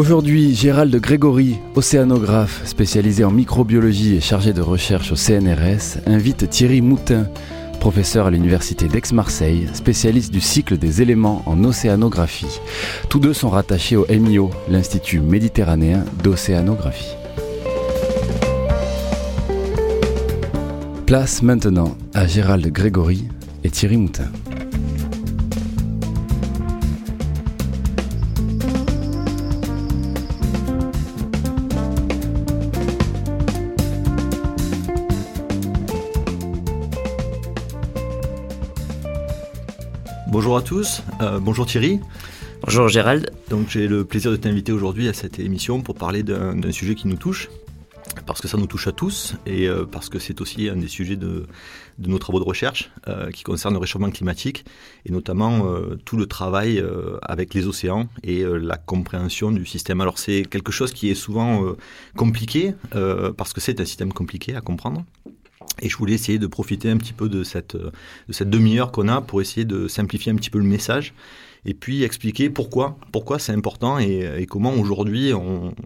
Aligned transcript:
Aujourd'hui, 0.00 0.54
Gérald 0.54 0.96
Grégory, 0.96 1.58
océanographe 1.74 2.62
spécialisé 2.64 3.22
en 3.22 3.30
microbiologie 3.30 4.14
et 4.14 4.22
chargé 4.22 4.54
de 4.54 4.62
recherche 4.62 5.12
au 5.12 5.14
CNRS, 5.14 5.98
invite 6.06 6.48
Thierry 6.48 6.80
Moutin, 6.80 7.26
professeur 7.80 8.24
à 8.24 8.30
l'université 8.30 8.88
d'Aix-Marseille, 8.88 9.68
spécialiste 9.74 10.32
du 10.32 10.40
cycle 10.40 10.78
des 10.78 11.02
éléments 11.02 11.42
en 11.44 11.62
océanographie. 11.64 12.60
Tous 13.10 13.18
deux 13.18 13.34
sont 13.34 13.50
rattachés 13.50 13.96
au 13.96 14.06
MIO, 14.08 14.48
l'Institut 14.70 15.20
méditerranéen 15.20 16.02
d'océanographie. 16.24 17.14
Place 21.04 21.42
maintenant 21.42 21.94
à 22.14 22.26
Gérald 22.26 22.66
Grégory 22.72 23.28
et 23.64 23.70
Thierry 23.70 23.98
Moutin. 23.98 24.30
Bonjour 40.40 40.56
à 40.56 40.62
tous, 40.62 41.02
euh, 41.20 41.38
bonjour 41.38 41.66
Thierry. 41.66 42.00
Bonjour 42.64 42.88
Gérald. 42.88 43.30
Donc 43.50 43.68
j'ai 43.68 43.86
le 43.86 44.06
plaisir 44.06 44.30
de 44.30 44.36
t'inviter 44.36 44.72
aujourd'hui 44.72 45.06
à 45.06 45.12
cette 45.12 45.38
émission 45.38 45.82
pour 45.82 45.96
parler 45.96 46.22
d'un 46.22 46.72
sujet 46.72 46.94
qui 46.94 47.08
nous 47.08 47.18
touche, 47.18 47.50
parce 48.24 48.40
que 48.40 48.48
ça 48.48 48.56
nous 48.56 48.66
touche 48.66 48.86
à 48.86 48.92
tous 48.92 49.34
et 49.44 49.68
euh, 49.68 49.84
parce 49.84 50.08
que 50.08 50.18
c'est 50.18 50.40
aussi 50.40 50.70
un 50.70 50.76
des 50.76 50.88
sujets 50.88 51.16
de, 51.16 51.44
nos 51.98 52.18
travaux 52.18 52.40
de 52.40 52.46
recherche 52.46 52.90
euh, 53.06 53.30
qui 53.30 53.42
concerne 53.42 53.74
le 53.74 53.80
réchauffement 53.80 54.08
climatique 54.08 54.64
et 55.04 55.12
notamment 55.12 55.62
tout 56.06 56.16
le 56.16 56.24
travail 56.24 56.82
avec 57.20 57.52
les 57.52 57.66
océans 57.66 58.08
et 58.22 58.42
la 58.42 58.78
compréhension 58.78 59.52
du 59.52 59.66
système. 59.66 60.00
Alors 60.00 60.18
c'est 60.18 60.46
quelque 60.48 60.72
chose 60.72 60.94
qui 60.94 61.10
est 61.10 61.14
souvent 61.14 61.74
compliqué 62.16 62.72
parce 63.36 63.52
que 63.52 63.60
c'est 63.60 63.78
un 63.78 63.84
système 63.84 64.10
compliqué 64.10 64.56
à 64.56 64.62
comprendre. 64.62 65.04
Et 65.82 65.88
je 65.88 65.96
voulais 65.96 66.14
essayer 66.14 66.38
de 66.38 66.46
profiter 66.46 66.90
un 66.90 66.96
petit 66.96 67.12
peu 67.12 67.28
de 67.28 67.42
cette, 67.42 67.76
de 67.76 68.32
cette 68.32 68.50
demi-heure 68.50 68.92
qu'on 68.92 69.08
a 69.08 69.20
pour 69.20 69.40
essayer 69.40 69.64
de 69.64 69.88
simplifier 69.88 70.32
un 70.32 70.36
petit 70.36 70.50
peu 70.50 70.58
le 70.58 70.64
message 70.64 71.14
et 71.64 71.74
puis 71.74 72.02
expliquer 72.02 72.50
pourquoi, 72.50 72.96
pourquoi 73.12 73.38
c'est 73.38 73.52
important 73.52 73.98
et, 73.98 74.46
comment 74.48 74.72
aujourd'hui, 74.74 75.32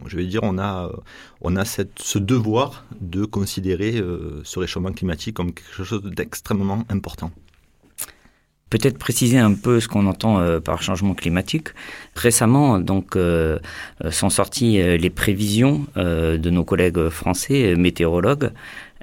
je 0.07 0.17
vais 0.17 0.27
dire, 0.27 0.41
on 0.43 0.59
a, 0.59 0.91
on 1.41 1.57
a 1.57 1.65
cette, 1.65 1.99
ce 2.01 2.19
devoir 2.19 2.85
de 3.01 3.25
considérer 3.25 3.97
euh, 3.97 4.41
ce 4.45 4.59
réchauffement 4.59 4.93
climatique 4.93 5.35
comme 5.35 5.53
quelque 5.53 5.85
chose 5.85 6.03
d'extrêmement 6.03 6.85
important. 6.89 7.31
Peut-être 8.71 8.99
préciser 8.99 9.39
un 9.39 9.55
peu 9.55 9.79
ce 9.79 9.87
qu'on 9.87 10.07
entend 10.07 10.41
euh, 10.41 10.59
par 10.59 10.83
changement 10.83 11.15
climatique. 11.15 11.69
Récemment, 12.17 12.81
donc, 12.81 13.15
euh, 13.15 13.59
sont 14.11 14.31
sorties 14.31 14.79
les 14.99 15.11
prévisions 15.11 15.87
de 15.97 16.51
nos 16.51 16.65
collègues 16.65 17.09
français 17.09 17.77
météorologues 17.77 18.53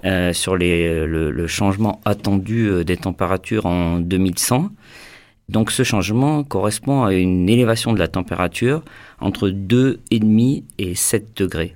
euh, 0.03 0.33
sur 0.33 0.55
le, 0.57 1.45
changement 1.45 2.01
attendu 2.05 2.67
euh, 2.67 2.83
des 2.83 2.97
températures 2.97 3.67
en 3.67 3.99
2100. 3.99 4.71
Donc 5.47 5.69
ce 5.69 5.83
changement 5.83 6.43
correspond 6.43 7.03
à 7.03 7.13
une 7.13 7.47
élévation 7.47 7.93
de 7.93 7.99
la 7.99 8.07
température 8.07 8.83
entre 9.19 9.49
2,5 9.49 10.63
et 10.79 10.95
7 10.95 11.37
degrés. 11.37 11.75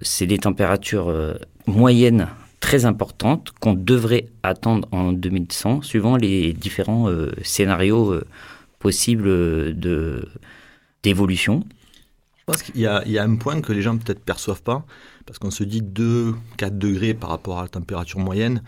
C'est 0.00 0.26
des 0.26 0.38
températures 0.38 1.08
euh, 1.08 1.34
moyennes 1.66 2.28
très 2.60 2.84
importantes 2.84 3.52
qu'on 3.58 3.74
devrait 3.74 4.26
attendre 4.44 4.86
en 4.92 5.12
2100 5.12 5.82
suivant 5.82 6.16
les 6.16 6.52
différents 6.52 7.10
scénarios 7.42 8.20
possibles 8.78 9.78
de, 9.78 10.28
d'évolution. 11.02 11.64
Je 12.38 12.44
pense 12.46 12.62
qu'il 12.62 12.76
y, 12.76 12.80
y 12.80 12.86
a, 12.86 13.22
un 13.22 13.36
point 13.36 13.60
que 13.60 13.72
les 13.72 13.82
gens 13.82 13.98
peut-être 13.98 14.24
perçoivent 14.24 14.62
pas, 14.62 14.86
parce 15.26 15.38
qu'on 15.38 15.50
se 15.50 15.64
dit 15.64 15.82
2-4 15.82 16.78
degrés 16.78 17.14
par 17.14 17.30
rapport 17.30 17.58
à 17.58 17.62
la 17.62 17.68
température 17.68 18.18
moyenne. 18.18 18.62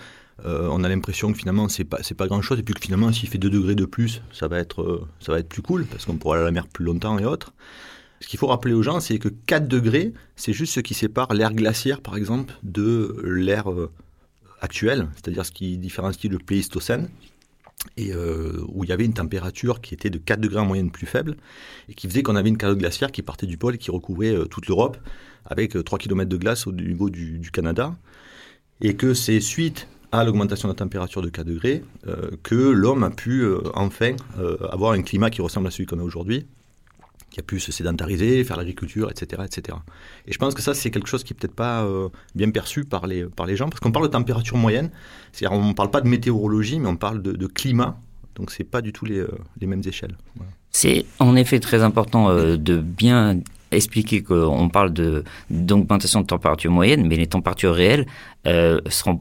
Euh, 0.45 0.69
on 0.71 0.85
a 0.85 0.89
l'impression 0.89 1.33
que 1.33 1.39
finalement 1.39 1.69
c'est 1.69 1.85
pas 1.85 1.99
pas 2.17 2.27
grand 2.27 2.43
chose 2.43 2.59
et 2.59 2.63
puis 2.63 2.75
que 2.75 2.81
finalement 2.81 3.11
s'il 3.11 3.29
fait 3.29 3.39
2 3.39 3.49
degrés 3.49 3.75
de 3.75 3.87
plus 3.87 4.21
ça 4.35 4.49
va 4.49 4.59
être 4.59 4.83
euh, 4.83 5.09
ça 5.19 5.33
va 5.33 5.39
être 5.39 5.49
plus 5.49 5.63
cool 5.63 5.87
parce 5.87 6.05
qu'on 6.05 6.17
pourra 6.17 6.37
aller 6.37 6.43
à 6.43 6.47
la 6.47 6.51
mer 6.51 6.67
plus 6.67 6.85
longtemps 6.85 7.19
et 7.19 7.25
autres. 7.25 7.55
Ce 8.21 8.29
qu'il 8.29 8.39
faut 8.39 8.49
rappeler 8.49 8.75
aux 8.75 8.83
gens 8.83 9.01
c'est 9.01 9.19
que 9.19 9.29
4 9.29 9.67
degrés 9.67 10.13
c'est 10.37 10.53
juste 10.53 10.75
ce 10.75 10.81
qui 10.81 10.93
sépare 10.93 11.33
l'air 11.33 11.55
glaciaire 11.55 12.03
par 12.03 12.17
exemple 12.17 12.53
de 12.63 13.17
l'air 13.25 13.71
euh, 13.71 13.91
actuel, 14.61 15.09
c'est-à-dire 15.15 15.47
ce 15.47 15.53
qui 15.53 15.79
différencie 15.79 16.31
le 16.31 16.39
Pléistocène 16.39 17.09
et 17.97 18.13
où 18.15 18.85
il 18.85 18.91
y 18.91 18.93
avait 18.93 19.05
une 19.05 19.15
température 19.15 19.81
qui 19.81 19.95
était 19.95 20.11
de 20.11 20.19
4 20.19 20.41
degrés 20.41 20.61
en 20.61 20.67
moyenne 20.67 20.91
plus 20.91 21.07
faible 21.07 21.37
et 21.89 21.95
qui 21.95 22.09
faisait 22.09 22.23
qu'on 22.23 22.35
avait 22.35 22.49
une 22.49 22.57
calotte 22.59 22.79
glaciaire 22.79 23.13
qui 23.13 23.23
partait 23.23 23.47
du 23.47 23.59
pôle 23.59 23.77
et 23.77 23.79
qui 23.79 23.91
recouvrait 23.91 24.35
toute 24.51 24.67
l'Europe 24.67 24.99
avec 25.49 25.73
3 25.73 25.97
euh, 25.97 25.99
km 25.99 26.29
de 26.29 26.37
glace 26.37 26.67
au 26.67 26.73
niveau 26.73 27.11
du, 27.11 27.51
Canada, 27.53 27.95
et 28.81 28.95
que 28.95 29.15
c'est 29.15 29.41
suite 29.41 29.89
à 30.13 30.25
l'augmentation 30.25 30.69
de 30.69 30.73
la 30.73 30.77
température 30.77 31.23
de 31.23 31.29
4 31.29 31.47
degrés 31.47 31.83
euh, 32.07 32.31
que 32.43 32.55
l'homme 32.55 33.03
a 33.03 33.11
pu 33.11 33.43
euh, 33.43 33.61
enfin 33.75 34.15
avoir 34.71 34.93
un 34.93 35.03
climat 35.03 35.31
qui 35.31 35.43
ressemble 35.43 35.67
à 35.67 35.71
celui 35.71 35.87
qu'on 35.87 35.99
a 35.99 36.03
aujourd'hui, 36.03 36.47
qui 37.37 37.41
a 37.41 37.43
pu 37.43 37.61
se 37.61 37.71
sédentariser, 37.71 38.43
faire 38.45 38.57
l'agriculture, 38.57 39.11
etc., 39.11 39.43
etc. 39.45 39.77
Et 40.27 40.33
je 40.33 40.39
pense 40.39 40.55
que 40.55 40.63
ça, 40.63 40.73
c'est 40.73 40.91
quelque 40.91 41.07
chose 41.07 41.23
qui 41.23 41.35
n'est 41.35 41.39
peut-être 41.39 41.55
pas 41.55 41.87
bien 42.35 42.51
perçu 42.51 42.87
par 42.87 43.07
les, 43.07 43.25
par 43.25 43.45
les 43.45 43.57
gens, 43.57 43.69
parce 43.69 43.79
qu'on 43.79 43.93
parle 43.93 44.07
de 44.07 44.13
température 44.13 44.57
moyenne, 44.57 44.89
c'est-à-dire 45.33 45.55
on 45.55 45.69
ne 45.69 45.75
parle 45.75 45.91
pas 45.91 46.01
de 46.01 46.09
météorologie, 46.09 46.81
mais 46.81 46.89
on 46.89 46.97
parle 46.97 47.21
de, 47.21 47.47
climat, 47.47 48.01
donc 48.37 48.51
ce 48.51 48.63
n'est 48.63 48.67
pas 48.67 48.81
du 48.81 48.95
tout 48.95 49.05
les, 49.05 49.23
les 49.61 49.67
mêmes 49.67 49.83
échelles. 49.85 50.17
C'est 50.71 51.05
en 51.19 51.37
effet 51.37 51.61
très 51.61 51.83
important 51.83 52.35
de 52.35 52.77
bien 52.79 53.43
expliquer 53.71 54.23
qu'on 54.23 54.71
parle 54.71 54.95
d'augmentation 55.51 56.23
de 56.23 56.27
température 56.27 56.71
moyenne, 56.71 57.07
mais 57.07 57.17
les 57.17 57.27
températures 57.27 57.75
réelles 57.75 58.07
euh, 58.47 58.81
seront 58.89 59.21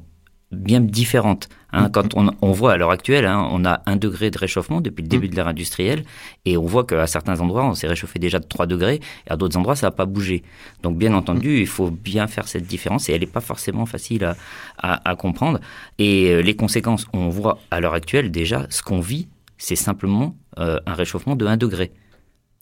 bien 0.52 0.80
différentes. 0.80 1.50
Hein. 1.72 1.88
Mm-hmm. 1.88 1.92
Quand 1.92 2.34
on, 2.42 2.52
voit 2.52 2.74
à 2.74 2.78
l'heure 2.78 2.92
actuelle, 2.92 3.26
hein, 3.26 3.48
on 3.52 3.66
a 3.66 3.82
un 3.86 3.96
degré 3.96 4.32
de 4.32 4.38
réchauffement 4.38 4.82
depuis 4.82 5.02
le 5.02 5.08
début 5.08 5.28
mm. 5.28 5.30
de 5.32 5.36
l'ère 5.36 5.48
industrielle, 5.48 6.06
et 6.46 6.58
on 6.58 6.66
voit 6.66 6.86
qu'à 6.86 7.08
certains 7.08 7.40
endroits, 7.40 7.66
on 7.66 7.74
s'est 7.74 7.88
réchauffé 7.88 8.20
déjà 8.20 8.40
de 8.40 8.46
3 8.46 8.66
degrés, 8.66 9.02
et 9.28 9.32
à 9.32 9.38
d'autres 9.38 9.58
endroits, 9.58 9.76
ça 9.76 9.88
n'a 9.88 9.92
pas 9.92 10.06
bougé. 10.06 10.44
Donc, 10.84 10.98
bien 10.98 11.14
entendu, 11.14 11.50
mm. 11.50 11.60
il 11.60 11.68
faut 11.68 11.92
bien 11.92 12.28
faire 12.28 12.48
cette 12.48 12.66
différence, 12.66 13.10
et 13.10 13.14
elle 13.14 13.22
n'est 13.22 13.28
pas 13.28 13.42
forcément 13.42 13.86
facile 13.86 14.36
à, 14.78 15.16
comprendre. 15.16 15.60
Et 15.98 16.32
euh, 16.32 16.42
les 16.42 16.56
conséquences, 16.56 17.08
on 17.14 17.30
voit 17.30 17.60
à 17.72 17.80
l'heure 17.80 17.94
actuelle 17.94 18.32
déjà, 18.32 18.68
ce 18.70 18.82
qu'on 18.82 19.00
vit, 19.00 19.28
c'est 19.58 19.76
simplement 19.76 20.36
euh, 20.60 20.80
un 20.86 20.94
réchauffement 20.94 21.36
de 21.36 21.46
1 21.46 21.58
degré 21.58 21.92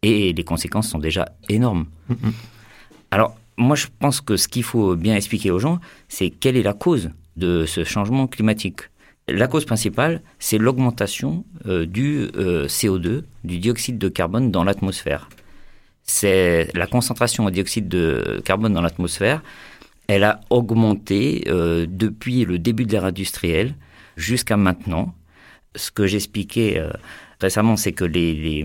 et 0.04 0.34
les 0.34 0.44
conséquences 0.44 0.90
sont 0.90 1.00
déjà 1.00 1.30
énormes. 1.50 1.88
Alors, 3.10 3.36
moi, 3.58 3.76
je 3.76 3.88
pense 4.00 4.22
que 4.22 4.38
ce 4.38 4.48
qu'il 4.48 4.64
faut 4.64 4.96
bien 4.96 5.16
expliquer 5.16 5.50
aux 5.50 5.60
gens, 5.60 5.80
c'est 6.10 6.30
quelle 6.30 6.58
est 6.58 6.64
la 6.64 6.74
cause 6.74 7.10
de 7.38 7.66
ce 7.66 7.84
changement 7.84 8.28
climatique. 8.28 8.82
La 9.30 9.48
cause 9.48 9.64
principale, 9.64 10.22
c'est 10.38 10.58
l'augmentation 10.58 11.46
euh, 11.66 11.86
du 11.86 12.28
euh, 12.36 12.68
CO2, 12.68 13.24
du 13.46 13.60
dioxyde 13.60 13.98
de 13.98 14.10
carbone 14.10 14.52
dans 14.52 14.66
l'atmosphère. 14.66 15.30
C'est 16.04 16.68
la 16.74 16.88
concentration 16.88 17.46
de 17.46 17.52
dioxyde 17.52 17.88
de 17.88 18.42
carbone 18.44 18.74
dans 18.74 18.82
l'atmosphère, 18.82 19.42
elle 20.08 20.26
a 20.26 20.42
augmenté 20.50 21.46
euh, 21.48 21.86
depuis 21.90 22.44
le 22.44 22.60
début 22.60 22.86
de 22.86 22.92
l'ère 22.92 23.06
industrielle 23.06 23.76
jusqu'à 24.18 24.58
maintenant. 24.58 25.16
Ce 25.76 25.90
que 25.90 26.06
j'expliquais 26.06 26.80
récemment, 27.40 27.78
c'est 27.78 27.94
que 27.94 28.04
les, 28.04 28.64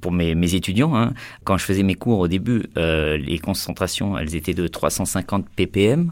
pour 0.00 0.10
mes, 0.10 0.54
étudiants, 0.54 0.96
hein, 0.96 1.12
quand 1.44 1.56
je 1.56 1.64
faisais 1.64 1.84
mes 1.84 1.94
cours 1.94 2.18
au 2.18 2.26
début, 2.26 2.64
les 2.74 3.38
concentrations, 3.38 4.18
elles 4.18 4.34
étaient 4.34 4.54
de 4.54 4.66
350 4.66 5.46
ppm. 5.54 6.10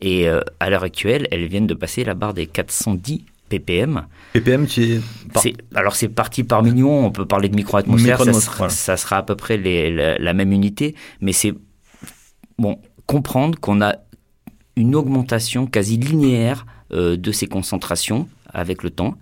Et 0.00 0.28
euh, 0.28 0.40
à 0.60 0.70
l'heure 0.70 0.82
actuelle, 0.82 1.26
elles 1.30 1.46
viennent 1.46 1.66
de 1.66 1.74
passer 1.74 2.04
la 2.04 2.14
barre 2.14 2.34
des 2.34 2.46
410 2.46 3.24
ppm. 3.48 4.06
ppm, 4.32 4.66
c'est... 4.68 5.00
Alors 5.74 5.94
c'est 5.94 6.08
parti 6.08 6.44
par 6.44 6.62
million, 6.62 7.06
on 7.06 7.10
peut 7.10 7.26
parler 7.26 7.48
de 7.48 7.56
micro-atmosphère, 7.56 8.22
ça, 8.70 8.96
sera, 8.96 9.18
à 9.18 9.22
peu 9.22 9.36
près 9.36 9.56
la, 9.56 10.32
même 10.32 10.52
unité, 10.52 10.94
mais 11.20 11.32
c'est 11.32 11.54
bon, 12.58 12.78
comprendre 13.06 13.58
qu'on 13.58 13.80
a 13.80 13.96
une 14.76 14.94
augmentation 14.94 15.66
quasi 15.66 15.96
linéaire 15.96 16.66
euh, 16.92 17.16
de 17.16 17.32
ces 17.32 17.46
concentrations 17.46 18.28
avec 18.52 18.82
le 18.82 18.90
temps 18.90 19.16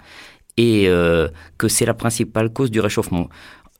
et 0.56 0.88
euh, 0.88 1.28
que 1.58 1.68
c'est 1.68 1.86
la 1.86 1.94
principale 1.94 2.52
cause 2.52 2.70
du 2.70 2.80
réchauffement. 2.80 3.28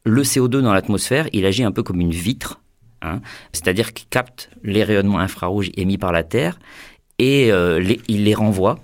Le 0.04 0.22
CO2 0.22 0.60
dans 0.60 0.72
l'atmosphère, 0.72 1.28
il 1.32 1.46
agit 1.46 1.64
un 1.64 1.72
peu 1.72 1.82
comme 1.82 2.00
une 2.00 2.10
vitre, 2.10 2.60
hein, 3.04 3.20
c'est-à-dire 3.52 3.92
qu'il 3.92 4.08
capte 4.08 4.50
les 4.62 4.82
rayonnements 4.82 5.18
infrarouges 5.18 5.70
émis 5.76 5.98
par 5.98 6.12
la 6.12 6.24
Terre 6.24 6.58
et 7.18 7.48
il 7.48 8.24
les 8.24 8.34
renvoie. 8.34 8.78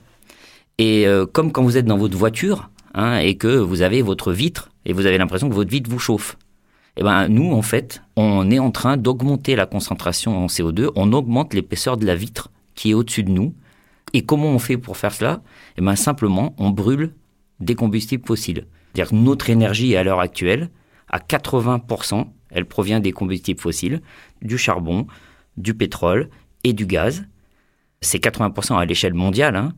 Et 0.79 1.07
comme 1.33 1.51
quand 1.53 1.63
vous 1.63 1.77
êtes 1.77 1.87
dans 1.87 1.99
votre 1.99 2.17
voiture 2.17 2.71
hein, 2.95 3.19
et 3.19 3.37
que 3.37 3.49
vous 3.49 3.83
avez 3.83 4.03
votre 4.03 4.33
vitre 4.33 4.71
et 4.85 4.93
vous 4.93 5.07
avez 5.07 5.19
l'impression 5.19 5.49
que 5.49 5.55
votre 5.55 5.71
vitre 5.71 5.91
vous 5.91 5.99
chauffe. 5.99 6.37
Eh 6.97 7.03
ben, 7.03 7.29
nous, 7.29 7.53
en 7.53 7.63
fait, 7.63 8.03
on 8.17 8.51
est 8.51 8.59
en 8.59 8.71
train 8.71 8.97
d'augmenter 8.97 9.57
la 9.57 9.67
concentration 9.67 10.37
en 10.37 10.47
CO2, 10.47 10.91
on 10.97 11.13
augmente 11.13 11.55
l'épaisseur 11.55 11.97
de 11.97 12.05
la 12.05 12.15
vitre 12.15 12.51
qui 12.75 12.91
est 12.91 12.95
au-dessus 12.95 13.23
de 13.23 13.31
nous. 13.31 13.55
Et 14.13 14.23
comment 14.23 14.49
on 14.49 14.59
fait 14.59 14.77
pour 14.77 14.97
faire 14.97 15.13
cela? 15.13 15.41
Eh 15.79 15.83
ben, 15.83 15.97
simplement, 15.97 16.55
on 16.59 16.71
brûle 16.71 17.15
des 17.61 17.75
combustibles 17.75 18.27
fossiles. 18.27 18.67
C'est-à-dire 18.93 19.15
notre 19.15 19.51
énergie 19.51 19.97
à 19.97 20.03
l'heure 20.03 20.21
actuelle, 20.21 20.69
à 21.09 21.19
80%, 21.19 22.27
elle 22.51 22.67
provient 22.67 23.01
des 23.01 23.13
combustibles 23.13 23.61
fossiles, 23.61 24.01
du 24.43 24.59
charbon, 24.59 25.07
du 25.57 25.75
pétrole 25.75 26.29
et 26.65 26.73
du 26.73 26.87
gaz. 26.87 27.25
C'est 28.01 28.23
80% 28.23 28.79
à 28.79 28.85
l'échelle 28.85 29.15
mondiale. 29.15 29.57
Hein. 29.57 29.75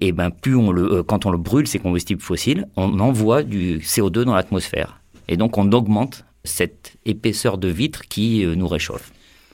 Et 0.00 0.12
ben 0.12 0.30
plus 0.30 0.56
on 0.56 0.72
le, 0.72 0.92
euh, 0.92 1.02
quand 1.02 1.26
on 1.26 1.30
le 1.30 1.38
brûle 1.38 1.66
ces 1.66 1.78
combustibles 1.78 2.22
fossiles, 2.22 2.66
on 2.76 2.98
envoie 3.00 3.42
du 3.42 3.78
CO2 3.78 4.22
dans 4.22 4.34
l'atmosphère. 4.34 5.00
Et 5.28 5.36
donc 5.36 5.58
on 5.58 5.70
augmente 5.72 6.24
cette 6.44 6.96
épaisseur 7.04 7.58
de 7.58 7.68
vitre 7.68 8.02
qui 8.08 8.44
euh, 8.44 8.54
nous 8.54 8.68
réchauffe. 8.68 9.12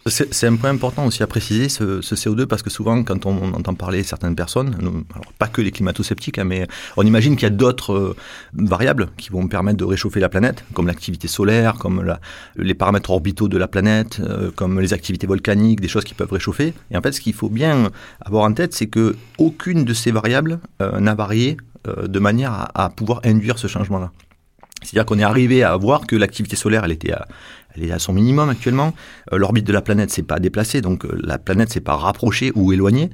C'est 0.09 0.47
un 0.47 0.55
point 0.55 0.71
important 0.71 1.05
aussi 1.05 1.25
à 1.25 1.27
préciser, 1.27 1.69
ce, 1.69 2.01
CO2, 2.01 2.47
parce 2.47 2.63
que 2.63 2.71
souvent, 2.71 3.03
quand 3.03 3.27
on, 3.27 3.55
entend 3.55 3.75
parler 3.75 4.05
certaines 4.05 4.37
personnes, 4.37 4.77
alors 5.13 5.33
pas 5.39 5.49
que 5.49 5.61
les 5.61 5.73
climato-sceptiques, 5.73 6.39
hein, 6.39 6.45
mais 6.45 6.69
on 6.97 7.03
imagine 7.03 7.35
qu'il 7.35 7.43
y 7.43 7.47
a 7.47 7.55
d'autres 7.55 7.93
euh, 7.93 8.17
variables 8.55 9.09
qui 9.17 9.31
vont 9.31 9.49
permettre 9.49 9.79
de 9.79 9.85
réchauffer 9.85 10.21
la 10.21 10.29
planète, 10.29 10.65
comme 10.75 10.87
l'activité 10.87 11.27
solaire, 11.27 11.75
comme 11.75 12.05
les 12.57 12.75
paramètres 12.75 13.11
orbitaux 13.11 13.49
de 13.49 13.59
la 13.59 13.67
planète, 13.67 14.21
euh, 14.21 14.53
comme 14.55 14.81
les 14.81 14.93
activités 14.93 15.27
volcaniques, 15.27 15.81
des 15.81 15.89
choses 15.89 16.05
qui 16.05 16.15
peuvent 16.15 16.33
réchauffer. 16.33 16.73
Et 16.93 16.97
en 16.97 17.03
fait, 17.03 17.11
ce 17.11 17.21
qu'il 17.21 17.35
faut 17.35 17.49
bien 17.49 17.91
avoir 18.21 18.45
en 18.45 18.53
tête, 18.53 18.75
c'est 18.75 18.87
que 18.87 19.17
aucune 19.39 19.85
de 19.85 19.93
ces 19.93 20.13
variables 20.13 20.61
n'a 20.81 21.15
varié 21.15 21.57
de 21.85 22.19
manière 22.19 22.69
à 22.75 22.91
pouvoir 22.91 23.21
induire 23.25 23.59
ce 23.59 23.67
changement-là. 23.67 24.13
C'est-à-dire 24.83 25.07
qu'on 25.07 25.19
est 25.19 25.25
arrivé 25.25 25.63
à 25.63 25.77
voir 25.77 26.07
que 26.07 26.17
l'activité 26.17 26.57
solaire, 26.57 26.85
elle 26.85 26.93
était 26.93 27.13
à, 27.13 27.27
est 27.81 27.91
à 27.91 27.99
son 27.99 28.13
minimum 28.13 28.49
actuellement. 28.49 28.95
Euh, 29.33 29.39
l'orbite 29.39 29.67
de 29.67 29.73
la 29.73 29.83
planète 29.83 30.11
s'est 30.11 30.23
pas 30.23 30.39
déplacée, 30.39 30.81
donc 30.81 31.05
euh, 31.05 31.19
la 31.23 31.39
planète 31.39 31.73
s'est 31.73 31.81
pas 31.81 31.97
rapprochée 31.97 32.53
ou 32.55 32.73
éloignée. 32.73 33.11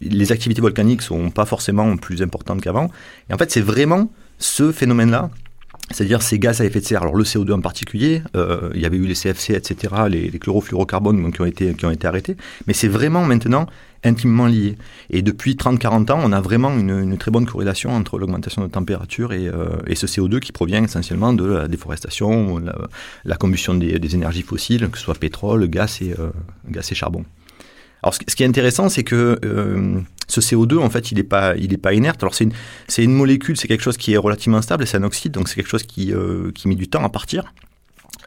Les 0.00 0.32
activités 0.32 0.60
volcaniques 0.60 1.02
sont 1.02 1.30
pas 1.30 1.46
forcément 1.46 1.96
plus 1.96 2.22
importantes 2.22 2.60
qu'avant. 2.60 2.90
Et 3.30 3.34
en 3.34 3.38
fait, 3.38 3.50
c'est 3.50 3.60
vraiment 3.60 4.10
ce 4.38 4.72
phénomène-là 4.72 5.30
c'est-à-dire 5.90 6.22
ces 6.22 6.38
gaz 6.38 6.60
à 6.60 6.64
effet 6.64 6.80
de 6.80 6.84
serre, 6.84 7.02
alors 7.02 7.16
le 7.16 7.24
CO2 7.24 7.52
en 7.52 7.60
particulier, 7.60 8.22
euh, 8.36 8.70
il 8.74 8.80
y 8.80 8.86
avait 8.86 8.96
eu 8.96 9.06
les 9.06 9.14
CFC, 9.14 9.54
etc., 9.54 9.94
les, 10.08 10.30
les 10.30 10.38
chlorofluorocarbones 10.38 11.32
qui 11.32 11.40
ont 11.40 11.46
été, 11.46 11.74
qui 11.74 11.84
ont 11.84 11.90
été 11.90 12.06
arrêtés, 12.06 12.36
mais 12.66 12.72
c'est 12.72 12.88
vraiment 12.88 13.24
maintenant 13.24 13.66
intimement 14.04 14.46
liés. 14.46 14.76
Et 15.10 15.22
depuis 15.22 15.54
30-40 15.54 16.12
ans, 16.12 16.20
on 16.22 16.32
a 16.32 16.40
vraiment 16.40 16.76
une, 16.76 17.16
très 17.18 17.30
bonne 17.30 17.46
corrélation 17.46 17.90
entre 17.90 18.18
l'augmentation 18.18 18.62
de 18.62 18.68
température 18.68 19.32
et, 19.32 19.48
euh, 19.48 19.76
ce 19.94 20.06
CO2 20.06 20.40
qui 20.40 20.52
provient 20.52 20.82
essentiellement 20.84 21.32
de 21.32 21.44
la 21.44 21.68
déforestation, 21.68 22.58
la, 22.58 22.76
la 23.24 23.36
combustion 23.36 23.74
des, 23.74 24.14
énergies 24.14 24.42
fossiles, 24.42 24.88
que 24.90 24.98
ce 24.98 25.04
soit 25.04 25.14
pétrole, 25.14 25.66
gaz 25.68 26.00
et, 26.02 26.12
euh, 26.18 26.30
gaz 26.68 26.90
et 26.92 26.94
charbon. 26.94 27.24
Alors, 28.02 28.14
ce, 28.14 28.36
qui 28.36 28.42
est 28.42 28.46
intéressant, 28.46 28.90
c'est 28.90 29.02
que 29.02 29.38
euh, 29.44 29.98
ce 30.26 30.40
CO2, 30.40 30.78
en 30.78 30.90
fait, 30.90 31.10
il 31.10 31.16
n'est 31.16 31.22
pas, 31.22 31.56
il 31.56 31.76
pas 31.78 31.94
inerte. 31.94 32.22
Alors, 32.22 32.34
c'est 32.34 32.44
une, 32.44 32.52
une, 32.98 33.14
molécule, 33.14 33.56
c'est 33.56 33.68
quelque 33.68 33.82
chose 33.82 33.96
qui 33.96 34.12
est 34.14 34.16
relativement 34.16 34.62
stable, 34.62 34.86
c'est 34.86 34.96
un 34.96 35.02
oxyde, 35.02 35.32
donc 35.32 35.48
c'est 35.48 35.56
quelque 35.56 35.68
chose 35.68 35.82
qui, 35.82 36.12
qui 36.54 36.68
met 36.68 36.74
du 36.74 36.88
temps 36.88 37.04
à 37.04 37.08
partir. 37.08 37.44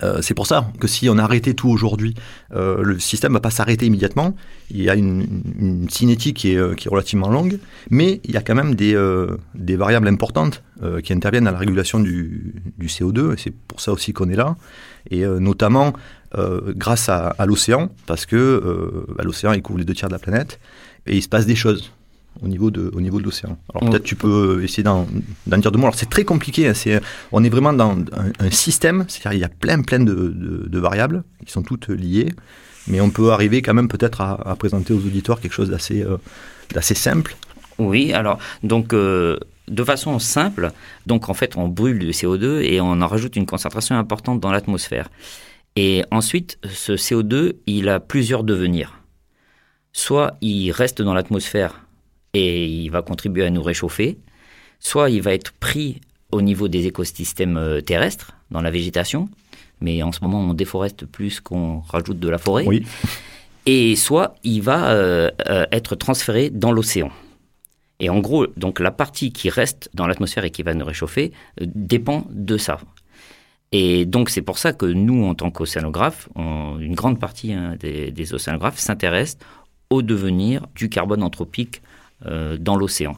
Euh, 0.03 0.21
c'est 0.21 0.33
pour 0.33 0.47
ça 0.47 0.71
que 0.79 0.87
si 0.87 1.09
on 1.09 1.17
arrêtait 1.17 1.53
tout 1.53 1.69
aujourd'hui, 1.69 2.13
euh, 2.53 2.81
le 2.83 2.99
système 2.99 3.33
va 3.33 3.39
pas 3.39 3.49
s'arrêter 3.49 3.85
immédiatement. 3.85 4.35
Il 4.69 4.81
y 4.81 4.89
a 4.89 4.95
une, 4.95 5.87
cinétique 5.89 6.37
qui 6.37 6.53
est, 6.53 6.57
euh, 6.57 6.75
qui 6.75 6.87
est, 6.87 6.91
relativement 6.91 7.29
longue, 7.29 7.59
mais 7.89 8.21
il 8.23 8.31
y 8.31 8.37
a 8.37 8.41
quand 8.41 8.55
même 8.55 8.75
des, 8.75 8.95
des 9.55 9.75
variables 9.75 10.07
importantes 10.07 10.63
qui 11.03 11.11
interviennent 11.11 11.47
à 11.47 11.51
la 11.51 11.57
régulation 11.57 11.99
du, 11.99 12.53
du 12.77 12.87
CO2, 12.87 13.33
et 13.33 13.37
c'est 13.37 13.51
pour 13.51 13.81
ça 13.81 13.91
aussi 13.91 14.13
qu'on 14.13 14.29
est 14.29 14.35
là, 14.35 14.55
et 15.09 15.25
notamment 15.25 15.93
grâce 16.75 17.09
à, 17.09 17.29
à 17.29 17.45
l'océan, 17.45 17.89
parce 18.05 18.25
que 18.27 19.05
bah, 19.17 19.23
l'océan 19.23 19.53
il 19.53 19.61
couvre 19.63 19.79
les 19.79 19.85
deux 19.85 19.95
tiers 19.95 20.09
de 20.09 20.13
la 20.13 20.19
planète, 20.19 20.59
et 21.07 21.17
il 21.17 21.21
se 21.21 21.29
passe 21.29 21.45
des 21.45 21.55
choses 21.55 21.91
au 22.41 22.47
niveau 22.47 22.71
de, 22.71 22.91
au 22.93 23.01
niveau 23.01 23.19
de 23.19 23.23
l'océan. 23.23 23.57
Alors 23.73 23.89
peut-être 23.89 24.03
tu 24.03 24.15
peux 24.15 24.63
essayer 24.63 24.83
d'en 24.83 25.07
dire 25.45 25.71
deux 25.71 25.79
mots. 25.79 25.85
Alors 25.85 25.95
c'est 25.95 26.09
très 26.09 26.23
compliqué, 26.23 26.67
hein, 26.67 26.99
on 27.31 27.43
est 27.43 27.49
vraiment 27.49 27.73
dans 27.73 27.97
un, 28.39 28.51
système, 28.51 29.05
c'est-à-dire 29.07 29.37
il 29.37 29.41
y 29.41 29.43
a 29.43 29.49
plein 29.49 29.81
plein 29.81 29.99
de, 29.99 30.33
de, 30.67 30.79
variables 30.79 31.23
qui 31.45 31.51
sont 31.51 31.63
toutes 31.63 31.89
liées, 31.89 32.29
mais 32.87 33.01
on 33.01 33.09
peut 33.09 33.31
arriver 33.31 33.61
quand 33.61 33.73
même 33.73 33.87
peut-être 33.87 34.21
à, 34.21 34.55
présenter 34.57 34.93
aux 34.93 34.99
auditeurs 34.99 35.39
quelque 35.39 35.53
chose 35.53 35.69
d'assez, 35.69 36.03
euh, 36.03 36.17
d'assez 36.73 36.95
simple. 36.95 37.35
Oui, 37.79 38.13
alors 38.13 38.39
donc 38.63 38.93
euh, 38.93 39.37
de 39.67 39.83
façon 39.83 40.17
simple, 40.19 40.71
donc 41.05 41.29
en 41.29 41.33
fait 41.33 41.57
on 41.57 41.67
brûle 41.67 41.99
du 41.99 42.11
CO2 42.11 42.61
et 42.61 42.81
on 42.81 43.01
en 43.01 43.07
rajoute 43.07 43.35
une 43.35 43.45
concentration 43.45 43.97
importante 43.97 44.39
dans 44.39 44.51
l'atmosphère. 44.51 45.09
Et 45.75 46.03
ensuite, 46.09 46.57
ce 46.67 46.93
CO2, 46.93 47.53
il 47.67 47.87
a 47.87 47.99
plusieurs 47.99 48.43
devenirs. 48.43 48.96
Soit 49.97 50.37
il 50.41 50.69
reste 50.69 51.01
dans 51.01 51.15
l'atmosphère 51.15 51.81
et 52.35 52.67
il 52.67 52.89
va 52.89 53.01
contribuer 53.01 53.45
à 53.45 53.49
nous 53.49 53.63
réchauffer, 53.63 54.19
soit 54.79 55.09
il 55.09 55.23
va 55.23 55.33
être 55.33 55.53
pris 55.53 56.01
au 56.31 56.43
niveau 56.43 56.67
des 56.67 56.85
écosystèmes 56.85 57.57
euh, 57.57 57.81
terrestres, 57.81 58.33
dans 58.51 58.61
la 58.61 58.69
végétation, 58.69 59.27
mais 59.81 60.03
en 60.03 60.11
ce 60.11 60.19
moment 60.21 60.39
on 60.39 60.53
déforeste 60.53 61.07
plus 61.07 61.39
qu'on 61.39 61.79
rajoute 61.79 62.19
de 62.19 62.29
la 62.29 62.37
forêt, 62.37 62.65
oui. 62.67 62.85
et 63.65 63.95
soit 63.95 64.35
il 64.43 64.61
va 64.61 64.91
euh, 64.91 65.31
euh, 65.49 65.65
être 65.71 65.95
transféré 65.95 66.51
dans 66.51 66.71
l'océan. 66.71 67.09
Et 67.99 68.11
en 68.11 68.19
gros, 68.19 68.45
donc 68.55 68.79
la 68.79 68.91
partie 68.91 69.31
qui 69.33 69.49
reste 69.49 69.89
dans 69.95 70.05
l'atmosphère 70.05 70.45
et 70.45 70.51
qui 70.51 70.61
va 70.61 70.75
nous 70.75 70.85
réchauffer 70.85 71.31
dépend 71.59 72.27
de 72.29 72.57
ça. 72.57 72.77
Et 73.71 74.05
donc 74.05 74.29
c'est 74.29 74.43
pour 74.43 74.59
ça 74.59 74.73
que 74.73 74.85
nous, 74.85 75.25
en 75.25 75.33
tant 75.33 75.49
qu'océanographes, 75.49 76.29
une 76.35 76.93
grande 76.93 77.19
partie 77.19 77.51
hein, 77.51 77.75
des, 77.79 78.11
des 78.11 78.33
océanographes 78.35 78.77
s'intéressent 78.77 79.39
au 79.89 80.01
devenir 80.01 80.67
du 80.75 80.89
carbone 80.89 81.23
anthropique 81.23 81.81
euh, 82.25 82.57
dans 82.57 82.75
l'océan. 82.75 83.15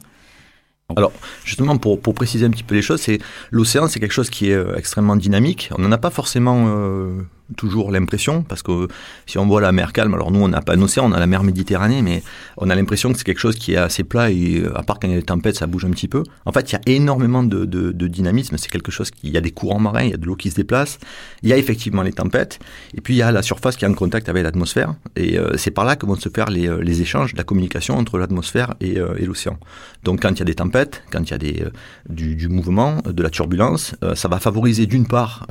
Alors, 0.96 1.12
justement, 1.44 1.78
pour, 1.78 2.00
pour, 2.00 2.14
préciser 2.14 2.44
un 2.46 2.50
petit 2.50 2.64
peu 2.64 2.74
les 2.74 2.82
choses, 2.82 3.00
c'est 3.00 3.18
l'océan, 3.50 3.88
c'est 3.88 4.00
quelque 4.00 4.12
chose 4.12 4.30
qui 4.30 4.50
est 4.50 4.54
euh, 4.54 4.76
extrêmement 4.76 5.16
dynamique. 5.16 5.70
On 5.76 5.82
n'en 5.82 5.92
a 5.92 5.98
pas 5.98 6.10
forcément 6.10 6.66
euh, 6.66 7.22
toujours 7.56 7.90
l'impression, 7.90 8.42
parce 8.42 8.62
que 8.62 8.88
si 9.26 9.38
on 9.38 9.46
voit 9.46 9.60
la 9.60 9.72
mer 9.72 9.92
calme, 9.92 10.14
alors 10.14 10.30
nous 10.30 10.40
on 10.40 10.48
n'a 10.48 10.60
pas 10.60 10.74
un 10.74 10.82
océan, 10.82 11.10
on 11.10 11.12
a 11.12 11.18
la 11.18 11.26
mer 11.26 11.42
Méditerranée, 11.42 12.02
mais 12.02 12.22
on 12.56 12.70
a 12.70 12.74
l'impression 12.74 13.12
que 13.12 13.18
c'est 13.18 13.24
quelque 13.24 13.40
chose 13.40 13.56
qui 13.56 13.74
est 13.74 13.76
assez 13.76 14.04
plat 14.04 14.30
et 14.30 14.62
à 14.74 14.82
part 14.82 14.98
quand 14.98 15.08
il 15.08 15.12
y 15.12 15.16
a 15.16 15.20
des 15.20 15.24
tempêtes, 15.24 15.56
ça 15.56 15.66
bouge 15.66 15.84
un 15.84 15.90
petit 15.90 16.08
peu. 16.08 16.22
En 16.44 16.52
fait, 16.52 16.70
il 16.70 16.74
y 16.74 16.76
a 16.76 16.80
énormément 16.86 17.42
de, 17.42 17.64
de, 17.64 18.06
dynamisme, 18.08 18.56
c'est 18.58 18.70
quelque 18.70 18.90
chose 18.90 19.10
qui, 19.10 19.28
il 19.28 19.32
y 19.32 19.36
a 19.36 19.40
des 19.40 19.50
courants 19.50 19.78
marins, 19.78 20.02
il 20.02 20.10
y 20.10 20.14
a 20.14 20.16
de 20.16 20.26
l'eau 20.26 20.36
qui 20.36 20.50
se 20.50 20.56
déplace, 20.56 20.98
il 21.42 21.48
y 21.48 21.52
a 21.52 21.56
effectivement 21.56 22.02
les 22.02 22.12
tempêtes, 22.12 22.58
et 22.94 23.00
puis 23.00 23.14
il 23.14 23.18
y 23.18 23.22
a 23.22 23.32
la 23.32 23.42
surface 23.42 23.76
qui 23.76 23.84
est 23.84 23.88
en 23.88 23.94
contact 23.94 24.28
avec 24.28 24.42
l'atmosphère, 24.42 24.94
et 25.16 25.38
euh, 25.38 25.56
c'est 25.56 25.70
par 25.70 25.84
là 25.84 25.96
que 25.96 26.06
vont 26.06 26.16
se 26.16 26.28
faire 26.28 26.50
les, 26.50 26.68
euh, 26.68 26.80
les 26.82 27.02
échanges, 27.02 27.34
la 27.36 27.44
communication 27.44 27.96
entre 27.96 28.18
l'atmosphère 28.18 28.74
et, 28.80 28.98
euh, 28.98 29.14
et 29.18 29.26
l'océan. 29.26 29.58
Donc 30.04 30.22
quand 30.22 30.30
il 30.30 30.38
y 30.38 30.42
a 30.42 30.46
des 30.46 30.54
tempêtes, 30.54 31.02
quand 31.12 31.22
il 31.22 31.30
y 31.30 31.34
a 31.34 31.38
des, 31.38 31.64
du, 32.08 32.36
du 32.36 32.48
mouvement, 32.48 32.98
de 33.04 33.22
la 33.22 33.30
turbulence, 33.30 33.94
ça 34.14 34.28
va 34.28 34.40
favoriser 34.40 34.86
d'une 34.86 35.06
part 35.06 35.46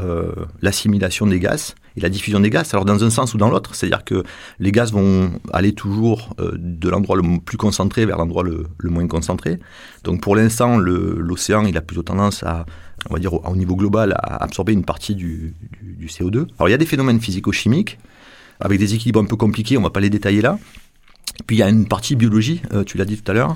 l'assimilation 0.61 1.27
des 1.27 1.39
gaz, 1.39 1.75
et 1.97 2.01
la 2.01 2.09
diffusion 2.09 2.39
des 2.39 2.49
gaz. 2.49 2.73
Alors 2.73 2.85
dans 2.85 3.03
un 3.03 3.09
sens 3.09 3.33
ou 3.33 3.37
dans 3.37 3.49
l'autre, 3.49 3.75
c'est-à-dire 3.75 4.03
que 4.03 4.23
les 4.59 4.71
gaz 4.71 4.91
vont 4.91 5.31
aller 5.53 5.73
toujours 5.73 6.35
euh, 6.39 6.51
de 6.57 6.89
l'endroit 6.89 7.15
le 7.15 7.39
plus 7.39 7.57
concentré 7.57 8.05
vers 8.05 8.17
l'endroit 8.17 8.43
le, 8.43 8.67
moins 8.83 9.07
concentré. 9.07 9.59
Donc 10.03 10.21
pour 10.21 10.35
l'instant, 10.35 10.77
l'océan, 10.77 11.65
il 11.65 11.77
a 11.77 11.81
plutôt 11.81 12.03
tendance 12.03 12.43
à, 12.43 12.65
on 13.09 13.13
va 13.13 13.19
dire 13.19 13.33
au, 13.33 13.55
niveau 13.55 13.75
global, 13.75 14.13
à 14.17 14.43
absorber 14.43 14.73
une 14.73 14.85
partie 14.85 15.15
du, 15.15 15.53
CO2. 16.05 16.47
Alors 16.57 16.69
il 16.69 16.71
y 16.71 16.75
a 16.75 16.77
des 16.77 16.85
phénomènes 16.85 17.19
physico-chimiques 17.19 17.99
avec 18.59 18.79
des 18.79 18.93
équilibres 18.93 19.19
un 19.19 19.25
peu 19.25 19.35
compliqués, 19.35 19.77
on 19.77 19.81
ne 19.81 19.85
va 19.85 19.91
pas 19.91 20.01
les 20.01 20.09
détailler 20.09 20.41
là. 20.41 20.59
puis 21.47 21.55
il 21.57 21.59
y 21.59 21.63
a 21.63 21.69
une 21.69 21.87
partie 21.87 22.15
biologie, 22.15 22.61
euh, 22.73 22.83
tu 22.83 22.97
l'as 22.97 23.05
dit 23.05 23.17
tout 23.17 23.31
à 23.31 23.33
l'heure, 23.33 23.55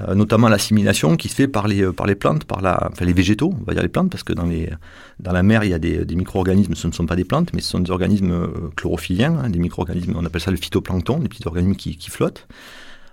euh, 0.00 0.14
notamment 0.14 0.48
l'assimilation 0.48 1.16
qui 1.16 1.28
se 1.28 1.34
fait 1.34 1.48
par 1.48 1.66
les, 1.66 1.82
euh, 1.82 1.92
par 1.92 2.06
les 2.06 2.14
plantes, 2.14 2.44
par 2.44 2.60
la, 2.60 2.88
enfin 2.92 3.04
les 3.04 3.12
végétaux, 3.12 3.54
on 3.60 3.64
va 3.64 3.72
dire 3.72 3.82
les 3.82 3.88
plantes, 3.88 4.10
parce 4.10 4.22
que 4.22 4.32
dans, 4.32 4.44
les, 4.44 4.70
dans 5.18 5.32
la 5.32 5.42
mer, 5.42 5.64
il 5.64 5.70
y 5.70 5.74
a 5.74 5.78
des, 5.78 6.04
micro-organismes, 6.14 6.74
ce 6.74 6.86
ne 6.86 6.92
sont 6.92 7.06
pas 7.06 7.16
des 7.16 7.24
plantes, 7.24 7.52
mais 7.52 7.60
ce 7.60 7.70
sont 7.70 7.80
des 7.80 7.90
organismes 7.90 8.30
euh, 8.30 8.48
chlorophylliens, 8.76 9.38
hein, 9.42 9.50
des 9.50 9.58
micro-organismes, 9.58 10.14
on 10.16 10.24
appelle 10.24 10.40
ça 10.40 10.50
le 10.50 10.56
phytoplancton, 10.56 11.18
des 11.18 11.28
petits 11.28 11.46
organismes 11.46 11.74
qui, 11.74 11.96
qui, 11.96 12.10
flottent. 12.10 12.46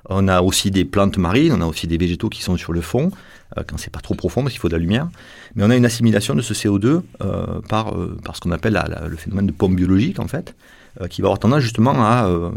On 0.08 0.27
a 0.27 0.42
aussi 0.42 0.70
des 0.70 0.86
plantes 0.86 1.18
marines, 1.18 1.54
on 1.54 1.62
a 1.62 1.65
aussi 1.65 1.88
des 1.88 1.98
végétaux 1.98 2.30
qui 2.30 2.44
sont 2.44 2.58
sur 2.58 2.74
le 2.74 2.82
fond, 2.82 3.10
euh, 3.58 3.63
quand 3.68 3.77
c'est 3.77 3.92
pas 3.92 4.01
trop 4.01 4.13
profond, 4.13 4.42
parce 4.42 4.54
qu'il 4.54 4.60
faut 4.60 4.70
de 4.70 4.74
la 4.74 4.80
lumière. 4.80 5.10
Mais 5.56 5.63
on 5.63 5.70
a 5.72 5.75
une 5.75 5.86
assimilation 5.86 6.36
de 6.36 6.42
ce 6.42 6.54
CO2 6.54 7.01
euh, 7.22 7.62
par, 7.68 7.96
par 8.24 8.36
ce 8.36 8.42
qu'on 8.42 8.51
appelle 8.51 8.80
le 9.08 9.15
phénomène 9.15 9.48
de 9.48 9.51
pomme 9.51 9.75
biologique, 9.75 10.20
en 10.20 10.27
fait. 10.27 10.56
Euh, 11.01 11.07
qui 11.09 11.21
va 11.21 11.27
avoir 11.27 11.39
tendance 11.39 11.59
justement 11.59 11.91
à 12.05 12.25
euh, 12.27 12.51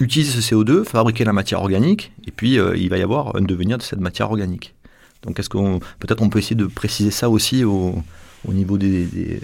utiliser 0.00 0.40
ce 0.40 0.54
CO2, 0.54 0.82
fabriquer 0.84 1.24
la 1.24 1.34
matière 1.34 1.60
organique, 1.60 2.10
et 2.26 2.30
puis 2.30 2.58
euh, 2.58 2.74
il 2.74 2.88
va 2.88 2.96
y 2.96 3.02
avoir 3.02 3.36
un 3.36 3.42
devenir 3.42 3.76
de 3.76 3.82
cette 3.82 4.00
matière 4.00 4.30
organique. 4.30 4.74
Donc 5.24 5.38
est-ce 5.38 5.50
qu'on 5.50 5.78
peut-être 5.98 6.22
on 6.22 6.30
peut 6.30 6.38
essayer 6.38 6.56
de 6.56 6.64
préciser 6.64 7.10
ça 7.10 7.28
aussi 7.28 7.64
au, 7.64 8.02
au 8.48 8.52
niveau 8.54 8.78
des, 8.78 9.40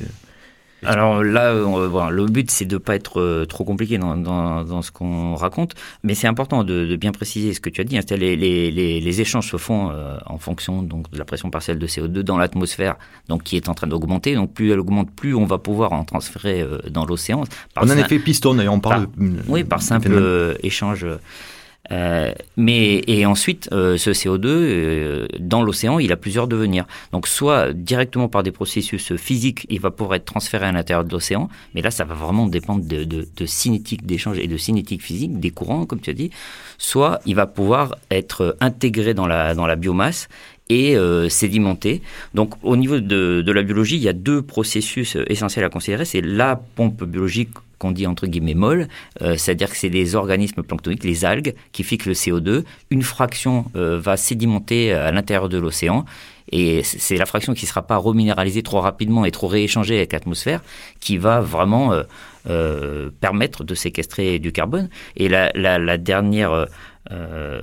Alors 0.84 1.24
là, 1.24 1.52
le 1.52 2.26
but, 2.26 2.50
c'est 2.50 2.64
de 2.64 2.74
ne 2.74 2.78
pas 2.78 2.94
être 2.94 3.20
euh, 3.20 3.44
trop 3.44 3.64
compliqué 3.64 3.98
dans, 3.98 4.82
ce 4.82 4.90
qu'on 4.90 5.34
raconte, 5.34 5.74
mais 6.02 6.14
c'est 6.14 6.28
important 6.28 6.64
de, 6.64 6.96
bien 6.96 7.12
préciser 7.12 7.52
ce 7.52 7.60
que 7.60 7.70
tu 7.70 7.80
as 7.80 7.84
dit. 7.84 7.98
Hein. 7.98 8.02
Les, 8.10 8.36
les, 8.36 9.20
échanges 9.20 9.50
se 9.50 9.56
font 9.56 9.90
euh, 9.90 10.16
en 10.26 10.38
fonction 10.38 10.82
donc, 10.82 11.10
de 11.10 11.18
la 11.18 11.24
pression 11.24 11.50
partielle 11.50 11.78
de 11.78 11.86
CO2 11.86 12.20
dans 12.20 12.38
l'atmosphère, 12.38 12.96
donc 13.28 13.42
qui 13.42 13.56
est 13.56 13.68
en 13.68 13.74
train 13.74 13.86
d'augmenter. 13.86 14.34
Donc 14.34 14.52
plus 14.52 14.70
elle 14.70 14.78
augmente, 14.78 15.10
plus 15.10 15.34
on 15.34 15.46
va 15.46 15.58
pouvoir 15.58 15.92
en 15.92 16.04
transférer 16.04 16.60
euh, 16.60 16.78
dans 16.90 17.04
l'océan. 17.04 17.42
On 17.76 17.88
a 17.88 17.94
un 17.94 17.98
effet 17.98 18.18
piston, 18.18 18.54
d'ailleurs, 18.54 18.74
on 18.74 18.80
parle. 18.80 19.08
oui, 19.48 19.64
par 19.64 19.82
simple 19.82 20.56
échange 20.62 21.06
euh, 21.90 22.32
mais 22.56 23.02
et 23.06 23.24
ensuite, 23.26 23.68
euh, 23.72 23.96
ce 23.96 24.10
CO2 24.10 24.46
euh, 24.46 25.26
dans 25.38 25.62
l'océan, 25.62 25.98
il 25.98 26.12
a 26.12 26.16
plusieurs 26.16 26.46
devenirs. 26.48 26.86
Donc, 27.12 27.26
soit 27.26 27.72
directement 27.72 28.28
par 28.28 28.42
des 28.42 28.52
processus 28.52 29.16
physiques, 29.16 29.66
il 29.70 29.80
va 29.80 29.90
pouvoir 29.90 30.16
être 30.16 30.24
transféré 30.24 30.66
à 30.66 30.72
l'intérieur 30.72 31.04
de 31.04 31.12
l'océan, 31.12 31.48
mais 31.74 31.82
là, 31.82 31.90
ça 31.90 32.04
va 32.04 32.14
vraiment 32.14 32.46
dépendre 32.46 32.84
de, 32.84 33.04
de, 33.04 33.26
de 33.34 33.46
cinétique 33.46 34.04
d'échange 34.06 34.38
et 34.38 34.46
de 34.46 34.56
cinétique 34.56 35.02
physique 35.02 35.40
des 35.40 35.50
courants, 35.50 35.86
comme 35.86 36.00
tu 36.00 36.10
as 36.10 36.14
dit. 36.14 36.30
Soit 36.76 37.20
il 37.26 37.34
va 37.34 37.46
pouvoir 37.46 37.96
être 38.10 38.56
intégré 38.60 39.14
dans 39.14 39.26
la 39.26 39.54
dans 39.54 39.66
la 39.66 39.76
biomasse 39.76 40.28
et 40.68 40.96
euh, 40.96 41.28
sédimenté. 41.28 42.02
Donc 42.34 42.54
au 42.62 42.76
niveau 42.76 43.00
de, 43.00 43.42
de, 43.42 43.52
la 43.52 43.62
biologie, 43.62 43.96
il 43.96 44.02
y 44.02 44.08
a 44.08 44.12
deux 44.12 44.42
processus 44.42 45.16
essentiels 45.28 45.64
à 45.64 45.70
considérer. 45.70 46.04
C'est 46.04 46.20
la 46.20 46.56
pompe 46.56 47.04
biologique 47.04 47.50
qu'on 47.78 47.92
dit 47.92 48.06
entre 48.06 48.26
guillemets 48.26 48.54
molle, 48.54 48.88
euh, 49.22 49.36
c'est-à-dire 49.36 49.70
que 49.70 49.76
c'est 49.76 49.88
les 49.88 50.14
organismes 50.14 50.62
planctoniques, 50.62 51.04
les 51.04 51.24
algues, 51.24 51.54
qui 51.72 51.84
fixent 51.84 52.06
le 52.06 52.12
CO2. 52.12 52.64
Une 52.90 53.02
fraction 53.02 53.66
euh, 53.76 53.98
va 53.98 54.16
sédimenter 54.16 54.92
à 54.92 55.12
l'intérieur 55.12 55.48
de 55.48 55.58
l'océan. 55.58 56.04
Et 56.50 56.82
c'est 56.82 57.18
la 57.18 57.26
fraction 57.26 57.52
qui 57.52 57.66
ne 57.66 57.68
sera 57.68 57.82
pas 57.82 57.98
reminéralisée 57.98 58.62
trop 58.62 58.80
rapidement 58.80 59.26
et 59.26 59.30
trop 59.30 59.48
rééchangée 59.48 59.98
avec 59.98 60.12
l'atmosphère 60.14 60.62
qui 60.98 61.18
va 61.18 61.40
vraiment 61.40 61.92
euh, 62.48 63.10
permettre 63.20 63.64
de 63.64 63.74
séquestrer 63.74 64.38
du 64.38 64.50
carbone. 64.50 64.88
Et 65.16 65.28
la 65.28 65.98
dernière 65.98 66.66
euh, 67.10 67.60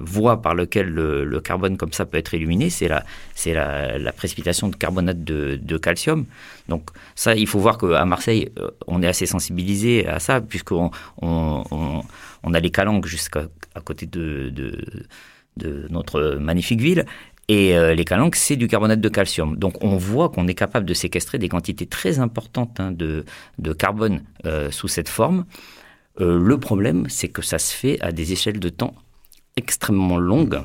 voie 0.00 0.42
par 0.42 0.56
laquelle 0.56 0.88
le, 0.88 1.40
carbone 1.40 1.76
comme 1.76 1.92
ça 1.92 2.04
peut 2.04 2.18
être 2.18 2.34
éliminé, 2.34 2.68
c'est 2.68 2.88
la, 2.88 3.04
c'est 3.34 3.54
la, 3.54 4.12
précipitation 4.12 4.68
de 4.68 4.74
carbonate 4.74 5.22
de, 5.22 5.78
calcium. 5.78 6.26
Donc 6.68 6.90
ça, 7.14 7.36
il 7.36 7.46
faut 7.46 7.60
voir 7.60 7.78
qu'à 7.78 8.04
Marseille, 8.04 8.50
euh, 8.58 8.70
on 8.88 9.00
est 9.02 9.06
assez 9.06 9.26
sensibilisé 9.26 10.06
à 10.08 10.18
ça, 10.18 10.40
puisqu'on 10.40 10.90
on, 11.22 12.02
on, 12.42 12.54
a 12.54 12.60
les 12.60 12.70
calanques 12.70 13.06
jusqu'à 13.06 13.46
à 13.76 13.80
côté 13.80 14.06
de, 14.06 14.52
de, 15.56 15.86
notre 15.90 16.36
magnifique 16.40 16.80
ville. 16.80 17.04
Et 17.46 17.76
euh, 17.76 17.94
les 17.94 18.04
calanques, 18.04 18.34
c'est 18.34 18.56
du 18.56 18.66
carbonate 18.66 19.00
de 19.00 19.08
calcium. 19.08 19.56
Donc 19.56 19.82
on 19.82 19.96
voit 19.96 20.28
qu'on 20.28 20.48
est 20.48 20.54
capable 20.54 20.86
de 20.86 20.94
séquestrer 20.94 21.38
des 21.38 21.48
quantités 21.48 21.86
très 21.86 22.18
importantes 22.18 22.80
hein, 22.80 22.90
de, 22.90 23.24
de, 23.58 23.72
carbone 23.72 24.24
sous 24.70 24.88
cette 24.88 25.08
forme. 25.08 25.44
Euh, 26.20 26.38
le 26.38 26.58
problème, 26.58 27.06
c'est 27.08 27.28
que 27.28 27.42
ça 27.42 27.58
se 27.58 27.74
fait 27.74 28.00
à 28.00 28.12
des 28.12 28.32
échelles 28.32 28.60
de 28.60 28.68
temps 28.68 28.94
extrêmement 29.56 30.18
longues. 30.18 30.60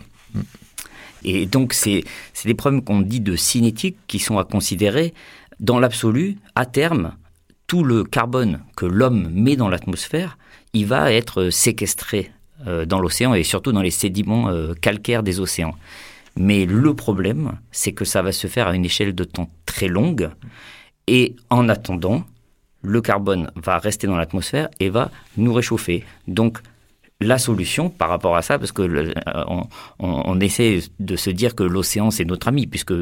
Et 1.23 1.45
donc, 1.45 1.73
c'est 1.73 2.03
des 2.45 2.53
problèmes 2.53 2.83
qu'on 2.83 3.01
dit 3.01 3.21
de 3.21 3.35
cinétique 3.35 3.97
qui 4.07 4.19
sont 4.19 4.37
à 4.37 4.43
considérer. 4.43 5.13
Dans 5.59 5.79
l'absolu, 5.79 6.37
à 6.55 6.65
terme, 6.65 7.13
tout 7.67 7.83
le 7.83 8.03
carbone 8.03 8.61
que 8.75 8.85
l'homme 8.85 9.29
met 9.31 9.55
dans 9.55 9.69
l'atmosphère, 9.69 10.37
il 10.73 10.85
va 10.85 11.11
être 11.13 11.49
séquestré 11.49 12.31
euh, 12.67 12.85
dans 12.85 12.99
l'océan 12.99 13.33
et 13.33 13.43
surtout 13.43 13.71
dans 13.71 13.81
les 13.81 13.91
sédiments 13.91 14.49
euh, 14.49 14.73
calcaires 14.73 15.23
des 15.23 15.39
océans. 15.39 15.75
Mais 16.35 16.65
le 16.65 16.93
problème, 16.95 17.53
c'est 17.71 17.91
que 17.91 18.05
ça 18.05 18.21
va 18.21 18.31
se 18.31 18.47
faire 18.47 18.67
à 18.67 18.75
une 18.75 18.85
échelle 18.85 19.13
de 19.13 19.23
temps 19.23 19.49
très 19.65 19.87
longue. 19.87 20.29
Et 21.07 21.35
en 21.49 21.69
attendant, 21.69 22.25
le 22.83 23.01
carbone 23.01 23.49
va 23.55 23.77
rester 23.77 24.07
dans 24.07 24.17
l'atmosphère 24.17 24.69
et 24.79 24.89
va 24.89 25.09
nous 25.37 25.53
réchauffer. 25.53 26.03
Donc, 26.27 26.59
la 27.23 27.37
solution 27.37 27.89
par 27.89 28.09
rapport 28.09 28.35
à 28.35 28.41
ça, 28.41 28.59
parce 28.59 28.71
que 28.71 28.81
euh, 28.81 29.13
on, 29.99 30.39
essaie 30.39 30.79
de 30.99 31.15
se 31.15 31.29
dire 31.29 31.55
que 31.55 31.63
l'océan 31.63 32.11
c'est 32.11 32.25
notre 32.25 32.49
ami, 32.49 32.67
puisque 32.67 32.93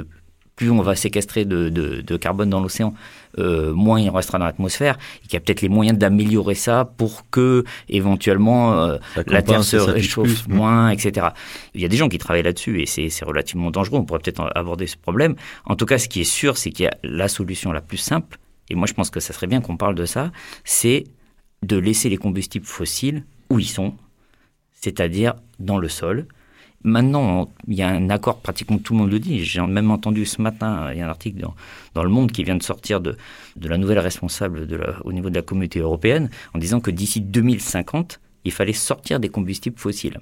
plus 0.56 0.70
on 0.70 0.82
va 0.82 0.96
séquestrer 0.96 1.44
de, 1.44 2.18
carbone 2.18 2.50
dans 2.50 2.62
l'océan, 2.62 2.94
euh, 3.40 3.74
moins 3.74 4.00
il 4.00 4.10
restera 4.10 4.38
dans 4.38 4.46
l'atmosphère. 4.46 5.00
Il 5.24 5.34
y 5.34 5.36
a 5.36 5.40
peut-être 5.40 5.62
les 5.62 5.70
moyens 5.70 5.98
d'améliorer 5.98 6.54
ça 6.54 6.86
pour 6.98 7.30
que 7.32 7.64
éventuellement 7.90 8.80
euh, 8.80 8.98
la 9.26 9.42
Terre 9.42 9.64
se 9.64 9.78
réchauffe 9.78 10.48
moins, 10.48 10.90
etc. 10.90 11.30
Il 11.74 11.82
y 11.82 11.86
a 11.86 11.88
des 11.88 11.98
gens 11.98 12.10
qui 12.10 12.20
travaillent 12.20 12.44
là-dessus 12.44 12.82
et 12.82 12.86
c'est 12.86 13.26
relativement 13.26 13.72
dangereux. 13.72 13.98
On 13.98 14.06
pourrait 14.06 14.20
peut-être 14.20 14.52
aborder 14.54 14.86
ce 14.86 14.98
problème. 14.98 15.36
En 15.66 15.76
tout 15.76 15.88
cas, 15.88 15.98
ce 15.98 16.08
qui 16.08 16.22
est 16.22 16.26
sûr, 16.26 16.58
c'est 16.58 16.70
qu'il 16.70 16.84
y 16.84 16.88
a 16.88 16.98
la 17.04 17.28
solution 17.28 17.72
la 17.72 17.82
plus 17.82 17.98
simple, 17.98 18.38
et 18.70 18.76
moi 18.76 18.88
je 18.88 18.94
pense 18.94 19.10
que 19.10 19.20
ça 19.20 19.34
serait 19.34 19.48
bien 19.48 19.62
qu'on 19.62 19.78
parle 19.78 19.96
de 19.96 20.06
ça, 20.06 20.32
c'est 20.64 21.06
de 21.64 21.78
laisser 21.78 22.10
les 22.10 22.18
combustibles 22.18 22.66
fossiles 22.66 23.24
où 23.50 23.60
ils 23.60 23.68
sont, 23.68 23.96
c'est-à-dire 24.72 25.36
dans 25.60 25.78
le 25.78 25.90
sol. 25.90 26.28
Maintenant, 26.84 27.52
il 27.68 27.76
y 27.76 27.84
a 27.84 27.90
un 27.90 28.10
accord, 28.10 28.40
pratiquement 28.40 28.80
tout 28.80 28.94
le 28.94 29.00
monde 29.00 29.12
le 29.12 29.20
dit. 29.20 29.44
J'ai 29.44 29.62
même 29.62 29.92
entendu 29.92 30.26
ce 30.26 30.42
matin, 30.42 30.90
il 30.92 30.98
y 30.98 31.02
a 31.02 31.06
un 31.06 31.10
article 31.10 31.46
dans, 31.94 32.04
Le 32.04 32.10
Monde 32.10 32.32
qui 32.32 32.44
vient 32.44 32.56
de 32.56 32.64
sortir 32.64 33.02
de, 33.02 33.16
la 33.62 33.78
nouvelle 33.78 34.00
responsable 34.00 34.68
au 35.04 35.14
niveau 35.14 35.30
de 35.30 35.36
la 35.36 35.44
communauté 35.44 35.80
européenne 35.80 36.32
en 36.56 36.58
disant 36.58 36.80
que 36.80 36.90
d'ici 36.90 37.22
2050, 37.22 38.20
il 38.46 38.52
fallait 38.52 38.74
sortir 38.74 39.20
des 39.20 39.30
combustibles 39.30 39.78
fossiles. 39.78 40.20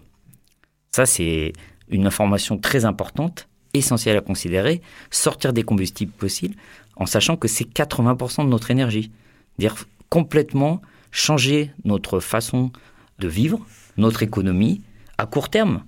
Ça, 0.91 1.05
c'est 1.05 1.53
une 1.89 2.05
information 2.05 2.57
très 2.57 2.83
importante, 2.83 3.47
essentielle 3.73 4.17
à 4.17 4.21
considérer. 4.21 4.81
Sortir 5.11 5.53
des 5.53 5.63
combustibles 5.63 6.11
fossiles, 6.17 6.55
en 6.99 7.05
sachant 7.05 7.37
que 7.37 7.47
c'est 7.47 7.65
80% 7.65 8.43
de 8.43 8.49
notre 8.49 8.71
énergie. 8.71 9.11
Dire 9.57 9.75
complètement 10.09 10.81
changer 11.11 11.71
notre 11.85 12.19
façon 12.19 12.71
de 13.19 13.27
vivre, 13.27 13.59
notre 13.97 14.21
économie, 14.21 14.81
à 15.17 15.25
court 15.25 15.49
terme, 15.49 15.83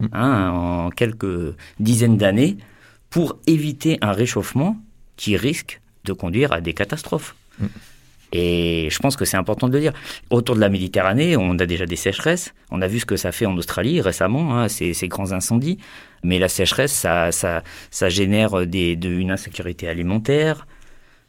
mm. 0.00 0.06
hein, 0.12 0.50
en 0.50 0.90
quelques 0.90 1.54
dizaines 1.80 2.16
d'années, 2.18 2.56
pour 3.10 3.38
éviter 3.46 3.98
un 4.02 4.12
réchauffement 4.12 4.76
qui 5.16 5.36
risque 5.36 5.80
de 6.04 6.12
conduire 6.12 6.52
à 6.52 6.60
des 6.60 6.74
catastrophes. 6.74 7.34
Mm. 7.58 7.66
Et 8.32 8.88
je 8.90 8.98
pense 8.98 9.16
que 9.16 9.24
c'est 9.24 9.36
important 9.36 9.68
de 9.68 9.72
le 9.72 9.80
dire. 9.80 9.92
Autour 10.30 10.56
de 10.56 10.60
la 10.60 10.68
Méditerranée, 10.68 11.36
on 11.36 11.58
a 11.58 11.66
déjà 11.66 11.86
des 11.86 11.96
sécheresses. 11.96 12.54
On 12.70 12.82
a 12.82 12.88
vu 12.88 13.00
ce 13.00 13.06
que 13.06 13.16
ça 13.16 13.32
fait 13.32 13.46
en 13.46 13.56
Australie 13.56 14.00
récemment, 14.00 14.58
hein, 14.58 14.68
ces, 14.68 14.92
grands 15.08 15.32
incendies. 15.32 15.78
Mais 16.26 16.40
la 16.40 16.48
sécheresse, 16.48 16.92
ça, 16.92 17.30
ça, 17.30 17.62
ça 17.92 18.08
génère 18.08 18.66
des, 18.66 18.96
de, 18.96 19.08
une 19.08 19.30
insécurité 19.30 19.86
alimentaire, 19.86 20.66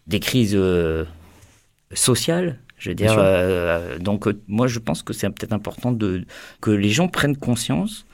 des 0.08 0.20
crises 0.20 0.56
euh, 0.56 1.06
sociales. 1.94 2.58
Je 2.80 2.90
veux 2.90 2.96
dire, 2.96 3.16
euh, 3.16 4.00
donc 4.00 4.28
euh, 4.28 4.42
moi 4.48 4.66
je 4.66 4.80
pense 4.80 5.04
que 5.04 5.14
c'est 5.14 5.30
peut-être 5.30 5.54
important 5.54 5.92
de, 5.92 6.26
que 6.62 6.72
les 6.72 6.90
gens 6.90 7.08
prennent 7.08 7.38
conscience 7.38 8.08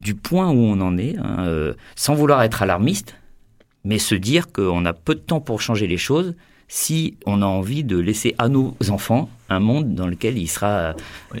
du 0.00 0.14
point 0.14 0.50
où 0.50 0.56
on 0.56 0.80
en 0.80 0.96
est, 0.96 1.16
hein, 1.18 1.74
sans 1.96 2.14
vouloir 2.14 2.42
être 2.42 2.62
alarmiste, 2.62 3.14
mais 3.84 3.98
se 3.98 4.14
dire 4.14 4.52
qu'on 4.52 4.86
a 4.86 4.94
peu 4.94 5.14
de 5.14 5.20
temps 5.20 5.40
pour 5.40 5.60
changer 5.60 5.86
les 5.86 5.98
choses 5.98 6.34
si 6.66 7.18
on 7.26 7.42
a 7.42 7.46
envie 7.46 7.84
de 7.84 7.98
laisser 7.98 8.34
à 8.38 8.48
nos 8.48 8.74
enfants 8.88 9.28
un 9.50 9.60
monde 9.60 9.94
dans 9.94 10.06
lequel 10.06 10.38
il 10.38 10.48
sera 10.48 10.94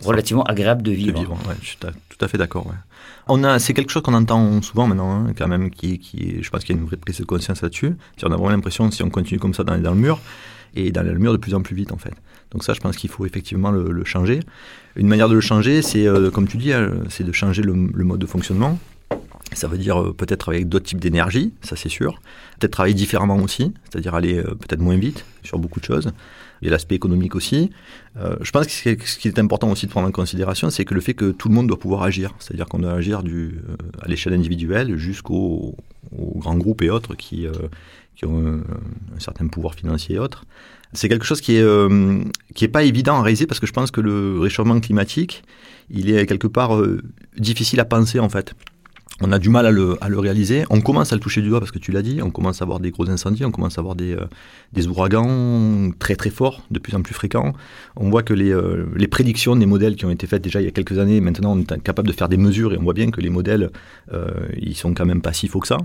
relativement 0.04 0.44
agréable 0.44 0.82
de 0.82 0.92
vivre. 0.92 1.36
je 1.62 1.66
suis 1.66 1.78
tout 1.78 2.18
à 2.20 2.28
fait 2.28 2.38
d'accord. 2.38 2.66
On 3.28 3.44
a, 3.44 3.58
c'est 3.58 3.72
quelque 3.72 3.90
chose 3.90 4.02
qu'on 4.02 4.14
entend 4.14 4.62
souvent 4.62 4.86
maintenant, 4.86 5.12
hein, 5.12 5.32
quand 5.36 5.48
même, 5.48 5.70
qui, 5.70 5.98
qui, 5.98 6.42
je 6.42 6.50
pense 6.50 6.64
qu'il 6.64 6.74
y 6.74 6.78
a 6.78 6.80
une 6.80 6.86
vraie 6.86 6.96
prise 6.96 7.18
de 7.18 7.24
conscience 7.24 7.62
là-dessus. 7.62 7.94
On 8.22 8.26
a 8.26 8.36
vraiment 8.36 8.50
l'impression, 8.50 8.90
si 8.90 9.02
on 9.02 9.10
continue 9.10 9.38
comme 9.38 9.54
ça, 9.54 9.62
d'aller 9.64 9.82
dans 9.82 9.94
le 9.94 10.00
mur, 10.00 10.20
et 10.74 10.90
dans 10.90 11.02
le 11.02 11.18
mur 11.18 11.32
de 11.32 11.36
plus 11.36 11.54
en 11.54 11.62
plus 11.62 11.76
vite, 11.76 11.92
en 11.92 11.98
fait. 11.98 12.14
Donc 12.50 12.64
ça, 12.64 12.72
je 12.74 12.80
pense 12.80 12.96
qu'il 12.96 13.10
faut 13.10 13.24
effectivement 13.26 13.70
le, 13.70 14.04
changer. 14.04 14.40
Une 14.96 15.06
manière 15.06 15.28
de 15.28 15.34
le 15.34 15.40
changer, 15.40 15.82
c'est, 15.82 16.06
euh, 16.06 16.30
comme 16.30 16.48
tu 16.48 16.56
dis, 16.56 16.72
euh, 16.72 16.90
c'est 17.08 17.24
de 17.24 17.32
changer 17.32 17.62
le, 17.62 17.74
mode 17.74 18.18
de 18.18 18.26
fonctionnement. 18.26 18.78
Ça 19.54 19.68
veut 19.68 19.78
dire 19.78 20.00
euh, 20.00 20.12
peut-être 20.12 20.40
travailler 20.40 20.62
avec 20.62 20.68
d'autres 20.68 20.86
types 20.86 21.00
d'énergie, 21.00 21.52
ça 21.62 21.76
c'est 21.76 21.88
sûr. 21.88 22.20
Peut-être 22.58 22.72
travailler 22.72 22.94
différemment 22.94 23.36
aussi, 23.36 23.72
c'est-à-dire 23.90 24.14
aller 24.14 24.38
euh, 24.38 24.54
peut-être 24.54 24.80
moins 24.80 24.96
vite 24.96 25.24
sur 25.42 25.58
beaucoup 25.58 25.80
de 25.80 25.84
choses. 25.84 26.12
Il 26.62 26.66
y 26.66 26.68
a 26.68 26.70
l'aspect 26.70 26.94
économique 26.94 27.34
aussi. 27.34 27.70
Euh, 28.16 28.36
je 28.40 28.50
pense 28.52 28.66
que 28.66 28.72
ce 28.72 29.18
qui 29.18 29.28
est 29.28 29.38
important 29.38 29.70
aussi 29.70 29.86
de 29.86 29.90
prendre 29.90 30.08
en 30.08 30.12
considération, 30.12 30.70
c'est 30.70 30.84
que 30.84 30.94
le 30.94 31.00
fait 31.00 31.12
que 31.12 31.32
tout 31.32 31.48
le 31.48 31.54
monde 31.54 31.66
doit 31.66 31.78
pouvoir 31.78 32.04
agir. 32.04 32.34
C'est-à-dire 32.38 32.66
qu'on 32.66 32.78
doit 32.78 32.92
agir 32.92 33.24
du, 33.24 33.60
à 34.00 34.08
l'échelle 34.08 34.32
individuelle 34.32 34.96
jusqu'aux 34.96 35.76
grands 36.12 36.56
groupes 36.56 36.82
et 36.82 36.90
autres 36.90 37.16
qui, 37.16 37.46
qui 38.14 38.26
ont 38.26 38.38
un, 38.38 38.58
un, 38.58 39.18
certain 39.18 39.48
pouvoir 39.48 39.74
financier 39.74 40.16
et 40.16 40.18
autres. 40.20 40.44
C'est 40.92 41.08
quelque 41.08 41.24
chose 41.24 41.40
qui 41.40 41.56
est, 41.56 41.66
qui 42.54 42.64
est 42.64 42.68
pas 42.68 42.84
évident 42.84 43.16
à 43.16 43.22
réaliser 43.22 43.46
parce 43.46 43.58
que 43.58 43.66
je 43.66 43.72
pense 43.72 43.90
que 43.90 44.00
le 44.00 44.38
réchauffement 44.38 44.78
climatique, 44.78 45.42
il 45.90 46.14
est 46.14 46.26
quelque 46.26 46.46
part 46.46 46.80
difficile 47.38 47.80
à 47.80 47.84
penser 47.84 48.20
en 48.20 48.28
fait 48.28 48.54
on 49.22 49.30
a 49.30 49.38
du 49.38 49.48
mal 49.48 49.66
à 49.66 49.70
le, 49.70 49.96
réaliser. 50.18 50.64
On 50.68 50.80
commence 50.80 51.12
à 51.12 51.16
le 51.16 51.20
toucher 51.20 51.40
du 51.42 51.48
doigt 51.48 51.60
parce 51.60 51.70
que 51.70 51.78
tu 51.78 51.92
l'as 51.92 52.02
dit, 52.02 52.20
on 52.22 52.30
commence 52.30 52.60
à 52.60 52.64
avoir 52.64 52.80
des 52.80 52.90
gros 52.90 53.08
incendies, 53.08 53.44
on 53.44 53.52
commence 53.52 53.78
à 53.78 53.80
avoir 53.80 53.94
des, 53.94 54.14
euh, 54.14 54.88
ouragans 54.88 55.90
très 55.98 56.16
très 56.16 56.30
forts, 56.30 56.62
de 56.70 56.78
plus 56.78 56.94
en 56.94 57.02
plus 57.02 57.14
fréquents. 57.14 57.52
On 57.96 58.10
voit 58.10 58.22
que 58.22 58.34
les, 58.34 58.52
euh, 58.52 58.86
les, 58.96 59.06
prédictions 59.06 59.54
des 59.54 59.66
modèles 59.66 59.96
qui 59.96 60.04
ont 60.04 60.10
été 60.10 60.26
faites 60.26 60.42
déjà 60.42 60.60
il 60.60 60.64
y 60.64 60.68
a 60.68 60.72
quelques 60.72 60.98
années, 60.98 61.20
maintenant 61.20 61.56
on 61.56 61.60
est 61.60 61.82
capable 61.82 62.08
de 62.08 62.12
faire 62.12 62.28
des 62.28 62.36
mesures 62.36 62.74
et 62.74 62.78
on 62.78 62.82
voit 62.82 62.94
bien 62.94 63.10
que 63.10 63.20
les 63.20 63.30
modèles, 63.30 63.70
euh, 64.12 64.28
ils 64.60 64.76
sont 64.76 64.92
quand 64.92 65.06
même 65.06 65.22
pas 65.22 65.32
si 65.32 65.46
faux 65.46 65.60
que 65.60 65.68
ça. 65.68 65.78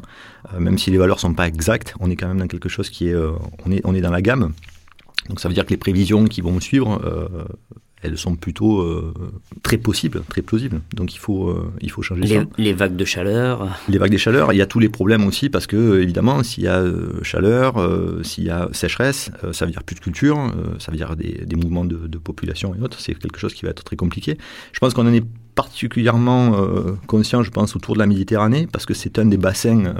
même 0.57 0.77
si 0.77 0.89
les 0.89 0.97
valeurs 0.97 1.19
sont 1.19 1.33
pas 1.33 1.47
exactes, 1.47 1.93
on 1.99 2.09
est 2.09 2.15
quand 2.15 2.27
même 2.27 2.39
dans 2.39 2.47
quelque 2.47 2.69
chose 2.69 2.89
qui 2.89 3.09
est, 3.09 3.15
on 3.65 3.71
est, 3.71 3.81
on 3.83 3.93
est 3.93 4.01
dans 4.01 4.11
la 4.11 4.21
gamme. 4.21 4.53
Donc 5.29 5.39
ça 5.39 5.47
veut 5.47 5.53
dire 5.53 5.65
que 5.65 5.71
les 5.71 5.77
prévisions 5.77 6.25
qui 6.25 6.41
vont 6.41 6.59
suivre, 6.59 7.01
elles 8.03 8.17
sont 8.17 8.35
plutôt 8.35 8.81
euh, 8.81 9.13
très 9.63 9.77
possibles, 9.77 10.21
très 10.29 10.41
plausibles. 10.41 10.81
Donc 10.93 11.15
il 11.15 11.17
faut, 11.17 11.49
euh, 11.49 11.71
il 11.81 11.89
faut 11.89 12.01
changer 12.01 12.21
les, 12.21 12.35
ça. 12.35 12.43
Les 12.57 12.73
vagues 12.73 12.95
de 12.95 13.05
chaleur. 13.05 13.67
Les 13.89 13.97
vagues 13.97 14.11
de 14.11 14.17
chaleur, 14.17 14.53
il 14.53 14.57
y 14.57 14.61
a 14.61 14.67
tous 14.67 14.79
les 14.79 14.89
problèmes 14.89 15.25
aussi 15.25 15.49
parce 15.49 15.65
que 15.65 15.99
évidemment, 15.99 16.43
s'il 16.43 16.63
y 16.63 16.67
a 16.67 16.79
euh, 16.79 17.23
chaleur, 17.23 17.75
s'il 18.23 18.43
y 18.43 18.49
a 18.49 18.69
sécheresse, 18.71 19.31
ça 19.51 19.65
veut 19.65 19.71
dire 19.71 19.83
plus 19.83 19.95
de 19.95 19.99
culture, 19.99 20.37
ça 20.79 20.91
veut 20.91 20.97
dire 20.97 21.15
des, 21.15 21.45
des 21.45 21.55
mouvements 21.55 21.85
de, 21.85 22.07
de, 22.07 22.17
population 22.17 22.75
et 22.75 22.81
autres. 22.81 22.99
C'est 22.99 23.15
quelque 23.15 23.39
chose 23.39 23.53
qui 23.53 23.65
va 23.65 23.71
être 23.71 23.83
très 23.83 23.95
compliqué. 23.95 24.37
Je 24.73 24.79
pense 24.79 24.93
qu'on 24.93 25.07
en 25.07 25.13
est 25.13 25.25
particulièrement 25.55 26.55
conscient, 27.07 27.41
je 27.41 27.49
pense, 27.49 27.75
autour 27.75 27.95
de 27.95 27.99
la 27.99 28.05
Méditerranée 28.05 28.67
parce 28.71 28.85
que 28.85 28.93
c'est 28.93 29.17
un 29.17 29.25
des 29.25 29.37
bassins 29.37 29.93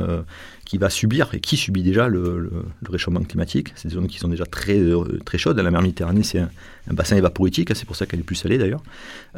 qui 0.67 0.77
va 0.77 0.89
subir 0.89 1.29
et 1.33 1.39
qui 1.39 1.55
subit 1.55 1.81
déjà 1.81 2.09
le, 2.09 2.51
réchauffement 2.89 3.21
climatique. 3.21 3.69
C'est 3.75 3.87
des 3.87 3.93
zones 3.93 4.07
qui 4.07 4.19
sont 4.19 4.27
déjà 4.27 4.45
très, 4.45 4.77
euh, 4.77 5.17
très 5.23 5.37
chaudes. 5.37 5.57
La 5.57 5.71
mer 5.71 5.81
Méditerranée, 5.81 6.23
c'est 6.23 6.39
un, 6.39 6.49
bassin 6.91 7.15
évaporitique, 7.15 7.71
hein, 7.71 7.73
c'est 7.73 7.85
pour 7.85 7.95
ça 7.95 8.05
qu'elle 8.05 8.19
est 8.19 8.23
plus 8.23 8.35
salée 8.35 8.57
d'ailleurs 8.57 8.83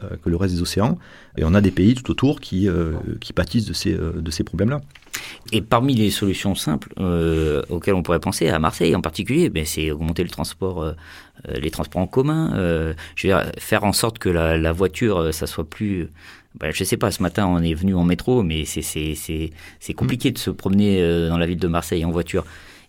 euh, 0.03 0.09
que 0.23 0.29
le 0.29 0.35
reste 0.35 0.55
des 0.55 0.61
océans. 0.61 0.97
Et 1.37 1.43
on 1.43 1.53
a 1.53 1.61
des 1.61 1.69
pays 1.69 1.93
tout 1.93 2.09
autour 2.09 2.39
qui, 2.39 2.67
euh, 2.67 2.93
qui 3.21 3.33
pâtissent 3.33 3.67
de 3.67 3.73
ces, 3.73 3.93
de 3.93 4.31
ces 4.31 4.43
problèmes-là. 4.43 4.81
Et 5.51 5.61
parmi 5.61 5.93
les 5.93 6.09
solutions 6.09 6.55
simples 6.55 6.93
auxquelles 7.69 7.93
on 7.93 8.03
pourrait 8.03 8.19
penser, 8.19 8.49
à 8.49 8.57
Marseille 8.57 8.95
en 8.95 9.01
particulier, 9.01 9.49
ben, 9.49 9.65
c'est 9.65 9.91
augmenter 9.91 10.23
le 10.23 10.29
transport, 10.29 10.93
les 11.47 11.71
transports 11.71 12.01
en 12.01 12.07
commun, 12.07 12.51
je 13.15 13.27
veux 13.27 13.33
dire, 13.33 13.51
faire 13.57 13.83
en 13.83 13.93
sorte 13.93 14.19
que 14.19 14.29
la 14.29 14.71
voiture, 14.71 15.33
ça 15.33 15.47
soit 15.47 15.67
plus 15.67 16.09
ben, 16.55 16.71
je 16.73 16.83
sais 16.83 16.97
pas, 16.97 17.11
ce 17.11 17.21
matin 17.21 17.47
on 17.47 17.61
est 17.61 17.73
venu 17.73 17.95
en 17.95 18.03
métro, 18.03 18.43
mais 18.43 18.65
c'est 18.65 19.93
compliqué 19.95 20.31
de 20.31 20.37
se 20.37 20.49
promener 20.49 21.01
euh, 21.01 21.29
dans 21.29 21.37
la 21.37 21.45
ville 21.45 21.59
de 21.59 21.67
Marseille 21.67 22.03
en 22.05 22.11
voiture. 22.11 22.45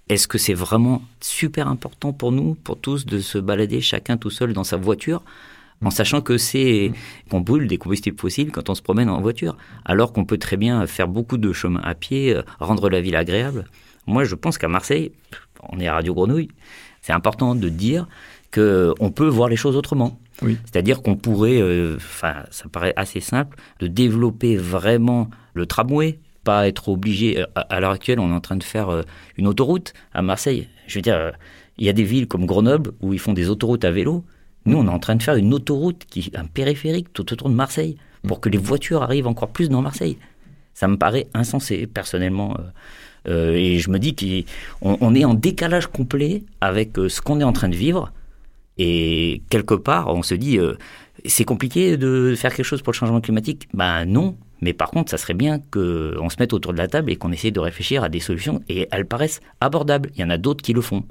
Est-ce 0.09 0.27
que 0.27 0.39
c'est 0.39 0.55
vraiment 0.55 1.03
super 1.21 1.69
important 1.69 2.13
pour 2.13 2.33
nous, 2.33 2.55
pour 2.55 2.79
tous, 2.79 3.07
de 3.07 3.21
se 3.21 3.39
balader 3.39 3.81
chacun 3.81 4.17
tout 4.17 4.31
seul 4.31 4.53
dans 4.53 4.65
sa 4.65 4.77
voiture 4.77 5.23
en 5.83 5.91
sachant 5.91 6.21
que 6.21 6.37
c'est 6.37 6.93
qu'on 7.31 7.41
brûle 7.41 7.67
des 7.67 7.79
combustibles 7.79 8.19
fossiles 8.19 8.51
quand 8.51 8.69
on 8.69 8.75
se 8.75 8.83
promène 8.83 9.09
en 9.09 9.21
voiture, 9.21 9.57
alors 9.85 10.13
qu'on 10.13 10.27
peut 10.27 10.37
très 10.37 10.57
bien 10.59 10.87
faire 10.87 11.09
beaucoup 11.09 11.39
de 11.39 11.53
chemin 11.53 11.81
à 11.83 11.95
pied, 11.95 12.35
euh, 12.35 12.43
rendre 12.59 12.91
la 12.91 13.01
ville 13.01 13.17
agréable? 13.17 13.67
Moi, 14.07 14.25
je 14.25 14.35
pense 14.35 14.59
qu'à 14.59 14.69
Marseille, 14.69 15.13
on 15.69 15.79
est 15.79 15.87
à 15.87 15.95
Radio 15.95 16.13
Grenouille, 16.15 16.49
c'est 17.03 17.13
important 17.13 17.55
de 17.55 17.69
dire 17.69 18.07
qu'on 18.53 19.11
peut 19.11 19.29
voir 19.29 19.49
les 19.49 19.57
choses 19.57 19.77
autrement. 19.77 20.19
C'est-à-dire 20.65 21.03
qu'on 21.03 21.17
pourrait, 21.17 21.61
euh, 21.61 21.97
enfin, 21.97 22.45
ça 22.51 22.69
paraît 22.69 22.95
assez 22.97 23.21
simple, 23.21 23.59
de 23.79 23.87
développer 23.87 24.57
vraiment 24.57 25.29
le 25.55 25.67
tramway, 25.67 26.19
pas 26.45 26.67
être 26.67 26.89
obligé. 26.89 27.41
Euh, 27.41 27.47
à, 27.55 27.81
l'heure 27.81 27.91
actuelle, 27.91 28.21
on 28.21 28.31
est 28.31 28.35
en 28.35 28.41
train 28.41 28.57
de 28.57 28.65
faire 28.65 28.89
euh, 28.89 29.03
une 29.37 29.47
autoroute 29.47 29.93
à 30.15 30.23
Marseille. 30.23 30.69
Je 30.87 30.99
veux 30.99 31.03
dire, 31.03 31.33
il 31.79 31.87
y 31.87 31.89
a 31.89 31.93
des 31.93 32.05
villes 32.05 32.27
comme 32.27 32.47
Grenoble 32.47 32.93
où 33.01 33.13
ils 33.13 33.19
font 33.19 33.33
des 33.33 33.51
autoroutes 33.51 33.85
à 33.85 33.91
vélo. 33.91 34.25
Nous, 34.65 34.77
on 34.77 34.87
est 34.87 34.91
en 34.91 34.99
train 34.99 35.17
de 35.17 35.23
faire 35.23 35.37
une 35.37 35.55
autoroute, 35.55 36.05
qui, 36.09 36.31
un 36.35 36.47
périphérique 36.47 37.13
tout 37.13 37.33
autour 37.33 37.49
de 37.49 37.55
Marseille, 37.55 37.97
pour 38.27 38.41
que 38.41 38.49
les 38.49 38.59
voitures 38.59 39.03
arrivent 39.03 39.27
encore 39.27 39.49
plus 39.51 39.69
dans 39.69 39.83
Marseille. 39.83 40.19
Ça 40.75 40.89
me 40.89 40.97
paraît 40.97 41.29
insensé, 41.35 41.87
personnellement. 41.87 42.57
et 43.27 43.79
je 43.79 43.91
me 43.91 43.99
dis 43.99 44.47
qu'on 44.81 45.15
est 45.15 45.25
en 45.25 45.35
décalage 45.35 45.89
complet 45.89 46.45
avec 46.61 46.93
ce 46.97 47.21
qu'on 47.21 47.41
est 47.41 47.45
en 47.45 47.53
train 47.53 47.69
de 47.69 47.77
vivre 47.77 48.13
et 48.83 49.43
quelque 49.51 49.75
part, 49.75 50.09
on 50.09 50.23
se 50.23 50.35
dit, 50.35 50.59
euh, 50.59 50.73
c'est 51.27 51.45
compliqué 51.45 51.99
de 51.99 52.35
faire 52.35 52.55
quelque 52.55 52.65
chose 52.65 52.81
pour 52.81 52.95
le 52.95 52.97
changement 52.97 53.21
climatique 53.21 53.69
Ben 53.75 54.07
non, 54.07 54.39
mais 54.63 54.73
par 54.73 54.91
contre, 54.91 55.11
ça 55.11 55.19
serait 55.19 55.35
bien 55.35 55.59
qu'on 55.59 56.31
se 56.31 56.37
mette 56.39 56.55
autour 56.55 56.73
de 56.73 56.79
la 56.79 56.89
table 56.89 57.13
et 57.13 57.17
qu'on 57.17 57.31
essaye 57.31 57.53
de 57.53 57.61
réfléchir 57.61 58.03
à 58.03 58.09
des 58.09 58.21
solutions, 58.21 58.63
et 58.71 58.89
elles 58.91 59.05
paraissent 59.05 59.43
abordables. 59.61 60.11
Il 60.15 60.23
y 60.23 60.25
en 60.25 60.31
a 60.31 60.39
d'autres 60.39 60.63
qui 60.63 60.73
le 60.73 60.81
font. 60.81 61.05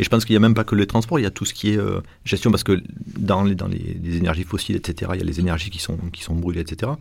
Et 0.00 0.04
je 0.04 0.08
pense 0.08 0.24
qu'il 0.24 0.32
n'y 0.32 0.38
a 0.38 0.40
même 0.40 0.54
pas 0.54 0.64
que 0.64 0.74
les 0.74 0.86
transports, 0.86 1.18
il 1.20 1.24
y 1.24 1.26
a 1.26 1.30
tout 1.30 1.44
ce 1.44 1.52
qui 1.52 1.74
est 1.74 1.76
euh, 1.76 2.00
gestion, 2.24 2.50
parce 2.50 2.64
que 2.64 2.82
dans, 3.18 3.44
les, 3.44 4.16
énergies 4.16 4.44
fossiles, 4.44 4.76
etc., 4.76 5.12
il 5.14 5.20
y 5.20 5.22
a 5.22 5.26
les 5.26 5.40
énergies 5.40 5.68
qui 5.68 5.78
sont, 5.78 5.98
brûlées, 6.30 6.62
etc. 6.62 6.92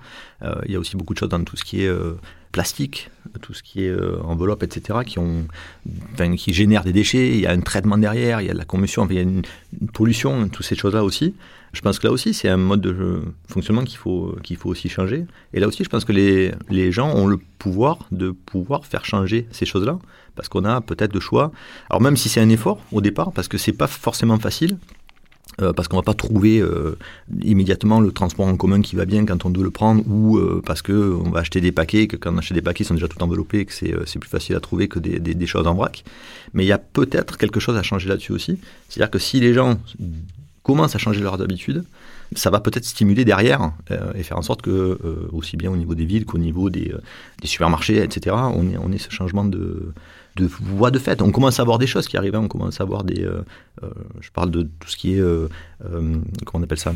Euh, 0.44 0.56
il 0.66 0.74
y 0.74 0.76
a 0.76 0.80
aussi 0.80 0.98
beaucoup 0.98 1.14
de 1.14 1.20
choses 1.20 1.30
dans 1.30 1.42
tout 1.46 1.56
ce 1.56 1.64
qui 1.64 1.82
est 1.82 1.90
plastique, 2.52 3.10
tout 3.42 3.54
ce 3.54 3.64
qui 3.64 3.86
est 3.86 3.90
euh, 3.90 4.22
enveloppe, 4.24 4.64
etc., 4.64 5.00
qui, 5.06 6.54
génèrent 6.54 6.84
des 6.84 6.92
déchets, 6.92 7.30
il 7.30 7.40
y 7.40 7.46
a 7.46 7.52
un 7.52 7.62
traitement 7.62 7.98
derrière, 7.98 8.42
il 8.42 8.48
y 8.48 8.50
a 8.50 8.54
de 8.54 8.58
la 8.58 8.66
combustion, 8.66 9.08
il 9.10 9.16
y 9.16 9.20
a 9.20 9.22
une, 9.22 9.44
pollution, 9.94 10.50
toutes 10.50 10.66
ces 10.66 10.76
choses-là 10.76 11.04
aussi. 11.06 11.36
Je 11.72 11.82
pense 11.82 12.00
que 12.00 12.08
là 12.08 12.12
aussi, 12.12 12.34
c'est 12.34 12.50
un 12.50 12.58
mode 12.58 12.82
de 12.82 13.22
fonctionnement 13.48 13.84
qu'il 13.84 13.98
faut, 13.98 14.36
aussi 14.66 14.90
changer. 14.90 15.26
Et 15.54 15.60
là 15.60 15.68
aussi, 15.68 15.84
je 15.84 15.90
pense 15.90 16.04
que 16.04 16.12
les 16.12 16.92
gens 16.92 17.16
ont 17.16 17.28
le 17.28 17.38
pouvoir 17.60 18.08
de 18.12 18.32
pouvoir 18.32 18.86
faire 18.86 19.06
changer 19.06 19.48
ces 19.52 19.66
choses-là, 19.66 20.00
parce 20.40 20.48
qu'on 20.48 20.64
a 20.64 20.80
peut-être 20.80 21.14
de 21.14 21.20
choix. 21.20 21.52
Alors 21.90 22.02
même 22.02 22.16
si 22.16 22.30
c'est 22.30 22.40
un 22.40 22.48
effort 22.48 22.80
au 22.94 23.02
départ, 23.02 23.34
parce 23.34 23.50
que 23.50 23.58
c'est 23.58 23.74
pas 23.74 23.88
forcément 23.88 24.40
facile, 24.40 24.78
euh, 25.62 25.74
parce 25.74 25.90
qu'on 25.90 25.98
va 25.98 26.04
pas 26.04 26.14
trouver 26.14 26.60
euh, 26.60 26.98
immédiatement 27.42 28.00
le 28.00 28.14
transport 28.14 28.48
en 28.48 28.56
commun 28.56 28.82
qui 28.82 28.96
va 28.96 29.04
bien 29.04 29.26
quand 29.26 29.44
on 29.44 29.50
doit 29.50 29.66
le 29.66 29.70
prendre, 29.70 30.02
ou 30.08 30.38
euh, 30.38 30.62
parce 30.66 30.82
que 30.82 30.94
on 31.26 31.30
va 31.30 31.42
acheter 31.42 31.60
des 31.60 31.74
paquets, 31.74 32.08
que 32.08 32.16
quand 32.16 32.34
on 32.34 32.38
achète 32.38 32.56
des 32.56 32.62
paquets, 32.62 32.86
ils 32.86 32.88
sont 32.88 32.94
déjà 32.94 33.10
tout 33.10 33.22
enveloppés, 33.22 33.66
que 33.66 33.74
c'est 33.74 34.20
plus 34.20 34.30
facile 34.30 34.56
à 34.56 34.62
trouver 34.62 34.88
que 34.88 35.00
des, 35.00 35.20
des, 35.20 35.46
choses 35.46 35.68
en 35.68 35.74
vrac. 35.74 36.06
Mais 36.54 36.64
il 36.64 36.68
y 36.68 36.72
a 36.72 36.78
peut-être 36.78 37.38
quelque 37.38 37.60
chose 37.60 37.76
à 37.76 37.84
changer 37.84 38.08
là-dessus 38.08 38.32
aussi. 38.32 38.58
C'est-à-dire 38.88 39.12
que 39.12 39.20
si 39.20 39.42
les 39.42 39.54
gens 39.54 39.78
commencent 40.64 40.96
à 40.96 41.00
changer 41.00 41.20
leurs 41.20 41.42
habitudes, 41.42 41.84
ça 42.36 42.50
va 42.50 42.60
peut-être 42.60 42.86
stimuler 42.86 43.26
derrière 43.26 43.72
et 44.16 44.24
faire 44.24 44.38
en 44.38 44.42
sorte 44.42 44.62
que, 44.62 45.00
aussi 45.32 45.58
bien 45.58 45.72
au 45.72 45.78
niveau 45.78 45.96
des 45.96 46.06
villes 46.06 46.26
qu'au 46.26 46.38
niveau 46.38 46.70
des, 46.70 46.94
des, 47.42 47.48
supermarchés, 47.48 48.04
etc., 48.04 48.36
on 48.38 48.92
ait, 48.92 48.98
ce 48.98 49.10
changement 49.10 49.46
de, 49.46 49.94
voie 50.48 50.92
de 50.92 51.00
fait. 51.00 51.22
On 51.22 51.32
commence 51.32 51.60
à 51.60 51.64
voir 51.64 51.78
des 51.78 51.88
choses 51.88 52.08
qui 52.08 52.18
arrivent, 52.18 52.36
hein. 52.36 52.42
on 52.44 52.48
commence 52.48 52.80
à 52.82 52.86
voir 52.86 53.04
des... 53.04 53.24
Euh, 53.24 53.42
euh, 53.84 53.90
je 54.22 54.30
parle 54.32 54.52
de 54.52 54.64
tout 54.64 54.90
ce 54.90 54.98
qui 54.98 55.14
est... 55.14 55.20
Euh, 55.20 55.48
comment 55.82 56.62
on 56.62 56.64
appelle 56.64 56.80
ça? 56.80 56.94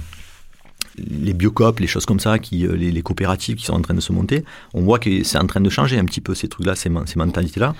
Les 0.98 1.34
biocopes, 1.34 1.80
les 1.80 1.88
choses 1.88 2.06
comme 2.06 2.20
ça, 2.20 2.38
qui, 2.38 2.68
les, 2.68 3.02
coopératives 3.02 3.56
qui 3.56 3.66
sont 3.66 3.74
en 3.74 3.82
train 3.82 3.96
de 3.96 4.00
se 4.00 4.14
monter, 4.14 4.44
on 4.74 4.82
voit 4.82 5.00
que 5.00 5.24
c'est 5.24 5.40
en 5.40 5.48
train 5.48 5.62
de 5.62 5.70
changer 5.70 5.98
un 5.98 6.06
petit 6.06 6.22
peu 6.22 6.36
ces 6.36 6.48
trucs-là, 6.48 6.76
ces 6.76 6.90
mentalités-là. 6.90 7.74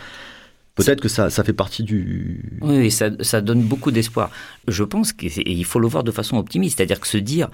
Peut-être 0.76 1.02
que 1.02 1.10
ça, 1.10 1.30
ça 1.30 1.44
fait 1.44 1.54
partie 1.54 1.84
du... 1.84 2.60
Oui, 2.62 2.90
ça, 2.90 3.12
ça 3.22 3.42
donne 3.42 3.62
beaucoup 3.62 3.92
d'espoir. 3.92 4.32
Je 4.68 4.84
pense 4.84 5.14
qu'il 5.14 5.66
faut 5.66 5.80
le 5.80 5.88
voir 5.88 6.04
de 6.04 6.12
façon 6.12 6.38
optimiste, 6.38 6.78
c'est-à-dire 6.78 7.00
que 7.00 7.08
se 7.08 7.18
dire, 7.18 7.50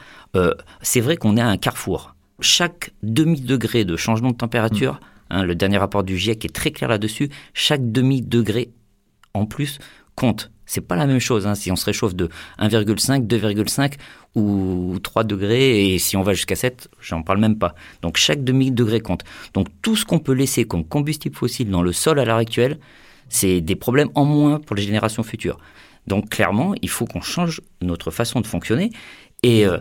c'est 0.82 1.02
vrai 1.02 1.18
qu'on 1.18 1.36
est 1.38 1.42
à 1.42 1.48
un 1.48 1.58
carrefour. 1.58 2.16
Chaque 2.40 2.92
demi-degré 3.04 3.84
de 3.84 3.98
changement 3.98 4.32
de 4.32 4.38
température 4.38 4.94
mmh. 4.94 5.00
Hein, 5.32 5.44
le 5.44 5.56
dernier 5.56 5.78
rapport 5.78 6.04
du 6.04 6.18
GIEC 6.18 6.46
est 6.46 6.56
très 6.56 6.72
clair 6.72 6.90
là-dessus. 6.90 7.30
Chaque 7.54 7.92
demi-degré 7.92 8.72
en 9.34 9.46
plus 9.46 9.78
compte. 10.16 10.52
C'est 10.66 10.82
pas 10.82 10.96
la 10.96 11.06
même 11.06 11.20
chose 11.20 11.48
hein, 11.48 11.56
si 11.56 11.72
on 11.72 11.76
se 11.76 11.86
réchauffe 11.86 12.16
de 12.16 12.30
1,5, 12.60 13.28
2,5 13.28 13.94
ou 14.36 14.98
3 15.02 15.24
degrés 15.24 15.94
et 15.94 16.00
si 16.00 16.18
on 16.18 16.24
va 16.24 16.34
jusqu'à 16.34 16.56
7, 16.56 16.90
j'en 17.00 17.22
parle 17.22 17.40
même 17.40 17.58
pas. 17.58 17.76
Donc 18.02 18.18
chaque 18.18 18.44
demi-degré 18.44 19.02
compte. 19.02 19.24
Donc 19.54 19.68
tout 19.82 19.96
ce 19.96 20.06
qu'on 20.06 20.20
peut 20.20 20.34
laisser 20.34 20.66
comme 20.66 20.84
combustible 20.84 21.36
fossile 21.36 21.70
dans 21.70 21.84
le 21.84 21.92
sol 21.92 22.20
à 22.20 22.26
l'heure 22.26 22.38
actuelle, 22.38 22.80
c'est 23.30 23.62
des 23.62 23.76
problèmes 23.76 24.10
en 24.16 24.26
moins 24.26 24.60
pour 24.60 24.76
les 24.76 24.84
générations 24.84 25.24
futures. 25.24 25.60
Donc 26.08 26.30
clairement, 26.30 26.74
il 26.82 26.90
faut 26.90 27.06
qu'on 27.06 27.22
change 27.22 27.62
notre 27.82 28.12
façon 28.12 28.42
de 28.42 28.48
fonctionner. 28.48 28.92
Et 29.44 29.66
euh, 29.66 29.78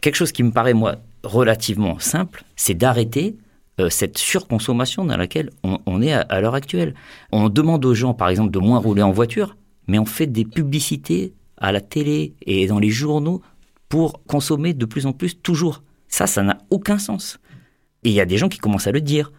quelque 0.00 0.16
chose 0.16 0.32
qui 0.32 0.42
me 0.42 0.50
paraît, 0.50 0.74
moi, 0.74 0.96
relativement 1.22 1.98
simple, 1.98 2.44
c'est 2.56 2.74
d'arrêter 2.74 3.36
euh, 3.78 3.90
cette 3.90 4.16
surconsommation 4.16 5.04
dans 5.04 5.16
laquelle 5.16 5.50
on, 5.62 6.00
est 6.00 6.12
à, 6.12 6.40
l'heure 6.40 6.54
actuelle. 6.54 6.94
On 7.30 7.48
demande 7.48 7.84
aux 7.84 7.94
gens, 7.94 8.14
par 8.14 8.30
exemple, 8.30 8.50
de 8.50 8.58
moins 8.58 8.78
rouler 8.78 9.02
en 9.02 9.12
voiture, 9.12 9.56
mais 9.86 9.98
on 9.98 10.06
fait 10.06 10.26
des 10.26 10.44
publicités 10.44 11.34
à 11.58 11.72
la 11.72 11.80
télé 11.80 12.34
et 12.42 12.66
dans 12.66 12.78
les 12.78 12.90
journaux 12.90 13.42
pour 13.88 14.24
consommer 14.24 14.72
de 14.72 14.86
plus 14.86 15.06
en 15.06 15.12
plus 15.12 15.40
toujours. 15.40 15.82
Ça, 16.08 16.26
ça 16.26 16.42
n'a 16.42 16.58
aucun 16.70 16.98
sens. 16.98 17.38
Et 18.02 18.10
il 18.10 18.14
y 18.14 18.20
a 18.20 18.26
des 18.26 18.38
gens 18.38 18.48
qui 18.48 18.58
commencent 18.58 18.86
à 18.86 18.92
le 18.92 19.00
dire, 19.00 19.30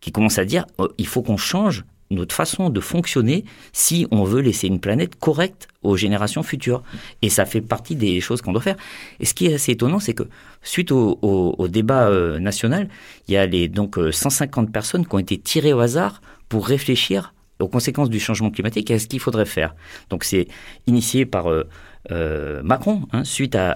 qui 0.00 0.10
commencent 0.10 0.38
à 0.38 0.44
dire, 0.44 0.66
oh, 0.78 0.88
il 0.98 1.06
faut 1.06 1.22
qu'on 1.22 1.36
change 1.36 1.84
notre 2.10 2.34
façon 2.34 2.70
de 2.70 2.80
fonctionner 2.80 3.44
si 3.72 4.06
on 4.10 4.24
veut 4.24 4.40
laisser 4.40 4.66
une 4.66 4.80
planète 4.80 5.16
correcte 5.16 5.68
aux 5.82 5.96
générations 5.96 6.42
futures. 6.42 6.82
Et 7.22 7.28
ça 7.28 7.44
fait 7.44 7.60
partie 7.60 7.96
des 7.96 8.20
choses 8.20 8.42
qu'on 8.42 8.52
doit 8.52 8.62
faire. 8.62 8.76
Et 9.20 9.24
ce 9.24 9.34
qui 9.34 9.46
est 9.46 9.54
assez 9.54 9.72
étonnant, 9.72 10.00
c'est 10.00 10.14
que 10.14 10.24
suite 10.62 10.92
au, 10.92 11.68
débat 11.68 12.08
euh, 12.08 12.38
national, 12.38 12.88
il 13.28 13.34
y 13.34 13.36
a 13.36 13.46
les 13.46 13.68
donc 13.68 13.98
150 14.10 14.68
euh, 14.68 14.70
personnes 14.70 15.06
qui 15.06 15.14
ont 15.14 15.18
été 15.18 15.38
tirées 15.38 15.72
au 15.72 15.80
hasard 15.80 16.20
pour 16.48 16.66
réfléchir 16.66 17.34
aux 17.60 17.68
conséquences 17.68 18.10
du 18.10 18.20
changement 18.20 18.50
climatique 18.50 18.90
et 18.90 18.94
à 18.94 18.98
ce 18.98 19.06
qu'il 19.06 19.20
faudrait 19.20 19.46
faire. 19.46 19.74
Donc 20.10 20.24
c'est 20.24 20.48
initié 20.86 21.24
par 21.24 21.48
euh, 21.48 22.62
Macron, 22.62 23.02
hein, 23.12 23.24
suite 23.24 23.54
à, 23.54 23.74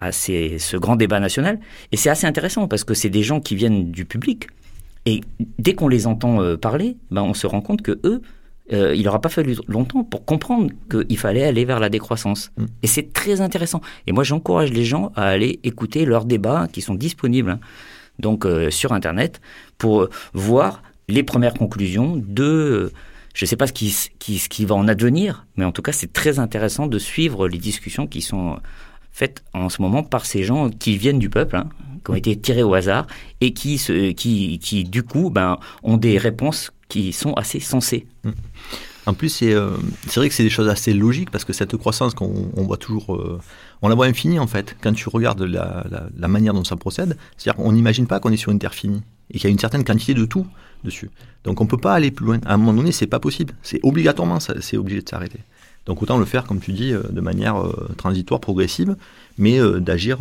à, 0.00 0.12
ce 0.12 0.76
grand 0.76 0.96
débat 0.96 1.20
national. 1.20 1.58
Et 1.92 1.96
c'est 1.96 2.10
assez 2.10 2.26
intéressant 2.26 2.68
parce 2.68 2.84
que 2.84 2.94
c'est 2.94 3.10
des 3.10 3.22
gens 3.22 3.40
qui 3.40 3.56
viennent 3.56 3.90
du 3.90 4.04
public, 4.04 4.48
et 5.06 5.20
dès 5.58 5.74
qu'on 5.74 5.88
les 5.88 6.06
entend 6.06 6.42
euh, 6.42 6.56
parler, 6.56 6.96
ben 7.10 7.22
on 7.22 7.32
se 7.32 7.46
rend 7.46 7.60
compte 7.60 7.80
que 7.80 8.00
eux, 8.04 8.20
euh, 8.72 8.94
il 8.94 9.04
n'aura 9.04 9.20
pas 9.20 9.28
fallu 9.28 9.56
longtemps 9.68 10.02
pour 10.02 10.24
comprendre 10.24 10.70
qu'il 10.90 11.16
fallait 11.16 11.44
aller 11.44 11.64
vers 11.64 11.78
la 11.78 11.88
décroissance. 11.88 12.50
Mm. 12.56 12.64
Et 12.82 12.86
c'est 12.88 13.12
très 13.12 13.40
intéressant. 13.40 13.80
Et 14.08 14.12
moi, 14.12 14.24
j'encourage 14.24 14.72
les 14.72 14.84
gens 14.84 15.12
à 15.14 15.28
aller 15.28 15.60
écouter 15.62 16.04
leurs 16.04 16.24
débats 16.24 16.66
qui 16.70 16.82
sont 16.82 16.94
disponibles 16.94 17.50
hein. 17.50 17.60
donc 18.18 18.44
euh, 18.44 18.70
sur 18.70 18.92
Internet 18.92 19.40
pour 19.78 20.08
voir 20.34 20.82
les 21.08 21.22
premières 21.22 21.54
conclusions 21.54 22.16
de 22.16 22.90
Je 23.34 23.44
ne 23.44 23.46
sais 23.46 23.56
pas 23.56 23.68
ce 23.68 23.72
qui, 23.72 23.90
ce 23.90 24.48
qui 24.48 24.64
va 24.64 24.74
en 24.74 24.88
advenir, 24.88 25.46
mais 25.56 25.64
en 25.64 25.70
tout 25.70 25.82
cas, 25.82 25.92
c'est 25.92 26.12
très 26.12 26.40
intéressant 26.40 26.88
de 26.88 26.98
suivre 26.98 27.46
les 27.46 27.58
discussions 27.58 28.08
qui 28.08 28.22
sont 28.22 28.58
faites 29.16 29.42
en 29.54 29.70
ce 29.70 29.80
moment 29.80 30.02
par 30.02 30.26
ces 30.26 30.44
gens 30.44 30.68
qui 30.68 30.98
viennent 30.98 31.18
du 31.18 31.30
peuple, 31.30 31.56
hein, 31.56 31.70
qui 32.04 32.10
ont 32.10 32.14
été 32.14 32.36
tirés 32.36 32.62
au 32.62 32.74
hasard 32.74 33.06
et 33.40 33.54
qui, 33.54 33.78
qui, 34.14 34.58
qui 34.58 34.84
du 34.84 35.02
coup, 35.02 35.30
ben, 35.30 35.58
ont 35.82 35.96
des 35.96 36.18
réponses 36.18 36.70
qui 36.88 37.14
sont 37.14 37.32
assez 37.32 37.58
sensées. 37.58 38.06
Mmh. 38.24 38.30
En 39.06 39.14
plus, 39.14 39.40
euh, 39.42 39.70
c'est 40.06 40.20
vrai 40.20 40.28
que 40.28 40.34
c'est 40.34 40.42
des 40.42 40.50
choses 40.50 40.68
assez 40.68 40.92
logiques 40.92 41.30
parce 41.30 41.46
que 41.46 41.54
cette 41.54 41.76
croissance 41.78 42.12
qu'on 42.12 42.50
voit 42.56 42.76
toujours, 42.76 43.14
euh, 43.14 43.40
on 43.80 43.88
la 43.88 43.94
voit 43.94 44.04
infinie 44.04 44.38
en 44.38 44.46
fait. 44.46 44.76
Quand 44.82 44.92
tu 44.92 45.08
regardes 45.08 45.42
la, 45.42 45.86
la 46.14 46.28
manière 46.28 46.52
dont 46.52 46.64
ça 46.64 46.76
procède, 46.76 47.16
c'est-à-dire 47.38 47.62
qu'on 47.62 47.72
n'imagine 47.72 48.06
pas 48.06 48.20
qu'on 48.20 48.32
est 48.32 48.36
sur 48.36 48.52
une 48.52 48.58
terre 48.58 48.74
finie 48.74 49.02
et 49.30 49.38
qu'il 49.38 49.44
y 49.44 49.46
a 49.46 49.50
une 49.50 49.58
certaine 49.58 49.84
quantité 49.84 50.12
de 50.12 50.26
tout 50.26 50.46
dessus. 50.84 51.10
Donc 51.44 51.60
on 51.62 51.64
ne 51.64 51.70
peut 51.70 51.78
pas 51.78 51.94
aller 51.94 52.10
plus 52.10 52.26
loin. 52.26 52.38
À 52.44 52.52
un 52.52 52.56
moment 52.58 52.74
donné, 52.74 52.92
c'est 52.92 53.06
pas 53.06 53.20
possible. 53.20 53.54
C'est 53.62 53.80
obligatoirement, 53.82 54.40
c'est 54.40 54.76
obligé 54.76 55.00
de 55.00 55.08
s'arrêter. 55.08 55.40
Donc 55.86 56.02
autant 56.02 56.18
le 56.18 56.24
faire, 56.24 56.44
comme 56.44 56.60
tu 56.60 56.72
dis, 56.72 56.92
euh, 56.92 57.02
de 57.10 57.20
manière 57.20 57.62
transitoire, 57.96 58.40
progressive, 58.40 58.96
mais 59.38 59.58
d'agir 59.80 60.18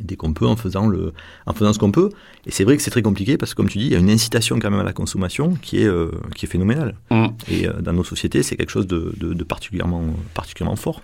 dès 0.00 0.16
qu'on 0.16 0.32
peut 0.32 0.46
en 0.46 0.56
faisant, 0.56 0.86
le, 0.86 1.12
en 1.46 1.52
faisant 1.52 1.72
ce 1.72 1.78
qu'on 1.78 1.90
peut. 1.90 2.10
Et 2.46 2.50
c'est 2.50 2.64
vrai 2.64 2.76
que 2.76 2.82
c'est 2.82 2.90
très 2.90 3.02
compliqué 3.02 3.36
parce 3.36 3.52
que, 3.52 3.56
comme 3.56 3.68
tu 3.68 3.78
dis, 3.78 3.86
il 3.86 3.92
y 3.92 3.96
a 3.96 3.98
une 3.98 4.10
incitation 4.10 4.58
quand 4.58 4.70
même 4.70 4.80
à 4.80 4.84
la 4.84 4.92
consommation 4.92 5.54
qui 5.62 5.82
est, 5.82 5.86
euh, 5.86 6.10
qui 6.34 6.46
est 6.46 6.48
phénoménale. 6.48 6.94
Mm. 7.10 7.26
Et 7.48 7.68
euh, 7.68 7.72
dans 7.80 7.92
nos 7.92 8.04
sociétés, 8.04 8.42
c'est 8.42 8.56
quelque 8.56 8.70
chose 8.70 8.86
de, 8.86 9.12
de, 9.16 9.44
particulièrement, 9.44 10.02
particulièrement 10.34 10.76
fort. 10.76 11.02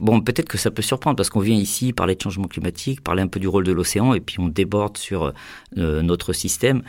Bon, 0.00 0.20
peut-être 0.20 0.48
que 0.48 0.58
ça 0.58 0.70
peut 0.70 0.82
surprendre 0.82 1.16
parce 1.16 1.28
qu'on 1.28 1.40
vient 1.40 1.56
ici 1.56 1.92
parler 1.92 2.14
de 2.14 2.22
changement 2.22 2.46
climatique, 2.46 3.02
parler 3.02 3.22
un 3.22 3.26
peu 3.26 3.40
du 3.40 3.48
rôle 3.48 3.64
de 3.64 3.72
l'océan 3.72 4.14
et 4.14 4.20
puis 4.20 4.38
on 4.38 4.46
déborde 4.46 4.96
sur 4.96 5.32
euh, 5.76 6.02
notre 6.02 6.32
système. 6.32 6.82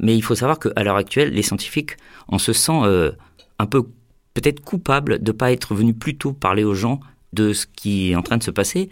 Mais 0.00 0.16
il 0.16 0.22
faut 0.22 0.34
savoir 0.34 0.58
qu'à 0.58 0.82
l'heure 0.82 0.96
actuelle, 0.96 1.30
les 1.30 1.42
scientifiques, 1.42 1.96
on 2.28 2.38
se 2.38 2.52
sent 2.52 3.12
un 3.58 3.66
peu 3.66 3.84
peut-être 4.36 4.60
coupable 4.60 5.18
de 5.22 5.32
ne 5.32 5.36
pas 5.36 5.50
être 5.50 5.74
venu 5.74 5.94
plus 5.94 6.18
tôt 6.18 6.34
parler 6.34 6.62
aux 6.62 6.74
gens 6.74 7.00
de 7.32 7.54
ce 7.54 7.64
qui 7.66 8.10
est 8.10 8.16
en 8.16 8.22
train 8.22 8.36
de 8.36 8.42
se 8.42 8.50
passer 8.50 8.90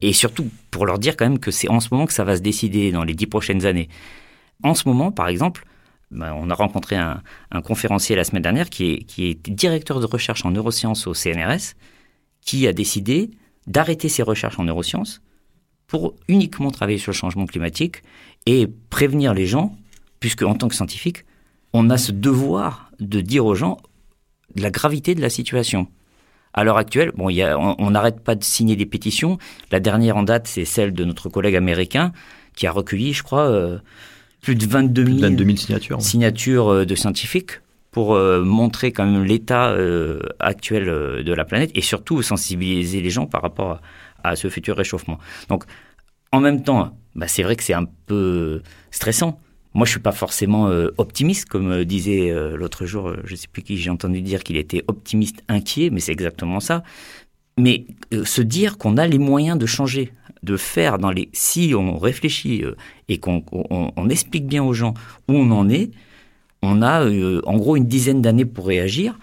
et 0.00 0.14
surtout 0.14 0.48
pour 0.70 0.86
leur 0.86 0.98
dire 0.98 1.14
quand 1.14 1.26
même 1.26 1.38
que 1.38 1.50
c'est 1.50 1.68
en 1.68 1.80
ce 1.80 1.88
moment 1.92 2.06
que 2.06 2.14
ça 2.14 2.24
va 2.24 2.36
se 2.36 2.40
décider 2.40 2.90
dans 2.90 3.04
les 3.04 3.14
dix 3.14 3.26
prochaines 3.26 3.66
années. 3.66 3.90
En 4.62 4.74
ce 4.74 4.88
moment, 4.88 5.12
par 5.12 5.28
exemple, 5.28 5.66
ben, 6.10 6.32
on 6.32 6.48
a 6.48 6.54
rencontré 6.54 6.96
un, 6.96 7.20
conférencier 7.62 8.16
la 8.16 8.24
semaine 8.24 8.42
dernière 8.42 8.70
qui 8.70 8.92
est, 8.92 8.98
qui 9.02 9.26
est 9.26 9.50
directeur 9.50 10.00
de 10.00 10.06
recherche 10.06 10.46
en 10.46 10.52
neurosciences 10.52 11.06
au 11.06 11.12
CNRS, 11.12 11.74
qui 12.40 12.66
a 12.66 12.72
décidé 12.72 13.30
d'arrêter 13.66 14.08
ses 14.08 14.22
recherches 14.22 14.58
en 14.58 14.64
neurosciences 14.64 15.20
pour 15.86 16.14
uniquement 16.28 16.70
travailler 16.70 16.98
sur 16.98 17.12
le 17.12 17.16
changement 17.16 17.44
climatique 17.44 18.02
et 18.46 18.66
prévenir 18.88 19.34
les 19.34 19.46
gens, 19.46 19.76
puisque 20.18 20.44
en 20.44 20.54
tant 20.54 20.68
que 20.68 20.74
scientifique, 20.74 21.26
on 21.74 21.90
a 21.90 21.98
ce 21.98 22.10
devoir 22.10 22.90
de 23.00 23.20
dire 23.20 23.44
aux 23.44 23.54
gens 23.54 23.76
la 24.56 24.70
gravité 24.70 25.14
de 25.14 25.20
la 25.20 25.30
situation 25.30 25.88
à 26.54 26.64
l'heure 26.64 26.78
actuelle, 26.78 27.12
bon, 27.14 27.28
y 27.28 27.42
a, 27.42 27.58
on 27.58 27.90
n'arrête 27.90 28.20
pas 28.20 28.34
de 28.34 28.42
signer 28.42 28.74
des 28.74 28.86
pétitions. 28.86 29.38
La 29.70 29.80
dernière 29.80 30.16
en 30.16 30.22
date, 30.22 30.46
c'est 30.46 30.64
celle 30.64 30.92
de 30.92 31.04
notre 31.04 31.28
collègue 31.28 31.56
américain 31.56 32.12
qui 32.56 32.66
a 32.66 32.72
recueilli, 32.72 33.12
je 33.12 33.22
crois, 33.22 33.48
euh, 33.48 33.78
plus 34.40 34.56
de 34.56 34.66
22 34.66 35.04
000, 35.04 35.56
signatures, 35.56 36.02
signatures 36.02 36.68
euh, 36.68 36.84
de 36.84 36.94
scientifiques 36.94 37.60
pour 37.92 38.14
euh, 38.14 38.42
montrer 38.42 38.92
quand 38.92 39.06
même 39.06 39.24
l'état 39.24 39.74
actuel 40.40 40.84
de 41.24 41.32
la 41.32 41.44
planète 41.44 41.70
et 41.74 41.80
surtout 41.80 42.22
sensibiliser 42.22 43.00
les 43.00 43.10
gens 43.10 43.26
par 43.26 43.42
rapport 43.42 43.80
à, 44.24 44.36
ce 44.36 44.48
futur 44.48 44.76
réchauffement. 44.76 45.18
Donc, 45.48 45.64
en 46.32 46.40
même 46.40 46.62
temps, 46.62 46.96
bah, 47.14 47.28
c'est 47.28 47.42
vrai 47.42 47.56
que 47.56 47.62
c'est 47.62 47.74
un 47.74 47.86
peu 48.06 48.62
stressant 48.90 49.40
moi, 49.74 49.84
je 49.84 49.90
suis 49.92 50.00
pas 50.00 50.12
forcément 50.12 50.68
euh, 50.68 50.88
optimiste, 50.98 51.48
comme 51.48 51.70
euh, 51.70 51.84
disait 51.84 52.30
euh, 52.30 52.56
l'autre 52.56 52.86
jour, 52.86 53.12
je 53.24 53.34
sais 53.34 53.48
plus 53.48 53.62
qui, 53.62 53.76
j'ai 53.76 53.90
entendu 53.90 54.22
dire 54.22 54.42
qu'il 54.42 54.56
était 54.56 54.82
optimiste 54.88 55.42
inquiet, 55.48 55.90
mais 55.90 56.00
c'est 56.00 56.12
exactement 56.12 56.60
ça. 56.60 56.82
Mais 57.58 57.86
se 58.24 58.40
dire 58.40 58.78
qu'on 58.78 58.96
a 58.96 59.06
les 59.06 59.18
moyens 59.18 59.58
de 59.58 59.66
changer, 59.66 60.12
de 60.44 60.56
faire 60.56 60.98
dans 60.98 61.10
les... 61.10 61.28
Si 61.32 61.74
on 61.76 61.98
réfléchit 61.98 62.62
et 63.08 63.18
qu'on 63.18 63.42
on, 63.52 64.08
explique 64.08 64.46
bien 64.46 64.62
aux 64.62 64.72
gens 64.72 64.94
où 65.28 65.32
on 65.34 65.50
en 65.50 65.68
est, 65.68 65.90
on 66.62 66.82
a 66.82 67.04
en 67.04 67.56
gros 67.56 67.74
une 67.74 67.86
dizaine 67.86 68.22
d'années 68.22 68.44
pour 68.44 68.68
réagir. 68.68 69.18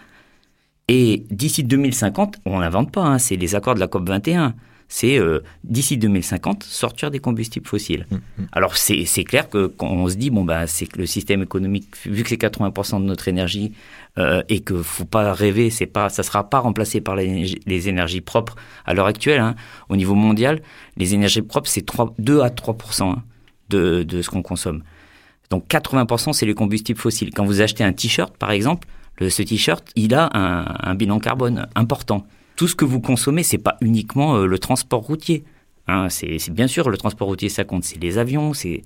Et 0.89 1.25
d'ici 1.31 1.63
2050, 1.63 2.39
on 2.45 2.59
n'invente 2.59 2.91
pas, 2.91 3.03
hein, 3.03 3.19
c'est 3.19 3.37
les 3.37 3.55
accords 3.55 3.75
de 3.75 3.79
la 3.79 3.87
COP 3.87 4.05
21 4.09 4.53
c'est 4.87 5.17
euh, 5.17 5.41
d'ici 5.63 5.97
2050 5.97 6.63
sortir 6.63 7.11
des 7.11 7.19
combustibles 7.19 7.67
fossiles. 7.67 8.05
Mmh, 8.09 8.15
mmh. 8.15 8.45
Alors 8.51 8.77
c'est 8.77 9.23
clair 9.23 9.49
que 9.49 9.67
quand 9.67 9.89
on 9.89 10.07
se 10.07 10.15
dit 10.15 10.29
bon 10.29 10.43
bah 10.43 10.67
c'est 10.67 10.85
que 10.85 10.99
le 10.99 11.05
système 11.05 11.41
économique 11.41 11.87
vu 12.05 12.23
que 12.23 12.29
c'est 12.29 12.41
80% 12.41 13.01
de 13.01 13.05
notre 13.05 13.27
énergie 13.27 13.73
euh, 14.17 14.43
et 14.47 14.59
que 14.61 14.81
faut 14.81 15.05
pas 15.05 15.33
rêver 15.33 15.69
c'est 15.69 15.87
pas 15.87 16.09
ça 16.09 16.23
sera 16.23 16.49
pas 16.49 16.59
remplacé 16.59 17.01
par 17.01 17.15
les, 17.15 17.89
énergies 17.89 18.21
propres 18.21 18.55
à 18.85 18.93
l'heure 18.93 19.07
actuelle 19.07 19.41
hein, 19.41 19.55
au 19.89 19.95
niveau 19.95 20.15
mondial 20.15 20.61
les 20.97 21.13
énergies 21.13 21.41
propres 21.41 21.69
c'est 21.69 21.85
2 22.19 22.41
à 22.41 22.49
3% 22.49 23.03
hein, 23.03 23.23
de, 23.69 24.03
de 24.03 24.21
ce 24.21 24.29
qu'on 24.29 24.43
consomme. 24.43 24.83
Donc 25.49 25.67
80% 25.67 26.33
c'est 26.33 26.45
les 26.45 26.53
combustibles 26.55 26.99
fossiles. 26.99 27.31
Quand 27.33 27.45
vous 27.45 27.61
achetez 27.61 27.83
un 27.83 27.93
t-shirt 27.93 28.35
par 28.37 28.51
exemple, 28.51 28.87
le, 29.17 29.29
ce 29.29 29.41
t-shirt 29.41 29.83
il 29.95 30.13
a 30.13 30.29
un, 30.33 30.75
un 30.79 30.95
bilan 30.95 31.19
carbone 31.19 31.67
important 31.75 32.25
tout 32.55 32.67
ce 32.67 32.75
que 32.75 32.85
vous 32.85 33.01
consommez, 33.01 33.43
c'est 33.43 33.57
pas 33.57 33.77
uniquement 33.81 34.37
euh, 34.37 34.45
le 34.45 34.59
transport 34.59 35.01
routier. 35.01 35.43
Hein, 35.87 36.09
c'est 36.09 36.49
bien 36.49 36.67
sûr 36.67 36.89
le 36.89 36.97
transport 36.97 37.27
routier, 37.27 37.49
ça 37.49 37.63
compte. 37.63 37.83
C'est 37.83 38.01
les 38.01 38.17
avions, 38.17 38.53
c'est 38.53 38.83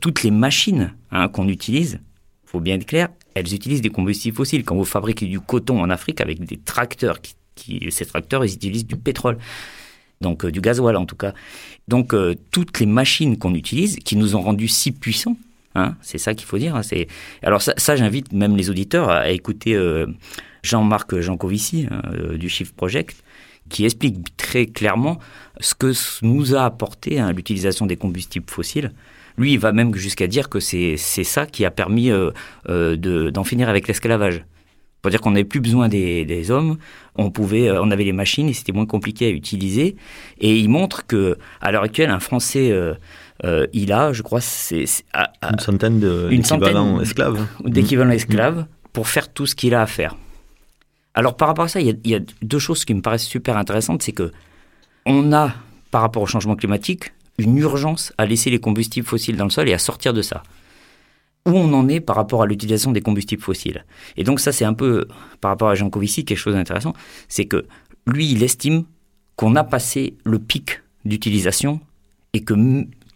toutes 0.00 0.22
les 0.22 0.30
machines 0.30 0.94
hein, 1.10 1.28
qu'on 1.28 1.48
utilise. 1.48 2.00
Faut 2.44 2.60
bien 2.60 2.76
être 2.76 2.86
clair, 2.86 3.08
elles 3.34 3.52
utilisent 3.52 3.82
des 3.82 3.90
combustibles 3.90 4.36
fossiles. 4.36 4.64
Quand 4.64 4.74
vous 4.74 4.86
fabriquez 4.86 5.26
du 5.26 5.40
coton 5.40 5.80
en 5.80 5.90
Afrique 5.90 6.20
avec 6.22 6.42
des 6.42 6.56
tracteurs, 6.56 7.20
qui, 7.54 7.90
ces 7.90 8.06
tracteurs, 8.06 8.44
ils 8.44 8.54
utilisent 8.54 8.86
du 8.86 8.96
pétrole, 8.96 9.36
donc 10.22 10.44
euh, 10.44 10.50
du 10.50 10.62
gasoil 10.62 10.96
en 10.96 11.04
tout 11.04 11.16
cas. 11.16 11.34
Donc 11.88 12.14
euh, 12.14 12.34
toutes 12.50 12.80
les 12.80 12.86
machines 12.86 13.36
qu'on 13.36 13.54
utilise, 13.54 13.96
qui 13.96 14.16
nous 14.16 14.34
ont 14.34 14.40
rendus 14.40 14.68
si 14.68 14.92
puissants, 14.92 15.36
hein, 15.74 15.96
c'est 16.00 16.18
ça 16.18 16.32
qu'il 16.34 16.46
faut 16.46 16.58
dire. 16.58 16.82
C'est 16.82 17.08
alors 17.42 17.60
ça, 17.60 17.96
j'invite 17.96 18.32
même 18.32 18.56
les 18.56 18.70
auditeurs 18.70 19.10
à, 19.10 19.28
écouter. 19.30 19.76
Jean-Marc 20.62 21.18
Jancovici 21.20 21.86
hein, 21.90 22.02
euh, 22.12 22.36
du 22.36 22.48
Shift 22.48 22.74
Project, 22.74 23.22
qui 23.68 23.84
explique 23.84 24.36
très 24.36 24.66
clairement 24.66 25.18
ce 25.60 25.74
que 25.74 25.92
nous 26.22 26.54
a 26.54 26.64
apporté 26.64 27.18
hein, 27.18 27.32
l'utilisation 27.32 27.86
des 27.86 27.96
combustibles 27.96 28.48
fossiles. 28.48 28.92
Lui, 29.36 29.52
il 29.52 29.58
va 29.58 29.72
même 29.72 29.94
jusqu'à 29.94 30.26
dire 30.26 30.48
que 30.48 30.58
c'est 30.58 30.96
ça 30.96 31.46
qui 31.46 31.64
a 31.64 31.70
permis 31.70 32.10
euh, 32.10 32.30
euh, 32.68 32.96
d'en 33.30 33.44
finir 33.44 33.68
avec 33.68 33.86
l'esclavage. 33.86 34.44
Pour 35.00 35.12
dire 35.12 35.20
qu'on 35.20 35.30
n'avait 35.30 35.44
plus 35.44 35.60
besoin 35.60 35.88
des, 35.88 36.50
hommes, 36.50 36.76
on 37.14 37.30
pouvait, 37.30 37.70
on 37.70 37.92
avait 37.92 38.02
les 38.02 38.12
machines 38.12 38.48
et 38.48 38.52
c'était 38.52 38.72
moins 38.72 38.84
compliqué 38.84 39.26
à 39.26 39.30
utiliser. 39.30 39.94
Et 40.40 40.58
il 40.58 40.68
montre 40.68 41.06
que 41.06 41.38
à 41.60 41.70
l'heure 41.70 41.84
actuelle, 41.84 42.10
un 42.10 42.18
Français, 42.18 42.76
il 43.72 43.92
a, 43.92 44.12
je 44.12 44.22
crois, 44.22 44.40
c'est 44.40 44.86
une 45.48 45.58
centaine 45.60 46.00
d'équivalents 46.00 47.00
esclaves. 47.00 47.46
D'équivalents 47.64 48.10
esclaves 48.10 48.66
pour 48.92 49.06
faire 49.06 49.32
tout 49.32 49.46
ce 49.46 49.54
qu'il 49.54 49.72
a 49.76 49.82
à 49.82 49.86
faire. 49.86 50.16
Alors 51.18 51.36
par 51.36 51.48
rapport 51.48 51.64
à 51.64 51.68
ça, 51.68 51.80
il 51.80 51.98
y, 52.04 52.14
a, 52.14 52.20
deux 52.42 52.60
choses 52.60 52.84
qui 52.84 52.94
me 52.94 53.02
paraissent 53.02 53.26
super 53.26 53.56
intéressantes, 53.56 54.04
c'est 54.04 54.12
que 54.12 54.30
on 55.04 55.32
a, 55.32 55.52
par 55.90 56.02
rapport 56.02 56.22
au 56.22 56.26
changement 56.26 56.54
climatique, 56.54 57.12
une 57.38 57.58
urgence 57.58 58.12
à 58.18 58.24
laisser 58.24 58.50
les 58.50 58.60
combustibles 58.60 59.04
fossiles 59.04 59.36
dans 59.36 59.42
le 59.42 59.50
sol 59.50 59.68
et 59.68 59.72
à 59.74 59.78
sortir 59.78 60.14
de 60.14 60.22
ça. 60.22 60.44
Où 61.44 61.50
on 61.50 61.72
en 61.72 61.88
est 61.88 61.98
par 61.98 62.14
rapport 62.14 62.42
à 62.42 62.46
l'utilisation 62.46 62.92
des 62.92 63.00
combustibles 63.00 63.42
fossiles. 63.42 63.84
Et 64.16 64.22
donc 64.22 64.38
ça, 64.38 64.52
c'est 64.52 64.64
un 64.64 64.74
peu, 64.74 65.08
par 65.40 65.50
rapport 65.50 65.68
à 65.68 65.74
Jean 65.74 65.90
Covici, 65.90 66.24
quelque 66.24 66.38
chose 66.38 66.54
d'intéressant, 66.54 66.92
c'est 67.26 67.46
que 67.46 67.66
lui, 68.06 68.30
il 68.30 68.44
estime 68.44 68.84
qu'on 69.34 69.56
a 69.56 69.64
passé 69.64 70.16
le 70.22 70.38
pic 70.38 70.82
d'utilisation 71.04 71.80
et 72.32 72.44
que 72.44 72.54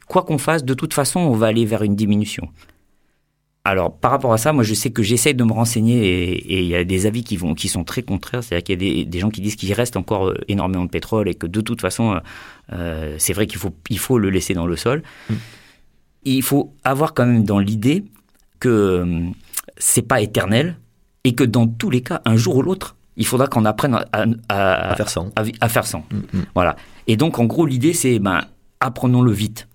quoi 0.08 0.24
qu'on 0.24 0.38
fasse, 0.38 0.64
de 0.64 0.74
toute 0.74 0.92
façon, 0.92 1.20
on 1.20 1.34
va 1.34 1.46
aller 1.46 1.66
vers 1.66 1.82
une 1.82 1.94
diminution. 1.94 2.48
Alors, 3.64 3.96
par 3.96 4.10
rapport 4.10 4.32
à 4.32 4.38
ça, 4.38 4.52
moi, 4.52 4.64
je 4.64 4.74
sais 4.74 4.90
que 4.90 5.04
j'essaie 5.04 5.34
de 5.34 5.44
me 5.44 5.52
renseigner 5.52 6.02
et 6.02 6.62
il 6.62 6.66
y 6.66 6.74
a 6.74 6.82
des 6.82 7.06
avis 7.06 7.22
qui, 7.22 7.36
vont, 7.36 7.54
qui 7.54 7.68
sont 7.68 7.84
très 7.84 8.02
contraires. 8.02 8.42
C'est-à-dire 8.42 8.64
qu'il 8.64 8.82
y 8.82 9.02
a 9.02 9.04
des, 9.04 9.18
gens 9.20 9.30
qui 9.30 9.40
disent 9.40 9.54
qu'il 9.54 9.72
reste 9.72 9.96
encore 9.96 10.30
euh, 10.30 10.36
énormément 10.48 10.84
de 10.84 10.90
pétrole 10.90 11.28
et 11.28 11.34
que 11.34 11.46
de 11.46 11.60
toute 11.60 11.80
façon, 11.80 12.14
euh, 12.14 12.18
euh, 12.72 13.14
c'est 13.18 13.32
vrai 13.32 13.46
qu'il 13.46 13.58
faut, 13.58 13.72
il 13.88 14.00
faut 14.00 14.18
le 14.18 14.30
laisser 14.30 14.54
dans 14.54 14.66
le 14.66 14.74
sol. 14.74 15.04
Mm. 15.30 15.34
Il 16.24 16.42
faut 16.42 16.74
avoir 16.82 17.14
quand 17.14 17.24
même 17.24 17.44
dans 17.44 17.60
l'idée 17.60 18.04
que 18.58 19.06
c'est 19.78 20.02
pas 20.02 20.20
éternel 20.20 20.76
et 21.22 21.36
que 21.36 21.44
dans 21.44 21.68
tous 21.68 21.90
les 21.90 22.00
cas, 22.00 22.20
un 22.24 22.36
jour 22.36 22.56
ou 22.56 22.62
l'autre, 22.62 22.96
il 23.16 23.26
faudra 23.26 23.46
qu'on 23.46 23.64
apprenne 23.64 24.04
à, 24.48 24.94
faire 24.96 25.08
sans. 25.08 25.30
À, 25.36 25.68
faire 25.68 25.86
sans. 25.86 26.04
Mm, 26.10 26.16
mm. 26.16 26.44
Voilà. 26.56 26.74
Et 27.06 27.16
donc, 27.16 27.38
en 27.38 27.44
gros, 27.44 27.66
l'idée, 27.66 27.92
c'est 27.92 28.18
ben, 28.18 28.42
apprenons-le 28.80 29.30
vite. 29.30 29.68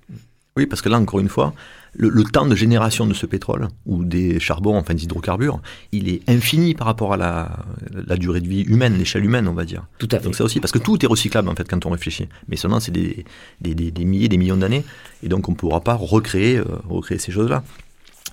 Oui, 0.58 0.66
parce 0.66 0.82
que 0.82 0.90
là, 0.90 1.00
encore 1.00 1.22
une 1.22 1.30
fois, 1.30 1.54
le, 1.98 2.24
temps 2.24 2.46
de 2.46 2.56
génération 2.56 3.06
de 3.06 3.14
ce 3.14 3.26
pétrole 3.26 3.68
ou 3.86 4.04
des 4.04 4.40
charbons, 4.40 4.78
enfin 4.78 4.94
des 4.94 5.04
hydrocarbures, 5.04 5.60
il 5.92 6.10
est 6.10 6.22
infini 6.30 6.76
par 6.76 6.88
rapport 6.88 7.14
à 7.14 7.18
la, 7.18 8.18
durée 8.18 8.42
de 8.42 8.48
vie 8.48 8.62
humaine, 8.62 8.98
l'échelle 8.98 9.26
humaine, 9.26 9.48
on 9.48 9.54
va 9.54 9.66
dire. 9.66 9.84
Tout 9.98 10.08
à 10.12 10.20
fait. 10.20 10.26
Donc 10.26 10.36
ça 10.36 10.44
aussi, 10.44 10.60
parce 10.60 10.72
que 10.72 10.80
tout 10.80 11.04
est 11.04 11.08
recyclable 11.08 11.50
en 11.50 11.56
fait 11.56 11.68
quand 11.68 11.86
on 11.86 11.90
réfléchit. 11.90 12.28
Mais 12.48 12.56
seulement 12.56 12.80
c'est 12.80 12.92
des, 12.92 13.26
des, 13.62 14.06
milliers, 14.06 14.30
des 14.30 14.38
millions 14.38 14.58
d'années, 14.58 14.86
et 15.24 15.28
donc 15.28 15.50
on 15.50 15.52
ne 15.52 15.58
pourra 15.58 15.82
pas 15.82 15.96
recréer, 15.96 16.58
euh, 16.58 16.66
recréer 16.88 17.20
ces 17.20 17.32
choses-là. 17.32 17.64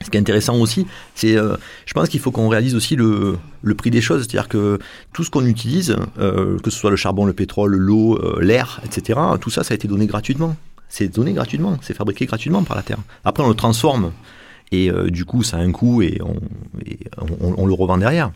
Ce 0.03 0.11
qui 0.11 0.17
est 0.17 0.21
intéressant 0.21 0.59
aussi, 0.59 0.87
c'est, 1.15 1.37
euh, 1.37 1.57
je 1.87 1.95
pense 1.95 2.09
qu'il 2.09 2.19
faut 2.19 2.33
qu'on 2.33 2.49
réalise 2.49 2.75
aussi 2.75 2.97
le, 2.97 3.39
le, 3.63 3.75
prix 3.75 3.91
des 3.91 4.01
choses, 4.01 4.23
c'est-à-dire 4.23 4.49
que 4.49 4.79
tout 5.13 5.23
ce 5.23 5.31
qu'on 5.31 5.47
utilise, 5.47 5.97
euh, 6.19 6.59
que 6.59 6.71
ce 6.71 6.79
soit 6.79 6.91
le 6.91 6.97
charbon, 6.97 7.25
le 7.25 7.33
pétrole, 7.33 7.77
l'eau, 7.77 8.19
euh, 8.19 8.41
l'air, 8.41 8.81
etc., 8.85 9.21
tout 9.41 9.51
ça, 9.51 9.63
ça 9.63 9.73
a 9.73 9.77
été 9.77 9.87
donné 9.87 10.07
gratuitement. 10.07 10.57
C'est 10.95 11.09
donné 11.09 11.33
gratuitement, 11.33 11.77
c'est 11.83 11.93
fabriqué 11.93 12.25
gratuitement 12.25 12.63
par 12.63 12.77
la 12.77 12.85
Terre. 12.85 12.99
Après, 13.25 13.43
on 13.43 13.49
le 13.49 13.57
transforme 13.57 14.13
et 14.71 14.93
du 15.09 15.25
coup, 15.25 15.43
ça 15.43 15.57
a 15.57 15.61
un 15.61 15.73
coût 15.73 16.03
et 16.03 16.21
on, 16.23 17.67
le 17.67 17.73
revend 17.73 17.99
derrière. 17.99 18.31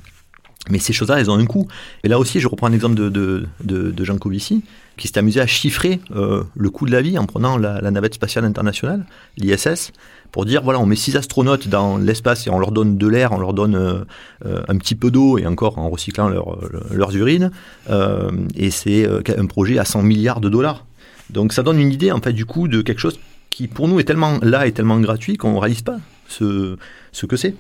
Mais 0.69 0.81
ces 0.81 0.93
choses-là, 0.93 1.21
elles 1.21 1.31
ont 1.31 1.39
un 1.39 1.47
coût. 1.47 1.69
Et 2.03 2.09
là 2.09 2.19
aussi, 2.19 2.41
je 2.41 2.49
reprends 2.49 2.67
un 2.67 2.73
exemple 2.73 2.97
de, 2.97 3.47
de, 3.63 4.05
Jean 4.05 4.19
Covici, 4.19 4.65
qui 4.97 5.07
s'est 5.07 5.19
amusé 5.19 5.41
à 5.41 5.47
chiffrer 5.47 6.01
euh, 6.17 6.43
le 6.57 6.71
coût 6.71 6.85
de 6.85 6.91
la 6.91 7.01
vie 7.01 7.17
en 7.17 7.27
prenant 7.27 7.59
la, 7.59 7.81
navette 7.93 8.15
spatiale 8.15 8.45
internationale, 8.45 9.07
l'ISS, 9.37 9.93
pour 10.33 10.45
dire 10.45 10.63
voilà, 10.63 10.81
on 10.81 10.87
met 10.87 10.97
six 10.97 11.17
astronautes 11.17 11.69
dans 11.69 11.97
l'espace 11.97 12.47
et 12.47 12.51
on 12.51 12.59
leur 12.59 12.73
donne 12.73 12.99
de 12.99 13.07
l'air, 13.07 13.33
on 13.33 13.39
leur 13.39 13.55
donne 13.55 13.77
euh, 13.77 14.05
euh 14.45 14.63
un 14.69 14.77
petit 14.77 14.95
peu 14.95 15.11
d'eau 15.11 15.39
et 15.39 15.47
encore 15.47 15.79
en 15.79 15.89
recyclant 15.89 16.29
leur, 16.29 16.59
leurs 16.91 17.17
urines. 17.17 17.51
Euh, 17.89 18.31
et 18.55 18.71
c'est 18.71 19.07
euh, 19.07 19.23
un 19.37 19.47
projet 19.47 19.79
à 19.79 19.85
100 19.85 20.03
milliards 20.03 20.41
de 20.41 20.49
dollars. 20.49 20.85
Donc 21.31 21.53
ça 21.53 21.63
donne 21.63 21.81
une 21.81 21.93
idée 21.93 22.13
en 22.13 22.21
fait 22.21 22.33
du 22.33 22.47
coût 22.47 22.69
de 22.69 22.83
quelque 22.83 23.01
chose 23.01 23.19
qui 23.51 23.69
pour 23.69 23.89
nous 23.89 23.99
est 24.01 24.05
tellement 24.05 24.39
là 24.43 24.67
et 24.67 24.73
tellement 24.73 25.01
gratuit 25.01 25.37
qu'on 25.37 25.53
ne 25.53 25.59
réalise 25.59 25.83
pas 25.83 25.99
ce, 26.29 26.77
ce 27.13 27.27
que 27.27 27.37
c'est. 27.37 27.55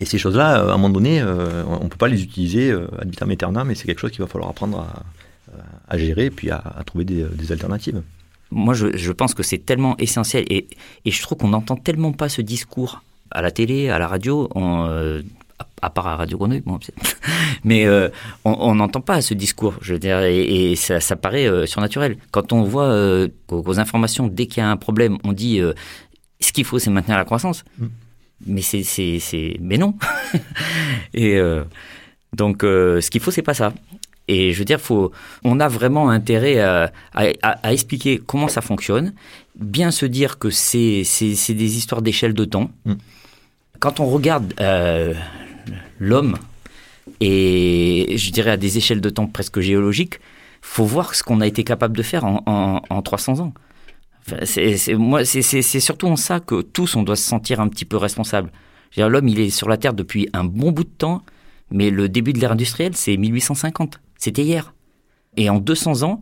Et 0.00 0.04
ces 0.04 0.18
choses-là, 0.18 0.60
à 0.60 0.62
un 0.62 0.76
moment 0.76 0.90
donné, 0.90 1.20
euh, 1.20 1.64
on 1.66 1.84
ne 1.84 1.88
peut 1.88 1.96
pas 1.96 2.08
les 2.08 2.22
utiliser 2.22 2.70
euh, 2.70 2.86
ad 3.00 3.10
vitam 3.10 3.30
aeternam, 3.30 3.66
mais 3.66 3.74
c'est 3.74 3.86
quelque 3.86 4.00
chose 4.00 4.12
qu'il 4.12 4.20
va 4.20 4.28
falloir 4.28 4.50
apprendre 4.50 4.78
à, 4.78 5.02
à 5.88 5.98
gérer, 5.98 6.30
puis 6.30 6.50
à, 6.50 6.62
trouver 6.86 7.04
des, 7.04 7.52
alternatives. 7.52 8.02
Moi, 8.50 8.74
je, 8.74 8.96
je 8.96 9.12
pense 9.12 9.34
que 9.34 9.42
c'est 9.42 9.58
tellement 9.58 9.96
essentiel, 9.98 10.44
et, 10.48 10.68
et 11.04 11.10
je 11.10 11.22
trouve 11.22 11.38
qu'on 11.38 11.48
n'entend 11.48 11.76
tellement 11.76 12.12
pas 12.12 12.28
ce 12.28 12.42
discours 12.42 13.02
à 13.30 13.42
la 13.42 13.50
télé, 13.50 13.88
à 13.88 13.98
la 13.98 14.06
radio, 14.06 14.48
euh, 14.56 15.22
à 15.82 15.90
part 15.90 16.06
à 16.06 16.16
Radio 16.16 16.38
Grenouille, 16.38 16.60
bon, 16.60 16.78
mais 17.64 17.86
euh, 17.86 18.08
on 18.44 18.74
n'entend 18.74 19.00
pas 19.00 19.20
ce 19.20 19.34
discours, 19.34 19.74
je 19.80 19.94
veux 19.94 19.98
dire, 19.98 20.20
et, 20.20 20.72
et 20.72 20.76
ça, 20.76 21.00
ça, 21.00 21.16
paraît 21.16 21.46
euh, 21.46 21.66
surnaturel. 21.66 22.18
Quand 22.30 22.52
on 22.52 22.62
voit 22.62 22.92
aux, 23.50 23.62
aux, 23.66 23.78
informations, 23.80 24.26
dès 24.26 24.46
qu'il 24.46 24.62
y 24.62 24.66
a 24.66 24.70
un 24.70 24.76
problème, 24.76 25.18
on 25.24 25.32
dit 25.32 25.60
ce 26.40 26.52
qu'il 26.52 26.64
faut, 26.64 26.78
c'est 26.78 26.90
maintenir 26.90 27.16
la 27.16 27.24
croissance. 27.24 27.64
Mm 27.78 27.86
mais 28.46 28.62
c'est 28.62 28.82
c'est 28.82 29.56
mais 29.60 29.78
non 29.78 29.94
et 31.14 31.36
euh, 31.36 31.64
donc 32.34 32.62
euh, 32.64 33.00
ce 33.00 33.10
qu'il 33.10 33.20
faut 33.20 33.30
c'est 33.30 33.42
pas 33.42 33.54
ça 33.54 33.72
et 34.28 34.52
je 34.52 34.58
veux 34.58 34.64
dire 34.64 34.80
faut 34.80 35.10
on 35.44 35.60
a 35.60 35.68
vraiment 35.68 36.10
intérêt 36.10 36.60
à, 36.60 36.92
à, 37.14 37.26
à, 37.42 37.72
expliquer 37.72 38.20
comment 38.24 38.48
ça 38.48 38.60
fonctionne 38.60 39.14
bien 39.56 39.90
se 39.90 40.06
dire 40.06 40.38
que 40.38 40.50
c'est 40.50 41.02
c'est 41.04 41.54
des 41.54 41.76
histoires 41.76 42.02
d'échelle 42.02 42.34
de 42.34 42.44
temps 42.44 42.70
mm. 42.84 42.94
quand 43.80 44.00
on 44.00 44.06
regarde 44.06 44.54
euh, 44.60 45.14
l'homme 45.98 46.36
et 47.20 48.14
je 48.16 48.30
dirais 48.30 48.50
à 48.50 48.56
des 48.56 48.76
échelles 48.76 49.00
de 49.00 49.10
temps 49.10 49.26
presque 49.26 49.60
géologiques 49.60 50.20
faut 50.60 50.84
voir 50.84 51.14
ce 51.14 51.22
qu'on 51.22 51.40
a 51.40 51.46
été 51.46 51.64
capable 51.64 51.96
de 51.96 52.02
faire 52.02 52.24
en, 52.24 52.42
en, 52.46 52.82
en 52.88 53.02
300 53.02 53.40
ans 53.40 53.54
c'est 54.44 54.94
moi, 54.94 55.24
c'est 55.24 55.62
surtout 55.80 56.06
en 56.06 56.16
ça 56.16 56.40
que 56.40 56.62
tous 56.62 56.96
on 56.96 57.02
doit 57.02 57.16
se 57.16 57.22
sentir 57.22 57.60
un 57.60 57.68
petit 57.68 57.84
peu 57.84 57.96
responsable. 57.96 58.50
L'homme, 58.96 59.28
il 59.28 59.38
est 59.38 59.50
sur 59.50 59.68
la 59.68 59.76
Terre 59.76 59.94
depuis 59.94 60.28
un 60.32 60.44
bon 60.44 60.72
bout 60.72 60.84
de 60.84 60.88
temps, 60.88 61.22
mais 61.70 61.90
le 61.90 62.08
début 62.08 62.32
de 62.32 62.40
l'ère 62.40 62.52
industrielle, 62.52 62.96
c'est 62.96 63.16
1850. 63.16 64.00
C'était 64.16 64.42
hier. 64.42 64.74
Et 65.36 65.50
en 65.50 65.58
200 65.58 66.02
ans, 66.02 66.20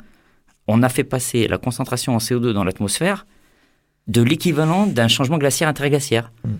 on 0.66 0.82
a 0.82 0.88
fait 0.88 1.04
passer 1.04 1.48
la 1.48 1.58
concentration 1.58 2.14
en 2.14 2.18
CO2 2.18 2.52
dans 2.52 2.64
l'atmosphère 2.64 3.26
de 4.08 4.22
l'équivalent 4.22 4.86
d'un 4.86 5.08
changement 5.08 5.38
glaciaire 5.38 5.68
interglaciaire. 5.68 6.32
Mmh. 6.44 6.50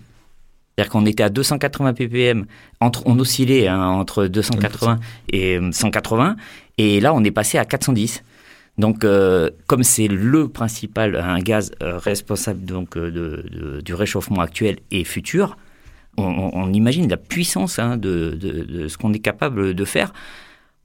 C'est-à-dire 0.77 0.91
qu'on 0.91 1.05
était 1.07 1.23
à 1.23 1.29
280 1.29 1.93
ppm, 1.93 2.45
entre, 2.81 3.01
on 3.07 3.17
oscillait 3.17 3.67
hein, 3.67 3.83
entre 3.87 4.27
280 4.27 4.99
et 5.33 5.59
180, 5.71 6.35
et 6.77 6.99
là 6.99 7.15
on 7.15 7.23
est 7.23 7.31
passé 7.31 7.57
à 7.57 7.65
410. 7.65 8.23
Donc, 8.77 9.03
euh, 9.03 9.49
comme 9.65 9.81
c'est 9.81 10.07
le 10.07 10.49
principal, 10.49 11.15
un 11.15 11.39
gaz 11.39 11.71
euh, 11.81 11.97
responsable 11.97 12.63
donc 12.63 12.95
euh, 12.95 13.09
de, 13.09 13.81
du 13.81 13.95
réchauffement 13.95 14.41
actuel 14.41 14.77
et 14.91 15.03
futur, 15.03 15.57
on, 16.19 16.71
imagine 16.73 17.09
la 17.09 17.17
puissance 17.17 17.77
hein, 17.77 17.97
de, 17.97 18.87
ce 18.87 18.97
qu'on 18.97 19.13
est 19.13 19.19
capable 19.19 19.73
de 19.73 19.85
faire. 19.85 20.13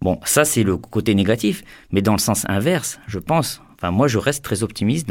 Bon, 0.00 0.18
ça 0.24 0.46
c'est 0.46 0.62
le 0.62 0.78
côté 0.78 1.14
négatif, 1.14 1.64
mais 1.90 2.00
dans 2.00 2.12
le 2.12 2.18
sens 2.18 2.44
inverse, 2.48 2.98
je 3.07 3.18
pense. 3.18 3.62
Enfin, 3.74 3.90
moi, 3.90 4.09
je 4.09 4.18
reste 4.18 4.42
très 4.44 4.62
optimiste 4.62 5.09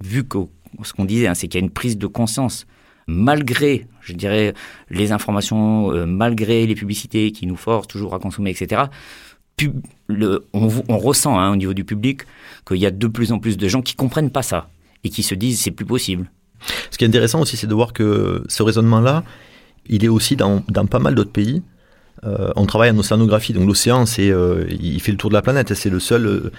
vu 0.00 0.24
que 0.24 0.38
ce 0.82 0.92
qu'on 0.92 1.04
disait, 1.04 1.28
hein, 1.28 1.34
c'est 1.34 1.46
qu'il 1.48 1.60
y 1.60 1.62
a 1.62 1.66
une 1.66 1.72
prise 1.72 1.98
de 1.98 2.06
conscience 2.06 2.66
malgré, 3.06 3.86
je 4.00 4.12
dirais, 4.12 4.54
les 4.90 5.12
informations, 5.12 6.06
malgré 6.06 6.66
les 6.66 6.74
publicités 6.74 7.32
qui 7.32 7.46
nous 7.46 7.56
forcent 7.56 7.88
toujours 7.88 8.14
à 8.14 8.18
consommer, 8.18 8.50
etc 8.50 8.84
on, 10.52 10.98
ressent 10.98 11.38
hein, 11.38 11.52
au 11.52 11.56
niveau 11.56 11.74
du 11.74 11.84
public 11.84 12.22
qu'il 12.66 12.78
y 12.78 12.86
a 12.86 12.90
de 12.90 13.06
plus 13.06 13.32
en 13.32 13.38
plus 13.38 13.56
de 13.56 13.68
gens 13.68 13.82
qui 13.82 13.94
comprennent 13.94 14.30
pas 14.30 14.42
ça 14.42 14.68
et 15.04 15.10
qui 15.10 15.22
se 15.22 15.34
disent 15.34 15.60
c'est 15.60 15.70
plus 15.70 15.86
possible. 15.86 16.30
Ce 16.90 16.98
qui 16.98 17.04
est 17.04 17.08
intéressant 17.08 17.40
aussi, 17.40 17.56
c'est 17.56 17.66
de 17.66 17.74
voir 17.74 17.92
que 17.92 18.42
ce 18.48 18.62
raisonnement-là, 18.62 19.22
il 19.86 20.04
est 20.04 20.08
aussi 20.08 20.34
dans, 20.36 20.60
pas 20.62 20.98
mal 20.98 21.14
d'autres 21.14 21.32
pays. 21.32 21.62
Euh, 22.24 22.52
on 22.56 22.64
travaille 22.64 22.90
en 22.90 22.98
océanographie, 22.98 23.52
donc 23.52 23.66
l'océan, 23.66 24.06
c'est, 24.06 24.30
euh, 24.30 24.64
il 24.70 25.00
fait 25.00 25.12
le 25.12 25.18
tour 25.18 25.28
de 25.28 25.34
la 25.34 25.42
planète. 25.42 25.74
C'est 25.74 25.90
le 25.90 26.00
seul, 26.00 26.26
euh, 26.26 26.52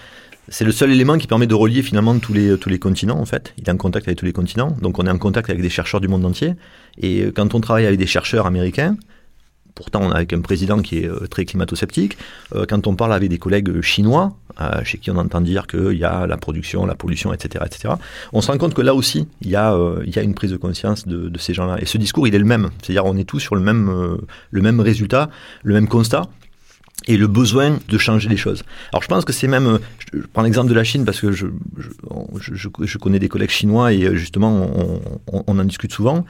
c'est 0.49 0.65
le 0.65 0.71
seul 0.71 0.91
élément 0.91 1.17
qui 1.17 1.27
permet 1.27 1.47
de 1.47 1.55
relier 1.55 1.81
finalement 1.81 2.17
tous 2.19 2.33
les 2.33 2.57
tous 2.57 2.69
les 2.69 2.79
continents 2.79 3.19
en 3.19 3.25
fait. 3.25 3.53
Il 3.57 3.67
est 3.67 3.71
en 3.71 3.77
contact 3.77 4.07
avec 4.07 4.17
tous 4.17 4.25
les 4.25 4.33
continents, 4.33 4.75
donc 4.81 4.99
on 4.99 5.05
est 5.05 5.11
en 5.11 5.17
contact 5.17 5.49
avec 5.49 5.61
des 5.61 5.69
chercheurs 5.69 6.01
du 6.01 6.07
monde 6.07 6.25
entier. 6.25 6.53
Et 6.97 7.25
quand 7.35 7.55
on 7.55 7.61
travaille 7.61 7.85
avec 7.85 7.99
des 7.99 8.07
chercheurs 8.07 8.45
américains, 8.45 8.95
Pourtant, 9.75 9.99
on 10.03 10.11
a 10.11 10.15
avec 10.15 10.31
un 10.31 10.39
président 10.39 10.81
qui 10.81 10.99
est 10.99 11.09
euh, 11.09 11.27
très 11.27 11.43
climato-sceptique. 11.43 12.17
Euh, 12.55 12.65
quand 12.67 12.87
on 12.87 12.95
parle 12.95 13.13
avec 13.13 13.29
des 13.29 13.37
collègues 13.37 13.81
chinois, 13.81 14.37
euh, 14.61 14.81
chez 14.85 14.97
qui 14.97 15.11
on 15.11 15.17
entend 15.17 15.41
dire 15.41 15.67
qu'il 15.67 15.97
y 15.97 16.05
a 16.05 16.25
la 16.25 16.37
production, 16.37 16.85
la 16.85 16.95
pollution, 16.95 17.33
etc., 17.33 17.65
etc., 17.65 17.95
on 18.31 18.39
se 18.39 18.49
rend 18.49 18.57
compte 18.57 18.73
que 18.73 18.81
là 18.81 18.95
aussi, 18.95 19.27
il 19.41 19.49
y 19.49 19.57
a, 19.57 19.77
il 20.05 20.15
y 20.15 20.17
a 20.17 20.21
une 20.21 20.33
prise 20.33 20.51
de 20.51 20.57
conscience 20.57 21.05
de, 21.05 21.27
de 21.27 21.37
ces 21.37 21.53
gens-là. 21.53 21.75
Et 21.81 21.85
ce 21.85 21.97
discours, 21.97 22.25
il 22.25 22.33
est 22.33 22.39
le 22.39 22.45
même. 22.45 22.69
C'est-à-dire, 22.81 23.05
on 23.05 23.17
est 23.17 23.25
tous 23.25 23.41
sur 23.41 23.55
le 23.55 23.61
même, 23.61 24.17
le 24.49 24.61
même 24.61 24.79
résultat, 24.79 25.29
le 25.63 25.73
même 25.73 25.89
constat 25.89 26.29
et 27.07 27.17
le 27.17 27.27
besoin 27.27 27.79
de 27.87 27.97
changer 27.97 28.29
les 28.29 28.37
choses. 28.37 28.63
Alors 28.91 29.03
je 29.03 29.07
pense 29.07 29.25
que 29.25 29.33
c'est 29.33 29.47
même, 29.47 29.79
je 30.13 30.21
prends 30.33 30.41
l'exemple 30.41 30.69
de 30.69 30.73
la 30.73 30.83
Chine 30.83 31.05
parce 31.05 31.19
que 31.19 31.31
je, 31.31 31.47
je, 32.39 32.69
je, 32.81 32.97
connais 32.97 33.19
des 33.19 33.29
collègues 33.29 33.51
chinois 33.51 33.93
et 33.93 34.15
justement 34.15 34.51
on, 34.51 35.01
on, 35.31 35.43
on 35.45 35.59
en 35.59 35.63
discute 35.65 35.91
souvent 35.91 36.25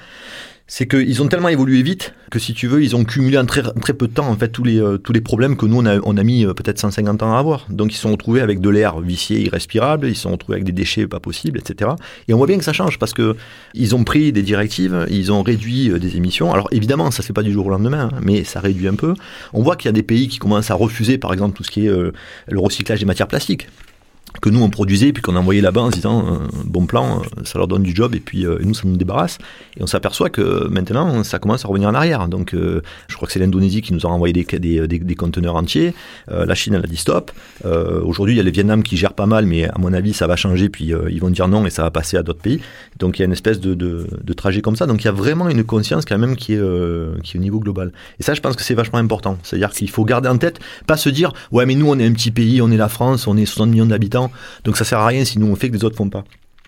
c'est 0.67 0.87
qu'ils 0.87 1.21
ont 1.21 1.27
tellement 1.27 1.49
évolué 1.49 1.83
vite 1.83 2.15
que 2.31 2.39
si 2.39 2.53
tu 2.53 2.67
veux, 2.67 2.83
ils 2.83 2.95
ont 2.95 3.03
cumulé 3.03 3.37
en 3.37 3.45
très, 3.45 3.61
très 3.61 3.93
peu 3.93 4.07
de 4.07 4.13
temps 4.13 4.27
en 4.27 4.35
fait 4.35 4.49
tous 4.49 4.63
les, 4.63 4.79
euh, 4.79 4.97
problèmes 5.23 5.55
que 5.57 5.65
nous 5.67 5.77
on 5.77 5.85
a, 5.85 5.99
on 6.03 6.17
a 6.17 6.23
mis 6.23 6.45
euh, 6.45 6.53
peut-être 6.53 6.79
150 6.79 7.21
ans 7.21 7.35
à 7.35 7.39
avoir. 7.39 7.67
Donc 7.69 7.91
ils 7.93 7.95
se 7.95 8.01
sont 8.01 8.11
retrouvés 8.11 8.41
avec 8.41 8.61
de 8.61 8.69
l'air 8.69 8.99
vicié, 8.99 9.39
irrespirable, 9.41 10.07
ils 10.07 10.15
se 10.15 10.23
sont 10.23 10.31
retrouvés 10.31 10.55
avec 10.55 10.65
des 10.65 10.71
déchets 10.71 11.07
pas 11.07 11.19
possibles, 11.19 11.59
etc. 11.59 11.91
Et 12.27 12.33
on 12.33 12.37
voit 12.37 12.47
bien 12.47 12.57
que 12.57 12.63
ça 12.63 12.73
change 12.73 12.97
parce 12.97 13.13
que 13.13 13.35
ils 13.75 13.93
ont 13.93 14.03
pris 14.03 14.31
des 14.31 14.41
directives, 14.41 15.05
ils 15.09 15.31
ont 15.31 15.43
réduit 15.43 15.91
euh, 15.91 15.99
des 15.99 16.17
émissions. 16.17 16.51
Alors 16.51 16.67
évidemment, 16.71 17.11
ça 17.11 17.21
se 17.21 17.27
fait 17.27 17.33
pas 17.33 17.43
du 17.43 17.51
jour 17.51 17.67
au 17.67 17.69
lendemain, 17.69 18.09
hein, 18.11 18.19
mais 18.23 18.43
ça 18.43 18.59
réduit 18.59 18.87
un 18.87 18.95
peu. 18.95 19.13
On 19.53 19.61
voit 19.61 19.75
qu'il 19.75 19.87
y 19.87 19.89
a 19.89 19.93
des 19.93 20.03
pays 20.03 20.27
qui 20.27 20.39
commencent 20.39 20.71
à 20.71 20.75
refuser, 20.75 21.19
par 21.19 21.31
exemple, 21.31 21.55
tout 21.55 21.63
ce 21.63 21.71
qui 21.71 21.85
est 21.85 21.91
le 21.91 22.59
recyclage 22.59 22.99
des 22.99 23.05
matières 23.05 23.27
plastiques 23.27 23.67
que 24.41 24.49
nous 24.49 24.61
on 24.61 24.69
produisait 24.69 25.13
puis 25.13 25.21
qu'on 25.21 25.35
envoyait 25.35 25.61
là-bas 25.61 25.81
en 25.81 25.91
se 25.91 25.95
disant 25.95 26.25
euh, 26.25 26.37
bon 26.65 26.85
plan, 26.85 27.21
euh, 27.21 27.43
ça 27.43 27.57
leur 27.57 27.67
donne 27.67 27.83
du 27.83 27.95
job 27.95 28.15
et 28.15 28.19
puis 28.19 28.45
euh, 28.45 28.59
nous 28.61 28.73
ça 28.73 28.83
nous 28.85 28.97
débarrasse. 28.97 29.37
Et 29.77 29.83
on 29.83 29.87
s'aperçoit 29.87 30.29
que 30.29 30.67
maintenant 30.67 31.23
ça 31.23 31.39
commence 31.39 31.65
à 31.65 31.67
revenir 31.67 31.89
en 31.89 31.93
arrière. 31.93 32.27
Donc 32.27 32.53
je 32.53 33.15
crois 33.15 33.27
que 33.27 33.33
c'est 33.33 33.39
l'Indonésie 33.39 33.81
qui 33.81 33.93
nous 33.93 34.05
a 34.05 34.09
envoyé 34.09 34.33
des, 34.33 34.43
des, 34.59 34.87
des, 34.87 35.15
conteneurs 35.15 35.55
entiers. 35.55 35.93
La 36.27 36.55
Chine 36.55 36.73
elle 36.73 36.83
a 36.83 36.87
dit 36.87 36.97
stop. 36.97 37.31
Aujourd'hui 37.65 38.35
il 38.35 38.37
y 38.37 38.39
a 38.39 38.43
le 38.43 38.51
Vietnam 38.51 38.83
qui 38.83 38.97
gère 38.97 39.13
pas 39.13 39.25
mal, 39.25 39.45
mais 39.45 39.67
à 39.67 39.77
mon 39.77 39.91
avis 39.93 40.13
ça 40.13 40.27
va 40.27 40.35
changer 40.35 40.69
puis 40.69 40.93
ils 41.09 41.19
vont 41.19 41.29
dire 41.29 41.47
non 41.47 41.65
et 41.65 41.69
ça 41.69 41.83
va 41.83 41.91
passer 41.91 42.17
à 42.17 42.23
d'autres 42.23 42.41
pays. 42.41 42.61
Donc 42.99 43.19
il 43.19 43.21
y 43.21 43.23
a 43.23 43.25
une 43.25 43.33
espèce 43.33 43.59
de, 43.59 43.73
de, 43.73 44.07
de, 44.23 44.33
trajet 44.33 44.61
comme 44.61 44.75
ça. 44.75 44.85
Donc 44.85 45.03
il 45.03 45.05
y 45.05 45.09
a 45.09 45.13
vraiment 45.13 45.49
une 45.49 45.63
conscience 45.63 46.05
quand 46.05 46.17
même 46.17 46.35
qui 46.35 46.53
est, 46.53 47.21
qui 47.23 47.35
est 47.35 47.39
au 47.39 47.43
niveau 47.43 47.59
global. 47.59 47.91
Et 48.19 48.23
ça 48.23 48.33
je 48.33 48.41
pense 48.41 48.55
que 48.55 48.63
c'est 48.63 48.75
vachement 48.75 48.99
important. 48.99 49.37
C'est-à-dire 49.43 49.71
qu'il 49.71 49.89
faut 49.89 50.05
garder 50.05 50.29
en 50.29 50.37
tête, 50.37 50.59
pas 50.87 50.97
se 50.97 51.09
dire 51.09 51.33
ouais 51.51 51.65
mais 51.65 51.75
nous 51.75 51.89
on 51.89 51.99
est 51.99 52.05
un 52.05 52.13
petit 52.13 52.31
pays, 52.31 52.61
on 52.61 52.71
est 52.71 52.77
la 52.77 52.89
France, 52.89 53.27
on 53.27 53.35
est 53.35 53.45
60 53.45 53.69
millions 53.69 53.85
d'habitants 53.85 54.24
donc 54.63 54.77
ça 54.77 54.83
sert 54.83 54.99
à 54.99 55.07
rien 55.07 55.25
si 55.25 55.39
nous 55.39 55.47
on 55.47 55.55
fait 55.55 55.69
que 55.69 55.75
les 55.75 55.83
autres 55.83 55.97
font 55.97 56.09
pas. 56.09 56.23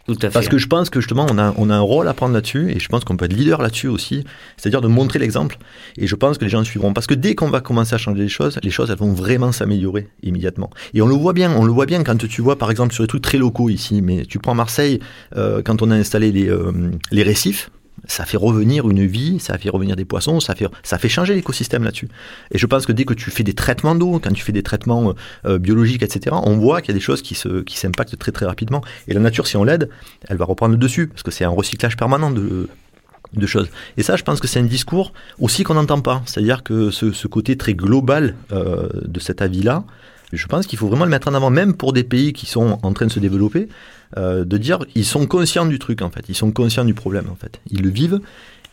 Tout 0.07 0.13
à 0.21 0.27
fait. 0.27 0.29
Parce 0.29 0.47
que 0.47 0.57
je 0.57 0.67
pense 0.67 0.89
que 0.89 1.01
justement 1.01 1.27
on 1.29 1.37
a, 1.37 1.53
on 1.57 1.69
a 1.69 1.75
un 1.75 1.81
rôle 1.81 2.07
à 2.07 2.13
prendre 2.13 2.33
là-dessus 2.33 2.71
et 2.71 2.79
je 2.79 2.87
pense 2.87 3.03
qu'on 3.03 3.17
peut 3.17 3.25
être 3.25 3.33
leader 3.33 3.61
là-dessus 3.61 3.89
aussi, 3.89 4.23
c'est-à-dire 4.55 4.79
de 4.79 4.87
montrer 4.87 5.19
l'exemple 5.19 5.57
et 5.97 6.07
je 6.07 6.15
pense 6.15 6.37
que 6.37 6.45
les 6.45 6.49
gens 6.49 6.63
suivront 6.63 6.93
parce 6.93 7.07
que 7.07 7.13
dès 7.13 7.35
qu'on 7.35 7.49
va 7.49 7.59
commencer 7.59 7.93
à 7.93 7.97
changer 7.97 8.21
les 8.21 8.29
choses, 8.29 8.57
les 8.63 8.69
choses 8.69 8.89
elles 8.89 8.97
vont 8.97 9.11
vraiment 9.11 9.51
s'améliorer 9.51 10.07
immédiatement. 10.23 10.69
Et 10.93 11.01
on 11.01 11.07
le 11.07 11.15
voit 11.15 11.33
bien, 11.33 11.51
on 11.51 11.65
le 11.65 11.73
voit 11.73 11.85
bien 11.85 12.03
quand 12.05 12.25
tu 12.25 12.41
vois 12.41 12.57
par 12.57 12.71
exemple 12.71 12.93
sur 12.93 13.03
des 13.03 13.09
trucs 13.09 13.21
très 13.21 13.37
locaux 13.37 13.69
ici, 13.69 14.01
mais 14.01 14.25
tu 14.25 14.39
prends 14.39 14.55
Marseille 14.55 15.01
euh, 15.35 15.61
quand 15.61 15.81
on 15.81 15.91
a 15.91 15.95
installé 15.95 16.31
les, 16.31 16.47
euh, 16.47 16.71
les 17.11 17.23
récifs, 17.23 17.69
ça 18.05 18.25
fait 18.25 18.37
revenir 18.37 18.89
une 18.89 19.05
vie, 19.05 19.39
ça 19.39 19.57
fait 19.57 19.69
revenir 19.69 19.95
des 19.95 20.05
poissons, 20.05 20.39
ça 20.39 20.55
fait, 20.55 20.67
ça 20.83 20.97
fait 20.97 21.09
changer 21.09 21.33
l'écosystème 21.33 21.83
là-dessus. 21.83 22.09
Et 22.51 22.57
je 22.57 22.65
pense 22.65 22.85
que 22.85 22.91
dès 22.91 23.05
que 23.05 23.13
tu 23.13 23.31
fais 23.31 23.43
des 23.43 23.53
traitements 23.53 23.95
d'eau, 23.95 24.19
quand 24.19 24.31
tu 24.31 24.43
fais 24.43 24.51
des 24.51 24.63
traitements 24.63 25.13
euh, 25.45 25.57
biologiques, 25.57 26.03
etc., 26.03 26.35
on 26.43 26.57
voit 26.57 26.81
qu'il 26.81 26.89
y 26.89 26.95
a 26.95 26.99
des 26.99 27.03
choses 27.03 27.21
qui, 27.21 27.35
se, 27.35 27.61
qui 27.63 27.77
s'impactent 27.77 28.17
très 28.17 28.31
très 28.31 28.45
rapidement. 28.45 28.81
Et 29.07 29.13
la 29.13 29.19
nature, 29.19 29.47
si 29.47 29.57
on 29.57 29.63
l'aide, 29.63 29.89
elle 30.27 30.37
va 30.37 30.45
reprendre 30.45 30.73
le 30.73 30.77
dessus, 30.77 31.07
parce 31.07 31.23
que 31.23 31.31
c'est 31.31 31.43
un 31.43 31.49
recyclage 31.49 31.97
permanent 31.97 32.31
de, 32.31 32.69
de 33.33 33.45
choses. 33.45 33.69
Et 33.97 34.03
ça, 34.03 34.15
je 34.15 34.23
pense 34.23 34.39
que 34.39 34.47
c'est 34.47 34.59
un 34.59 34.63
discours 34.63 35.13
aussi 35.39 35.63
qu'on 35.63 35.73
n'entend 35.73 36.01
pas. 36.01 36.21
C'est-à-dire 36.25 36.63
que 36.63 36.91
ce, 36.91 37.27
côté 37.27 37.57
très 37.57 37.73
global 37.73 38.35
euh, 38.51 38.87
de 39.05 39.19
cet 39.19 39.41
avis-là, 39.41 39.83
je 40.33 40.47
pense 40.47 40.67
qu'il 40.67 40.77
faut 40.77 40.87
vraiment 40.87 41.05
le 41.05 41.11
mettre 41.11 41.27
en 41.27 41.33
avant, 41.33 41.49
même 41.49 41.73
pour 41.73 41.93
des 41.93 42.03
pays 42.03 42.33
qui 42.33 42.45
sont 42.45 42.79
en 42.81 42.93
train 42.93 43.05
de 43.05 43.11
se 43.11 43.19
développer, 43.19 43.67
euh, 44.17 44.45
de 44.45 44.57
dire 44.57 44.79
ils 44.95 45.05
sont 45.05 45.25
conscients 45.25 45.65
du 45.65 45.79
truc 45.79 46.01
en 46.01 46.09
fait, 46.09 46.25
ils 46.29 46.35
sont 46.35 46.51
conscients 46.51 46.85
du 46.85 46.93
problème 46.93 47.27
en 47.31 47.35
fait, 47.35 47.59
ils 47.71 47.81
le 47.81 47.89
vivent 47.89 48.19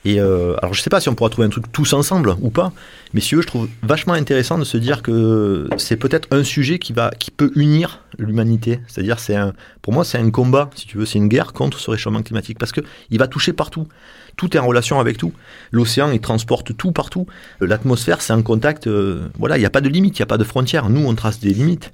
et 0.05 0.21
euh, 0.21 0.55
alors 0.61 0.75
je 0.75 0.83
sais 0.83 0.91
pas 0.91 1.01
si 1.01 1.09
on 1.09 1.15
pourra 1.15 1.31
trouver 1.31 1.47
un 1.47 1.51
truc 1.51 1.73
tous 1.73 1.95
ensemble 1.95 2.37
ou 2.43 2.51
pas, 2.51 2.73
mais 3.15 3.21
si 3.21 3.35
eux, 3.35 3.41
je 3.41 3.47
trouve 3.47 3.69
vachement 3.83 4.13
intéressant 4.13 4.59
de 4.59 4.65
se 4.65 4.77
dire 4.77 5.03
que 5.03 5.69
c'est 5.79 5.97
peut-être 5.97 6.29
un 6.31 6.45
sujet 6.45 6.79
qui 6.79 6.93
va, 6.93 7.11
qui 7.19 7.31
peut 7.31 7.51
unir 7.57 8.01
l'humanité. 8.19 8.81
C'est-à-dire, 8.87 9.19
c'est 9.19 9.35
un, 9.35 9.55
pour 9.81 9.93
moi, 9.93 10.05
c'est 10.05 10.19
un 10.19 10.31
combat, 10.31 10.69
si 10.75 10.87
tu 10.87 10.99
veux, 10.99 11.07
c'est 11.07 11.19
une 11.19 11.29
guerre 11.29 11.53
contre 11.53 11.81
ce 11.81 11.91
réchauffement 11.91 12.23
climatique 12.23 12.59
parce 12.59 12.73
que 12.73 12.83
il 13.11 13.19
va 13.19 13.29
toucher 13.29 13.55
partout. 13.55 13.89
Tout 14.37 14.57
est 14.57 14.61
en 14.61 14.67
relation 14.67 15.01
avec 15.01 15.17
tout. 15.17 15.33
L'océan, 15.71 16.11
il 16.11 16.21
transporte 16.21 16.77
tout 16.77 16.93
partout. 16.93 17.27
L'atmosphère, 17.61 18.21
c'est 18.21 18.33
un 18.33 18.43
contact. 18.43 18.87
Euh, 18.87 19.29
voilà, 19.39 19.57
il 19.57 19.61
n'y 19.61 19.67
a 19.67 19.71
pas 19.71 19.81
de 19.81 19.89
limite, 19.89 20.19
il 20.19 20.23
n'y 20.23 20.25
a 20.25 20.27
pas 20.27 20.39
de 20.39 20.45
frontières. 20.45 20.89
Nous, 20.89 21.05
on 21.05 21.15
trace 21.15 21.41
des 21.41 21.53
limites 21.53 21.93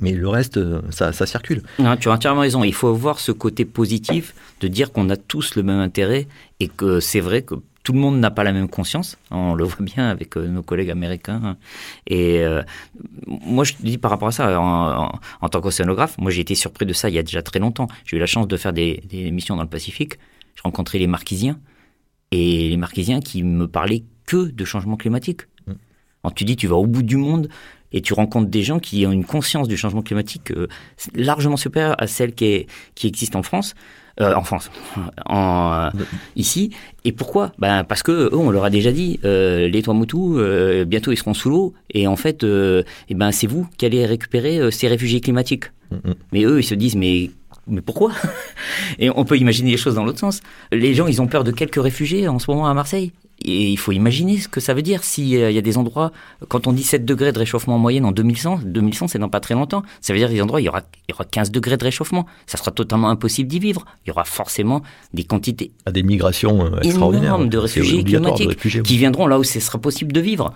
mais 0.00 0.12
le 0.12 0.28
reste, 0.28 0.56
euh, 0.56 0.80
ça, 0.90 1.12
circule. 1.12 1.62
Tu 2.00 2.08
as 2.08 2.12
entièrement 2.12 2.40
raison. 2.40 2.64
Il 2.64 2.74
faut 2.74 2.92
voir 2.94 3.20
ce 3.20 3.32
côté 3.32 3.64
positif 3.64 4.34
de 4.60 4.68
dire 4.68 4.92
qu'on 4.92 5.10
a 5.10 5.16
tous 5.16 5.54
le 5.56 5.62
même 5.62 5.78
intérêt 5.78 6.26
et 6.58 6.68
que 6.68 7.00
c'est 7.00 7.20
vrai 7.20 7.42
que 7.42 7.54
tout 7.82 7.92
le 7.92 7.98
monde 7.98 8.18
n'a 8.18 8.30
pas 8.30 8.44
la 8.44 8.52
même 8.52 8.68
conscience. 8.68 9.18
On 9.30 9.54
le 9.54 9.64
voit 9.64 9.84
bien 9.84 10.08
avec 10.08 10.36
euh, 10.36 10.46
nos 10.46 10.62
collègues 10.62 10.90
américains. 10.90 11.56
Et 12.06 12.40
euh, 12.40 12.62
moi, 13.26 13.64
je 13.64 13.74
te 13.74 13.82
dis 13.82 13.98
par 13.98 14.10
rapport 14.10 14.28
à 14.28 14.32
ça, 14.32 14.60
en, 14.60 15.48
tant 15.48 15.60
qu'océanographe, 15.60 16.16
moi 16.18 16.30
j'ai 16.30 16.40
été 16.40 16.54
surpris 16.54 16.86
de 16.86 16.92
ça 16.92 17.08
il 17.08 17.14
y 17.14 17.18
a 17.18 17.22
déjà 17.22 17.42
très 17.42 17.58
longtemps. 17.58 17.86
J'ai 18.04 18.16
eu 18.16 18.20
la 18.20 18.26
chance 18.26 18.48
de 18.48 18.56
faire 18.56 18.72
des 18.72 19.30
missions 19.32 19.56
dans 19.56 19.62
le 19.62 19.68
Pacifique. 19.68 20.18
Je 20.60 20.64
rencontrais 20.64 20.98
les 20.98 21.06
Marquisiens 21.06 21.58
et 22.32 22.68
les 22.68 22.76
Marquisiens 22.76 23.20
qui 23.20 23.42
me 23.42 23.66
parlaient 23.66 24.04
que 24.26 24.50
de 24.50 24.64
changement 24.66 24.98
climatique. 24.98 25.42
Mm. 25.66 25.72
Quand 26.22 26.30
tu 26.32 26.44
dis 26.44 26.56
tu 26.56 26.66
vas 26.66 26.76
au 26.76 26.86
bout 26.86 27.02
du 27.02 27.16
monde, 27.16 27.48
et 27.92 28.02
tu 28.02 28.12
rencontres 28.12 28.50
des 28.50 28.62
gens 28.62 28.78
qui 28.78 29.06
ont 29.06 29.12
une 29.12 29.24
conscience 29.24 29.68
du 29.68 29.76
changement 29.76 30.02
climatique 30.02 30.52
euh, 30.52 30.68
largement 31.14 31.56
supérieure 31.56 31.96
à 31.98 32.06
celle 32.06 32.34
qui, 32.34 32.44
est, 32.44 32.66
qui 32.94 33.06
existe 33.08 33.36
en 33.36 33.42
France. 33.42 33.74
Euh, 34.20 34.34
en 34.34 34.42
France, 34.42 34.70
en, 35.26 35.72
euh, 35.72 36.04
ici. 36.36 36.70
Et 37.04 37.12
pourquoi? 37.12 37.52
Ben 37.58 37.84
Parce 37.84 38.02
que 38.02 38.12
eux, 38.12 38.36
on 38.36 38.50
leur 38.50 38.64
a 38.64 38.70
déjà 38.70 38.92
dit, 38.92 39.18
les 39.22 39.82
Tuamotu, 39.82 40.84
bientôt 40.84 41.10
ils 41.10 41.16
seront 41.16 41.32
sous 41.32 41.48
l'eau, 41.48 41.74
et 41.94 42.06
en 42.06 42.16
fait, 42.16 42.44
eh 42.44 43.14
ben, 43.14 43.32
c'est 43.32 43.46
vous 43.46 43.66
qui 43.78 43.86
allez 43.86 44.04
récupérer 44.04 44.70
ces 44.70 44.88
réfugiés 44.88 45.22
climatiques. 45.22 45.66
Mm, 45.90 45.96
mm. 45.96 46.14
Mais 46.32 46.44
eux, 46.44 46.60
ils 46.60 46.64
se 46.64 46.74
disent, 46.74 46.96
mais 46.96 47.30
mais 47.70 47.80
pourquoi? 47.82 48.12
Et 48.98 49.10
on 49.10 49.24
peut 49.24 49.36
imaginer 49.36 49.70
les 49.72 49.76
choses 49.76 49.94
dans 49.94 50.04
l'autre 50.04 50.18
sens. 50.18 50.40
Les 50.72 50.94
gens, 50.94 51.06
ils 51.06 51.20
ont 51.22 51.26
peur 51.26 51.44
de 51.44 51.50
quelques 51.50 51.82
réfugiés 51.82 52.28
en 52.28 52.38
ce 52.38 52.50
moment 52.50 52.68
à 52.68 52.74
Marseille. 52.74 53.12
Et 53.42 53.70
il 53.70 53.78
faut 53.78 53.92
imaginer 53.92 54.38
ce 54.38 54.48
que 54.48 54.60
ça 54.60 54.74
veut 54.74 54.82
dire 54.82 55.02
s'il 55.02 55.28
y 55.28 55.58
a 55.58 55.60
des 55.62 55.78
endroits, 55.78 56.12
quand 56.48 56.66
on 56.66 56.72
dit 56.72 56.82
7 56.82 57.06
degrés 57.06 57.32
de 57.32 57.38
réchauffement 57.38 57.76
en 57.76 57.78
moyenne 57.78 58.04
en 58.04 58.12
2100, 58.12 58.60
2100 58.64 59.08
c'est 59.08 59.18
dans 59.18 59.30
pas 59.30 59.40
très 59.40 59.54
longtemps, 59.54 59.82
ça 60.02 60.12
veut 60.12 60.18
dire 60.18 60.28
des 60.28 60.42
endroits, 60.42 60.60
il 60.60 60.64
y 60.64 60.68
aura, 60.68 60.82
il 61.08 61.12
y 61.12 61.14
aura 61.14 61.24
15 61.24 61.50
degrés 61.50 61.78
de 61.78 61.84
réchauffement. 61.84 62.26
Ça 62.46 62.58
sera 62.58 62.70
totalement 62.70 63.08
impossible 63.08 63.48
d'y 63.48 63.58
vivre. 63.58 63.86
Il 64.04 64.08
y 64.08 64.10
aura 64.10 64.24
forcément 64.24 64.82
des 65.14 65.24
quantités. 65.24 65.72
À 65.86 65.92
des 65.92 66.02
migrations 66.02 66.66
euh, 66.66 66.80
extraordinaires. 66.82 67.38
de 67.38 67.58
réfugiés 67.58 68.04
climatiques 68.04 68.82
qui 68.82 68.98
viendront 68.98 69.26
là 69.26 69.38
où 69.38 69.44
ce 69.44 69.58
sera 69.58 69.78
possible 69.78 70.12
de 70.12 70.20
vivre. 70.20 70.52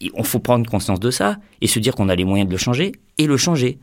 Il 0.00 0.10
mm, 0.10 0.20
mm. 0.20 0.24
faut 0.24 0.38
prendre 0.38 0.68
conscience 0.68 1.00
de 1.00 1.10
ça 1.10 1.38
et 1.62 1.66
se 1.66 1.78
dire 1.78 1.94
qu'on 1.94 2.10
a 2.10 2.14
les 2.14 2.24
moyens 2.24 2.46
de 2.46 2.52
le 2.52 2.58
changer 2.58 2.92
et 3.16 3.26
le 3.26 3.38
changer. 3.38 3.78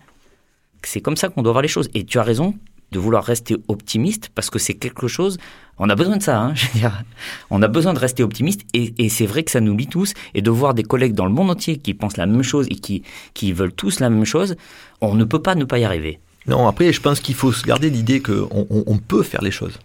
C'est 0.84 1.02
comme 1.02 1.18
ça 1.18 1.30
qu'on 1.30 1.42
doit 1.42 1.52
voir 1.52 1.62
les 1.62 1.68
choses. 1.68 1.90
Et 1.94 2.06
tu 2.06 2.20
as 2.20 2.24
raison, 2.24 2.56
de 2.92 3.00
vouloir 3.00 3.24
rester 3.24 3.56
optimiste 3.68 4.30
parce 4.34 4.50
que 4.50 4.60
c'est 4.60 4.74
quelque 4.74 5.08
chose. 5.08 5.38
On 5.78 5.90
a 5.90 5.96
besoin 5.96 6.18
de 6.18 6.24
ça, 6.24 6.40
hein, 6.40 6.54
je 6.56 6.66
veux 6.68 6.80
dire. 6.80 7.04
On 7.50 7.62
a 7.62 7.68
besoin 7.68 7.94
de 7.94 8.00
rester 8.00 8.24
optimiste 8.24 8.62
et, 8.74 9.10
c'est 9.10 9.26
vrai 9.26 9.44
que 9.44 9.52
ça 9.52 9.62
nous 9.62 9.76
lie 9.76 9.88
tous 9.88 10.14
et 10.34 10.42
de 10.42 10.50
voir 10.50 10.74
des 10.74 10.84
collègues 10.84 11.14
dans 11.14 11.26
le 11.26 11.32
monde 11.32 11.52
entier 11.52 11.78
qui 11.78 11.94
pensent 11.94 12.18
la 12.18 12.26
même 12.26 12.44
chose 12.44 12.68
et 12.70 12.76
qui, 12.76 13.04
qui 13.34 13.54
veulent 13.54 13.74
tous 13.74 14.00
la 14.00 14.10
même 14.10 14.26
chose, 14.26 14.56
on 15.02 15.16
ne 15.16 15.24
peut 15.24 15.42
pas 15.42 15.56
ne 15.56 15.66
pas 15.66 15.80
y 15.80 15.84
arriver. 15.84 16.20
Non, 16.48 16.68
après, 16.68 16.92
je 16.94 17.02
pense 17.02 17.20
qu'il 17.20 17.36
faut 17.36 17.52
se 17.52 17.64
garder 17.64 17.90
l'idée 17.90 18.22
qu'on 18.22 18.48
on, 18.70 18.98
peut 18.98 19.24
faire 19.24 19.42
les 19.42 19.52
choses. 19.52 19.78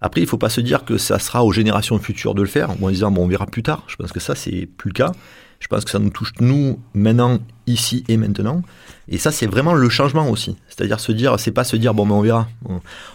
Après, 0.00 0.20
il 0.20 0.24
ne 0.24 0.28
faut 0.28 0.38
pas 0.38 0.48
se 0.48 0.60
dire 0.60 0.84
que 0.84 0.98
ça 0.98 1.18
sera 1.20 1.44
aux 1.44 1.52
générations 1.52 1.98
futures 1.98 2.34
de 2.34 2.42
le 2.42 2.48
faire, 2.48 2.70
en 2.70 2.90
disant 2.90 3.12
bon, 3.12 3.24
on 3.24 3.28
verra 3.28 3.46
plus 3.46 3.62
tard. 3.62 3.84
Je 3.86 3.94
pense 3.94 4.10
que 4.10 4.18
ça, 4.18 4.34
c'est 4.34 4.66
plus 4.66 4.88
le 4.88 4.94
cas. 4.94 5.12
Je 5.60 5.68
pense 5.68 5.84
que 5.84 5.90
ça 5.92 6.00
nous 6.00 6.10
touche 6.10 6.32
nous 6.40 6.80
maintenant, 6.94 7.38
ici 7.66 8.04
et 8.08 8.16
maintenant. 8.16 8.62
Et 9.08 9.18
ça, 9.18 9.30
c'est 9.30 9.46
vraiment 9.46 9.74
le 9.74 9.88
changement 9.88 10.28
aussi. 10.28 10.56
C'est-à-dire 10.68 11.00
se 11.00 11.12
dire, 11.12 11.38
c'est 11.38 11.50
pas 11.50 11.64
se 11.64 11.76
dire, 11.76 11.94
bon, 11.94 12.06
mais 12.06 12.12
on 12.12 12.22
verra. 12.22 12.48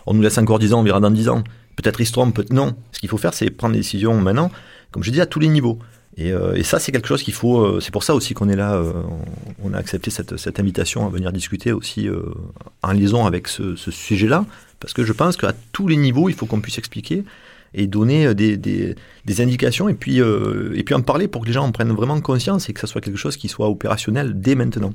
On, 0.06 0.14
nous 0.14 0.22
laisse 0.22 0.38
encore 0.38 0.60
10 0.60 0.74
ans, 0.74 0.80
on 0.80 0.84
verra 0.84 1.00
dans 1.00 1.12
10 1.12 1.30
ans. 1.30 1.44
Peut-être 1.76 2.02
histoire, 2.02 2.32
peut 2.32 2.46
non. 2.50 2.76
Ce 2.92 3.00
qu'il 3.00 3.10
faut 3.10 3.18
faire, 3.18 3.34
c'est 3.34 3.50
prendre 3.50 3.74
des 3.74 3.80
décisions 3.80 4.20
maintenant, 4.20 4.52
comme 4.92 5.04
je 5.04 5.12
dis, 5.12 5.22
à 5.22 5.26
tous 5.26 5.40
les 5.40 5.48
niveaux. 5.48 5.80
Et, 6.18 6.32
euh, 6.32 6.62
ça, 6.64 6.80
c'est 6.80 6.92
quelque 6.92 7.08
chose 7.08 7.22
qu'il 7.22 7.34
faut. 7.34 7.60
Euh, 7.60 7.80
c'est 7.80 7.92
pour 7.92 8.04
ça 8.04 8.16
aussi 8.16 8.34
qu'on 8.34 8.50
est 8.50 8.56
là. 8.56 8.74
Euh, 8.74 8.92
on 9.64 9.74
a 9.74 9.78
accepté 9.78 10.10
cette, 10.10 10.60
invitation 10.60 11.06
à 11.06 11.10
venir 11.10 11.32
discuter 11.32 11.72
aussi 11.72 12.10
en 12.82 12.92
liaison 12.92 13.26
avec 13.26 13.48
ce 13.48 13.76
sujet-là, 13.76 14.46
parce 14.80 14.94
que 14.94 15.04
je 15.04 15.14
pense 15.14 15.38
qu'à 15.38 15.54
tous 15.72 15.88
les 15.88 15.98
niveaux, 15.98 16.30
il 16.30 16.36
faut 16.36 16.48
qu'on 16.48 16.62
puisse 16.62 16.78
expliquer 16.78 17.24
et 17.74 17.88
donner 17.88 18.34
des, 18.34 18.58
des, 18.58 19.42
indications 19.42 19.90
et 19.90 19.94
puis, 19.94 20.20
et 20.20 20.84
puis 20.84 20.96
en 20.96 21.02
parler 21.02 21.28
pour 21.28 21.42
que 21.42 21.48
les 21.48 21.54
gens 21.54 21.66
en 21.66 21.72
prennent 21.72 21.92
vraiment 21.92 22.20
conscience 22.22 22.70
et 22.70 22.74
que 22.74 22.80
ça 22.80 22.88
soit 22.88 23.02
quelque 23.02 23.18
chose 23.18 23.38
qui 23.38 23.48
soit 23.48 23.70
opérationnel 23.70 24.40
dès 24.40 24.56
maintenant. 24.56 24.94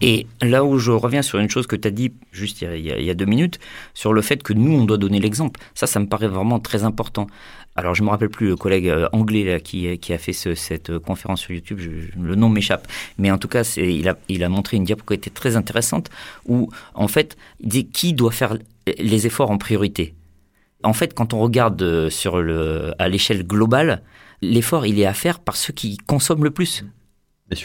Et 0.00 0.26
là 0.42 0.64
où 0.64 0.78
je 0.78 0.90
reviens 0.90 1.22
sur 1.22 1.38
une 1.38 1.48
chose 1.48 1.66
que 1.66 1.76
tu 1.76 1.88
as 1.88 1.90
dit 1.90 2.12
juste 2.30 2.60
il 2.62 2.80
y, 2.80 3.10
a, 3.10 3.14
deux 3.14 3.24
minutes, 3.24 3.58
sur 3.94 4.12
le 4.12 4.20
fait 4.20 4.42
que 4.42 4.52
nous, 4.52 4.72
on 4.72 4.84
doit 4.84 4.98
donner 4.98 5.20
l'exemple. 5.20 5.58
Ça, 5.74 5.86
ça 5.86 6.00
me 6.00 6.06
paraît 6.06 6.28
vraiment 6.28 6.60
très 6.60 6.84
important. 6.84 7.26
Alors, 7.76 7.94
je 7.94 8.02
me 8.02 8.08
rappelle 8.08 8.30
plus 8.30 8.48
le 8.48 8.56
collègue 8.56 8.88
euh, 8.88 9.08
anglais 9.12 9.60
qui, 9.62 9.98
qui 9.98 10.12
a 10.14 10.18
fait 10.18 10.32
cette 10.32 10.88
euh, 10.88 10.98
conférence 10.98 11.42
sur 11.42 11.52
YouTube, 11.52 11.78
le 12.18 12.34
nom 12.34 12.48
m'échappe. 12.48 12.88
Mais 13.18 13.30
en 13.30 13.36
tout 13.36 13.48
cas, 13.48 13.62
il 13.76 14.08
a, 14.08 14.16
il 14.28 14.44
a 14.44 14.48
montré 14.48 14.78
une 14.78 14.84
diapo 14.84 15.04
qui 15.04 15.14
était 15.14 15.30
très 15.30 15.56
intéressante 15.56 16.10
où, 16.46 16.70
en 16.94 17.08
fait, 17.08 17.36
il 17.60 17.68
dit 17.68 17.86
qui 17.86 18.14
doit 18.14 18.32
faire 18.32 18.56
les 18.98 19.26
efforts 19.26 19.50
en 19.50 19.58
priorité. 19.58 20.14
En 20.86 20.92
fait, 20.92 21.14
quand 21.14 21.34
on 21.34 21.40
regarde 21.40 21.82
euh, 21.82 22.10
sur 22.10 22.40
le, 22.40 22.92
à 22.98 23.08
l'échelle 23.08 23.46
globale, 23.46 24.02
l'effort, 24.40 24.86
il 24.86 24.98
est 25.00 25.06
à 25.06 25.14
faire 25.14 25.40
par 25.40 25.56
ceux 25.56 25.72
qui 25.72 25.96
consomment 25.96 26.44
le 26.44 26.50
plus. 26.50 26.84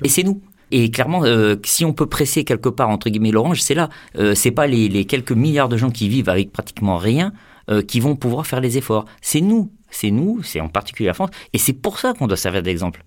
Et 0.04 0.10
c'est 0.10 0.24
nous. 0.24 0.42
Et 0.72 0.90
clairement, 0.90 1.24
euh, 1.26 1.56
si 1.64 1.84
on 1.86 1.94
peut 1.94 2.06
presser 2.06 2.44
quelque 2.44 2.70
part 2.70 2.90
entre 2.90 3.10
guillemets 3.10 3.32
l'orange, 3.32 3.62
c'est 3.62 3.74
là. 3.74 3.90
Euh, 4.18 4.34
c'est 4.36 4.52
pas 4.52 4.68
les, 4.68 5.06
quelques 5.06 5.34
milliards 5.34 5.70
de 5.70 5.78
gens 5.78 5.92
qui 5.92 6.08
vivent 6.08 6.30
avec 6.30 6.52
pratiquement 6.52 6.98
rien 6.98 7.34
euh, 7.70 7.82
qui 7.82 8.00
vont 8.00 8.16
pouvoir 8.16 8.48
faire 8.48 8.62
les 8.62 8.78
efforts. 8.78 9.06
C'est 9.22 9.42
nous, 9.42 9.72
c'est 9.90 10.12
nous, 10.12 10.42
c'est 10.44 10.62
en 10.62 10.70
particulier 10.70 11.08
la 11.08 11.14
France, 11.14 11.30
et 11.54 11.58
c'est 11.58 11.74
pour 11.74 12.00
ça 12.00 12.14
qu'on 12.14 12.28
doit 12.28 12.38
servir 12.38 12.64
d'exemple. 12.64 13.04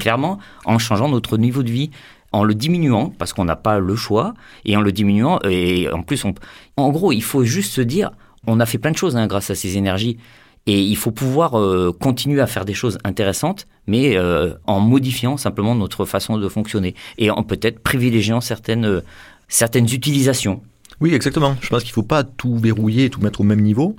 Clairement, 0.00 0.40
en 0.64 0.78
changeant 0.78 1.08
notre 1.08 1.38
niveau 1.38 1.62
de 1.62 1.70
vie, 1.70 1.90
en 2.32 2.42
le 2.42 2.56
diminuant 2.56 3.12
parce 3.16 3.32
qu'on 3.32 3.44
n'a 3.44 3.54
pas 3.54 3.78
le 3.78 3.94
choix, 3.94 4.34
et 4.64 4.76
en 4.76 4.80
le 4.80 4.90
diminuant, 4.90 5.38
et 5.48 5.88
en 5.88 6.02
plus, 6.02 6.24
on, 6.24 6.34
en 6.76 6.90
gros, 6.90 7.12
il 7.12 7.22
faut 7.22 7.44
juste 7.44 7.72
se 7.72 7.80
dire, 7.80 8.10
on 8.48 8.60
a 8.60 8.66
fait 8.66 8.78
plein 8.78 8.90
de 8.90 8.96
choses 8.96 9.16
hein, 9.16 9.26
grâce 9.26 9.50
à 9.50 9.54
ces 9.54 9.76
énergies. 9.76 10.18
Et 10.66 10.82
il 10.82 10.96
faut 10.96 11.12
pouvoir 11.12 11.58
euh, 11.58 11.96
continuer 11.98 12.40
à 12.40 12.46
faire 12.46 12.64
des 12.64 12.74
choses 12.74 12.98
intéressantes, 13.04 13.66
mais 13.86 14.18
euh, 14.18 14.52
en 14.66 14.80
modifiant 14.80 15.36
simplement 15.36 15.74
notre 15.74 16.04
façon 16.04 16.36
de 16.36 16.48
fonctionner 16.48 16.94
et 17.16 17.30
en 17.30 17.42
peut-être 17.42 17.78
privilégiant 17.80 18.42
certaines, 18.42 18.84
euh, 18.84 19.00
certaines 19.48 19.86
utilisations. 19.86 20.62
Oui, 21.00 21.14
exactement. 21.14 21.56
Je 21.60 21.68
pense 21.68 21.84
qu'il 21.84 21.92
ne 21.92 21.94
faut 21.94 22.02
pas 22.02 22.24
tout 22.24 22.58
verrouiller 22.58 23.06
et 23.06 23.10
tout 23.10 23.20
mettre 23.20 23.40
au 23.40 23.44
même 23.44 23.62
niveau. 23.62 23.96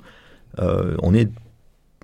on 0.58 1.14
est 1.14 1.28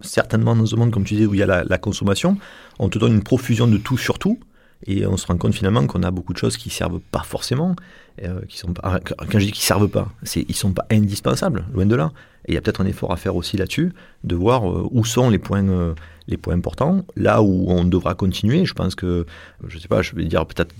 certainement 0.00 0.56
dans 0.56 0.74
un 0.74 0.76
monde, 0.76 0.90
comme 0.90 1.04
tu 1.04 1.14
disais, 1.14 1.26
où 1.26 1.34
il 1.34 1.40
y 1.40 1.42
a 1.42 1.46
la, 1.46 1.62
la, 1.64 1.78
consommation. 1.78 2.36
On 2.78 2.88
te 2.88 2.98
donne 2.98 3.12
une 3.12 3.22
profusion 3.22 3.66
de 3.66 3.76
tout 3.76 3.98
sur 3.98 4.18
tout. 4.18 4.40
Et 4.86 5.06
on 5.06 5.16
se 5.16 5.26
rend 5.26 5.36
compte 5.36 5.54
finalement 5.54 5.86
qu'on 5.86 6.02
a 6.02 6.10
beaucoup 6.10 6.32
de 6.32 6.38
choses 6.38 6.56
qui 6.56 6.70
servent 6.70 7.00
pas 7.10 7.22
forcément, 7.22 7.76
euh, 8.24 8.40
pas, 8.74 9.00
quand 9.00 9.38
je 9.38 9.46
dis 9.46 9.52
qu'ils 9.52 9.64
servent 9.64 9.88
pas, 9.88 10.08
c'est 10.22 10.44
ils 10.48 10.54
sont 10.54 10.72
pas 10.72 10.86
indispensables, 10.90 11.64
loin 11.72 11.86
de 11.86 11.94
là. 11.94 12.12
Et 12.46 12.52
il 12.52 12.54
y 12.54 12.58
a 12.58 12.60
peut-être 12.60 12.80
un 12.80 12.86
effort 12.86 13.12
à 13.12 13.16
faire 13.16 13.34
aussi 13.34 13.56
là-dessus, 13.56 13.92
de 14.22 14.36
voir 14.36 14.70
euh, 14.70 14.86
où 14.92 15.04
sont 15.04 15.28
les 15.30 15.38
points, 15.38 15.68
euh, 15.68 15.94
les 16.28 16.36
points 16.36 16.54
importants, 16.54 17.04
là 17.16 17.42
où 17.42 17.66
on 17.68 17.84
devra 17.84 18.14
continuer. 18.14 18.64
Je 18.64 18.72
pense 18.72 18.94
que, 18.94 19.26
je 19.66 19.78
sais 19.78 19.88
pas, 19.88 20.00
je 20.00 20.14
vais 20.14 20.24
dire 20.24 20.46
peut-être, 20.46 20.72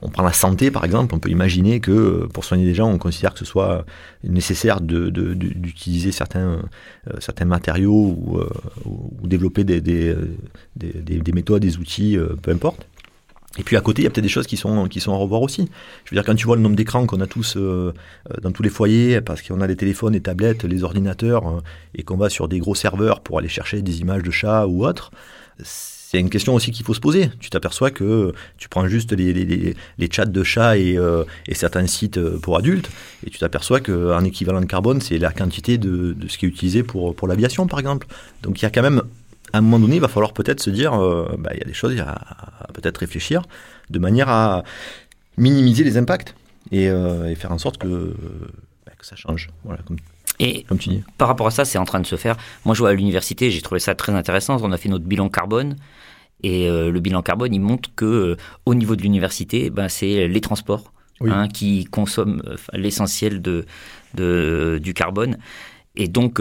on 0.00 0.08
prend 0.08 0.24
la 0.24 0.32
santé 0.32 0.72
par 0.72 0.84
exemple, 0.84 1.14
on 1.14 1.20
peut 1.20 1.30
imaginer 1.30 1.78
que 1.78 2.26
pour 2.34 2.44
soigner 2.44 2.64
des 2.64 2.74
gens, 2.74 2.90
on 2.90 2.98
considère 2.98 3.32
que 3.32 3.38
ce 3.38 3.44
soit 3.44 3.86
nécessaire 4.24 4.80
d'utiliser 4.80 6.08
de, 6.08 6.14
certains, 6.14 6.62
certains 7.20 7.44
matériaux 7.44 8.16
ou, 8.84 9.26
développer 9.26 9.62
des, 9.62 9.80
des, 9.80 10.16
des, 10.74 11.20
des, 11.20 11.32
méthodes, 11.32 11.62
des 11.62 11.78
outils, 11.78 12.18
peu 12.42 12.50
importe. 12.50 12.86
Et 13.58 13.64
puis 13.64 13.76
à 13.76 13.80
côté, 13.80 14.02
il 14.02 14.04
y 14.04 14.08
a 14.08 14.10
peut-être 14.10 14.24
des 14.24 14.30
choses 14.30 14.46
qui 14.46 14.56
sont, 14.56 14.88
qui 14.88 15.00
sont 15.00 15.12
à 15.12 15.16
revoir 15.16 15.42
aussi. 15.42 15.68
Je 16.04 16.10
veux 16.10 16.16
dire, 16.16 16.24
quand 16.24 16.34
tu 16.34 16.46
vois 16.46 16.56
le 16.56 16.62
nombre 16.62 16.76
d'écrans 16.76 17.06
qu'on 17.06 17.20
a 17.20 17.26
tous 17.26 17.56
euh, 17.56 17.92
euh, 18.30 18.40
dans 18.40 18.50
tous 18.50 18.62
les 18.62 18.70
foyers, 18.70 19.20
parce 19.20 19.42
qu'on 19.42 19.60
a 19.60 19.66
les 19.66 19.76
téléphones, 19.76 20.14
les 20.14 20.22
tablettes, 20.22 20.64
les 20.64 20.84
ordinateurs, 20.84 21.46
euh, 21.46 21.60
et 21.94 22.02
qu'on 22.02 22.16
va 22.16 22.30
sur 22.30 22.48
des 22.48 22.58
gros 22.58 22.74
serveurs 22.74 23.20
pour 23.20 23.38
aller 23.38 23.48
chercher 23.48 23.82
des 23.82 24.00
images 24.00 24.22
de 24.22 24.30
chats 24.30 24.66
ou 24.66 24.86
autres, 24.86 25.10
c'est 26.12 26.20
une 26.20 26.28
question 26.28 26.54
aussi 26.54 26.72
qu'il 26.72 26.84
faut 26.84 26.92
se 26.92 27.00
poser. 27.00 27.30
Tu 27.40 27.48
t'aperçois 27.48 27.90
que 27.90 28.34
tu 28.58 28.68
prends 28.68 28.86
juste 28.86 29.12
les, 29.12 29.32
les, 29.32 29.74
les 29.96 30.08
chats 30.12 30.26
de 30.26 30.42
chats 30.42 30.76
et, 30.76 30.98
euh, 30.98 31.24
et, 31.48 31.54
certains 31.54 31.86
sites 31.86 32.18
euh, 32.18 32.38
pour 32.38 32.58
adultes, 32.58 32.90
et 33.26 33.30
tu 33.30 33.38
t'aperçois 33.38 33.80
qu'un 33.80 34.22
équivalent 34.22 34.60
de 34.60 34.66
carbone, 34.66 35.00
c'est 35.00 35.16
la 35.16 35.32
quantité 35.32 35.78
de, 35.78 36.12
de, 36.12 36.28
ce 36.28 36.36
qui 36.36 36.44
est 36.44 36.50
utilisé 36.50 36.82
pour, 36.82 37.14
pour 37.14 37.28
l'aviation, 37.28 37.66
par 37.66 37.78
exemple. 37.78 38.06
Donc 38.42 38.60
il 38.60 38.64
y 38.64 38.66
a 38.66 38.70
quand 38.70 38.82
même, 38.82 39.00
à 39.52 39.58
un 39.58 39.60
moment 39.60 39.78
donné, 39.78 39.96
il 39.96 40.00
va 40.00 40.08
falloir 40.08 40.32
peut-être 40.32 40.60
se 40.60 40.70
dire, 40.70 40.94
euh, 40.94 41.36
bah, 41.38 41.50
il 41.54 41.58
y 41.58 41.62
a 41.62 41.66
des 41.66 41.74
choses 41.74 41.98
à, 42.00 42.68
peut-être 42.74 42.98
réfléchir, 42.98 43.42
de 43.90 43.98
manière 43.98 44.28
à 44.28 44.62
minimiser 45.36 45.84
les 45.84 45.96
impacts 45.96 46.34
et, 46.70 46.84
et 46.84 47.34
faire 47.34 47.52
en 47.52 47.58
sorte 47.58 47.78
que, 47.78 48.14
bah, 48.86 48.92
que 48.98 49.06
ça 49.06 49.16
change. 49.16 49.50
Voilà, 49.64 49.80
comme 49.86 49.96
et 50.38 50.66
par 51.18 51.28
rapport 51.28 51.46
à 51.46 51.50
ça, 51.50 51.64
c'est 51.64 51.78
en 51.78 51.84
train 51.84 52.00
de 52.00 52.06
se 52.06 52.16
faire. 52.16 52.36
Moi, 52.64 52.74
je 52.74 52.80
vois 52.80 52.90
à 52.90 52.92
l'université, 52.92 53.50
j'ai 53.50 53.62
trouvé 53.62 53.78
ça 53.78 53.94
très 53.94 54.12
intéressant. 54.12 54.56
On 54.62 54.72
a 54.72 54.76
fait 54.76 54.88
notre 54.88 55.04
bilan 55.04 55.28
carbone. 55.28 55.76
Et 56.42 56.68
euh, 56.68 56.90
le 56.90 56.98
bilan 56.98 57.22
carbone, 57.22 57.54
il 57.54 57.60
montre 57.60 57.90
que 57.94 58.04
euh, 58.04 58.36
au 58.66 58.74
niveau 58.74 58.96
de 58.96 59.02
l'université, 59.02 59.70
ben, 59.70 59.88
c'est 59.88 60.26
les 60.26 60.40
transports 60.40 60.92
hein, 61.20 61.46
qui 61.46 61.84
consomment 61.84 62.42
euh, 62.46 62.56
l'essentiel 62.72 63.40
de, 63.40 63.66
de, 64.14 64.80
du 64.82 64.94
carbone. 64.94 65.38
Et 65.94 66.08
donc, 66.08 66.40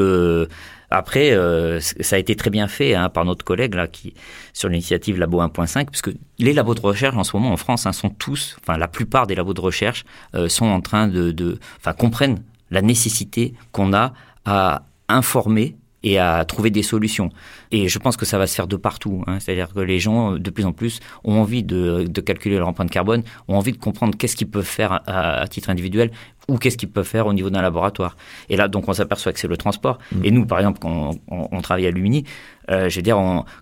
après, 0.91 1.35
ça 1.79 2.15
a 2.15 2.19
été 2.19 2.35
très 2.35 2.49
bien 2.49 2.67
fait 2.67 2.95
hein, 2.95 3.09
par 3.09 3.25
notre 3.25 3.43
collègue 3.45 3.75
là, 3.75 3.87
qui, 3.87 4.13
sur 4.53 4.69
l'initiative 4.69 5.17
Labo 5.17 5.41
1.5, 5.41 5.85
puisque 5.87 6.11
les 6.37 6.53
labos 6.53 6.75
de 6.75 6.81
recherche 6.81 7.15
en 7.15 7.23
ce 7.23 7.35
moment 7.35 7.51
en 7.51 7.57
France 7.57 7.85
hein, 7.85 7.93
sont 7.93 8.09
tous, 8.09 8.57
enfin 8.61 8.77
la 8.77 8.87
plupart 8.87 9.27
des 9.27 9.35
labos 9.35 9.53
de 9.53 9.61
recherche 9.61 10.05
sont 10.47 10.67
en 10.67 10.81
train 10.81 11.07
de, 11.07 11.31
de 11.31 11.59
enfin 11.77 11.93
comprennent 11.93 12.43
la 12.69 12.81
nécessité 12.81 13.53
qu'on 13.71 13.93
a 13.93 14.13
à 14.45 14.83
informer 15.07 15.75
et 16.03 16.17
à 16.17 16.43
trouver 16.45 16.69
des 16.69 16.83
solutions. 16.83 17.29
Et 17.71 17.87
je 17.87 17.99
pense 17.99 18.17
que 18.17 18.25
ça 18.25 18.37
va 18.37 18.47
se 18.47 18.55
faire 18.55 18.67
de 18.67 18.75
partout. 18.75 19.23
Hein. 19.27 19.39
C'est-à-dire 19.39 19.73
que 19.73 19.79
les 19.79 19.99
gens, 19.99 20.33
de 20.33 20.49
plus 20.49 20.65
en 20.65 20.73
plus, 20.73 20.99
ont 21.23 21.39
envie 21.39 21.63
de, 21.63 22.07
calculer 22.25 22.57
leur 22.57 22.67
empreinte 22.67 22.89
carbone, 22.89 23.23
ont 23.47 23.55
envie 23.55 23.71
de 23.71 23.77
comprendre 23.77 24.17
qu'est-ce 24.17 24.35
qu'ils 24.35 24.49
peuvent 24.49 24.63
faire 24.63 25.01
à, 25.05 25.47
titre 25.47 25.69
individuel 25.69 26.11
ou 26.51 26.57
qu'est-ce 26.57 26.77
qu'ils 26.77 26.89
peuvent 26.89 27.07
faire 27.07 27.27
au 27.27 27.33
niveau 27.33 27.49
d'un 27.49 27.61
laboratoire. 27.61 28.17
Et 28.49 28.57
là, 28.57 28.67
donc, 28.67 28.87
on 28.87 28.93
s'aperçoit 28.93 29.33
que 29.33 29.39
c'est 29.39 29.47
le 29.47 29.57
transport. 29.57 29.97
Mmh. 30.11 30.25
Et 30.25 30.31
nous, 30.31 30.45
par 30.45 30.59
exemple, 30.59 30.79
quand 30.79 31.11
on, 31.29 31.61
travaille 31.61 31.87
à 31.87 31.91
Lumini, 31.91 32.25
euh, 32.69 32.89
je 32.89 32.97
veux 32.97 33.01
dire, 33.01 33.17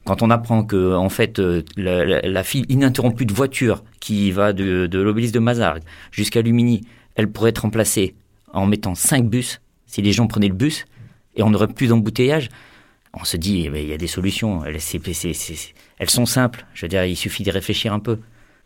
quand 0.06 0.22
on 0.22 0.30
apprend 0.30 0.64
que, 0.64 0.96
en 0.96 1.10
fait, 1.10 1.40
euh, 1.40 1.64
la, 1.78 2.44
file 2.44 2.66
ininterrompue 2.70 3.26
de 3.26 3.34
voiture 3.34 3.84
qui 4.00 4.32
va 4.32 4.54
de, 4.54 4.88
de 4.88 5.00
l'obélisque 5.00 5.34
de 5.34 5.40
Mazargues 5.40 5.84
jusqu'à 6.12 6.42
Lumini, 6.42 6.82
elle 7.16 7.30
pourrait 7.32 7.52
être 7.52 7.60
remplacée 7.60 8.16
en 8.54 8.66
mettant 8.66 8.96
cinq 8.96 9.26
bus, 9.26 9.62
si 9.86 10.02
les 10.02 10.12
gens 10.12 10.28
prenaient 10.28 10.48
le 10.48 10.54
bus, 10.54 10.86
et 11.36 11.44
on 11.44 11.50
n'aurait 11.50 11.68
plus 11.68 11.88
d'embouteillage, 11.88 12.50
on 13.14 13.24
se 13.24 13.38
dit, 13.38 13.64
eh 13.66 13.70
ben, 13.70 13.82
il 13.82 13.90
y 13.90 13.94
a 13.94 13.98
des 13.98 14.08
solutions. 14.08 14.64
Elles, 14.66 14.78
elles 16.00 16.10
sont 16.10 16.26
simples. 16.26 16.66
Je 16.74 16.86
veux 16.86 16.90
dire, 16.90 17.06
il 17.06 17.16
suffit 17.16 17.44
de 17.44 17.52
réfléchir 17.52 17.94
un 17.94 18.00
peu. 18.00 18.20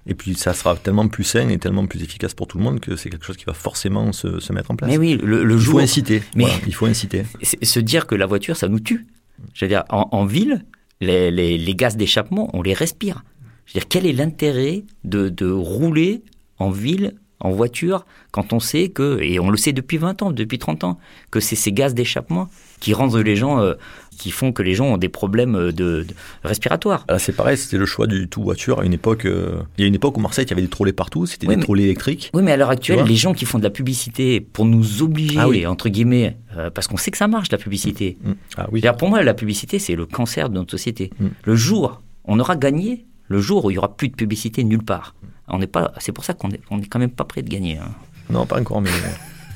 Et 0.06 0.16
puis 0.16 0.36
ça 0.36 0.54
sera 0.54 0.76
tellement 0.76 1.08
plus 1.08 1.24
sain 1.24 1.48
et 1.50 1.58
tellement 1.58 1.86
plus 1.88 2.04
efficace 2.04 2.34
pour 2.34 2.48
tout 2.48 2.58
le 2.58 2.64
monde 2.64 2.80
que 2.80 2.96
c'est 2.96 3.10
quelque 3.10 3.26
chose 3.26 3.38
qui 3.38 3.46
va 3.46 3.54
forcément 3.54 4.12
se, 4.12 4.52
mettre 4.52 4.72
en 4.72 4.76
place. 4.76 4.90
Mais 4.90 4.98
oui, 4.98 5.18
le, 5.22 5.50
il 5.50 5.60
faut 5.60 5.80
inciter. 5.80 6.22
Mais 6.36 6.46
il 6.68 6.74
faut 6.74 6.86
inciter. 6.86 7.24
Se 7.42 7.80
dire 7.80 8.06
que 8.06 8.16
la 8.16 8.26
voiture, 8.26 8.58
ça 8.58 8.68
nous 8.68 8.80
tue. 8.80 9.06
Je 9.54 9.66
veux 9.66 9.70
dire, 9.70 9.84
en, 9.90 10.26
ville, 10.26 10.66
les, 11.02 11.32
les, 11.32 11.76
gaz 11.76 11.96
d'échappement, 11.96 12.50
on 12.54 12.62
les 12.62 12.74
respire. 12.74 13.24
Je 13.66 13.74
veux 13.74 13.80
dire, 13.80 13.88
quel 13.88 14.06
est 14.06 14.14
l'intérêt 14.14 14.84
de, 15.04 15.30
de 15.30 15.50
rouler 15.50 16.22
en 16.60 16.70
ville 16.70 17.16
en 17.44 17.52
voiture 17.52 18.06
quand 18.32 18.54
on 18.54 18.60
sait 18.60 18.90
que, 18.90 19.20
et 19.22 19.40
on 19.40 19.50
le 19.50 19.58
sait 19.58 19.74
depuis 19.74 19.98
20 19.98 20.22
ans, 20.24 20.32
depuis 20.32 20.58
30 20.58 20.86
ans, 20.86 20.98
que 21.30 21.40
c'est 21.40 21.58
ces 21.58 21.72
gaz 21.72 21.94
d'échappement 21.94 22.50
qui 22.80 22.94
rendent 22.94 23.16
les 23.16 23.36
gens, 23.36 23.60
euh, 23.60 23.74
qui 24.14 24.32
font 24.32 24.52
que 24.52 24.64
les 24.64 24.76
gens 24.76 24.86
ont 24.86 24.98
des 24.98 25.10
problèmes 25.10 25.56
euh, 25.56 25.72
de, 25.72 26.06
respiratoires. 26.44 27.06
Ah, 27.08 27.20
c'est 27.20 27.34
pareil, 27.34 27.58
c'était 27.58 27.78
le 27.78 27.86
choix 27.86 28.08
du 28.08 28.28
tout 28.28 28.44
voiture 28.44 28.80
à 28.80 28.86
une 28.86 28.94
époque. 28.94 29.26
Euh, 29.26 29.62
il 29.78 29.82
y 29.82 29.86
a 29.86 29.88
une 29.88 29.96
époque 29.96 30.18
où 30.18 30.22
Marseille, 30.22 30.46
il 30.46 30.50
y 30.50 30.54
avait 30.54 30.62
des 30.62 30.68
trolley 30.68 30.94
partout, 30.94 31.26
c'était 31.26 31.48
des 31.48 31.60
trolley 31.60 31.84
électriques. 31.84 32.32
Oui, 32.34 32.44
mais 32.44 32.52
à 32.52 32.58
l'heure 32.58 32.70
actuelle, 32.70 33.04
les 33.06 33.16
gens 33.16 33.34
qui 33.34 33.46
font 33.46 33.58
de 33.58 33.64
la 33.64 33.70
publicité 33.70 34.42
pour 34.42 34.66
nous 34.66 35.02
obliger, 35.02 35.40
ah 35.40 35.72
entre 35.72 35.90
guillemets, 35.90 36.38
parce 36.74 36.88
qu'on 36.88 36.98
sait 36.98 37.12
que 37.12 37.18
ça 37.18 37.28
marche 37.28 37.52
la 37.52 37.58
publicité. 37.58 38.18
Mm. 38.24 38.30
Mm. 38.30 38.36
Ah, 38.58 38.68
oui. 38.72 38.82
Pour 38.98 39.10
moi, 39.10 39.24
la 39.24 39.34
publicité, 39.34 39.80
c'est 39.80 39.96
le 39.96 40.06
cancer 40.06 40.50
de 40.50 40.56
notre 40.56 40.72
société. 40.72 41.12
Mm. 41.20 41.28
Le 41.44 41.56
jour, 41.56 42.02
on 42.26 42.40
aura 42.40 42.56
gagné 42.56 43.06
le 43.28 43.40
jour 43.40 43.66
où 43.66 43.72
il 43.72 43.76
y 43.76 43.78
aura 43.78 43.96
plus 43.96 44.10
de 44.10 44.16
publicité 44.16 44.64
nulle 44.64 44.84
part. 44.84 45.16
On 45.48 45.60
n'est 45.60 45.68
pas. 45.68 45.92
C'est 46.00 46.12
pour 46.12 46.24
ça 46.24 46.34
qu'on 46.34 46.50
est, 46.52 46.62
on 46.70 46.80
est 46.80 46.86
quand 46.86 47.00
même 47.00 47.12
pas 47.12 47.26
prêt 47.26 47.42
de 47.42 47.50
gagner. 47.50 47.78
Hein. 47.78 47.92
Non, 48.30 48.46
pas 48.46 48.60
encore, 48.60 48.82
mais 48.82 48.90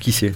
qui 0.00 0.12
sait? 0.12 0.32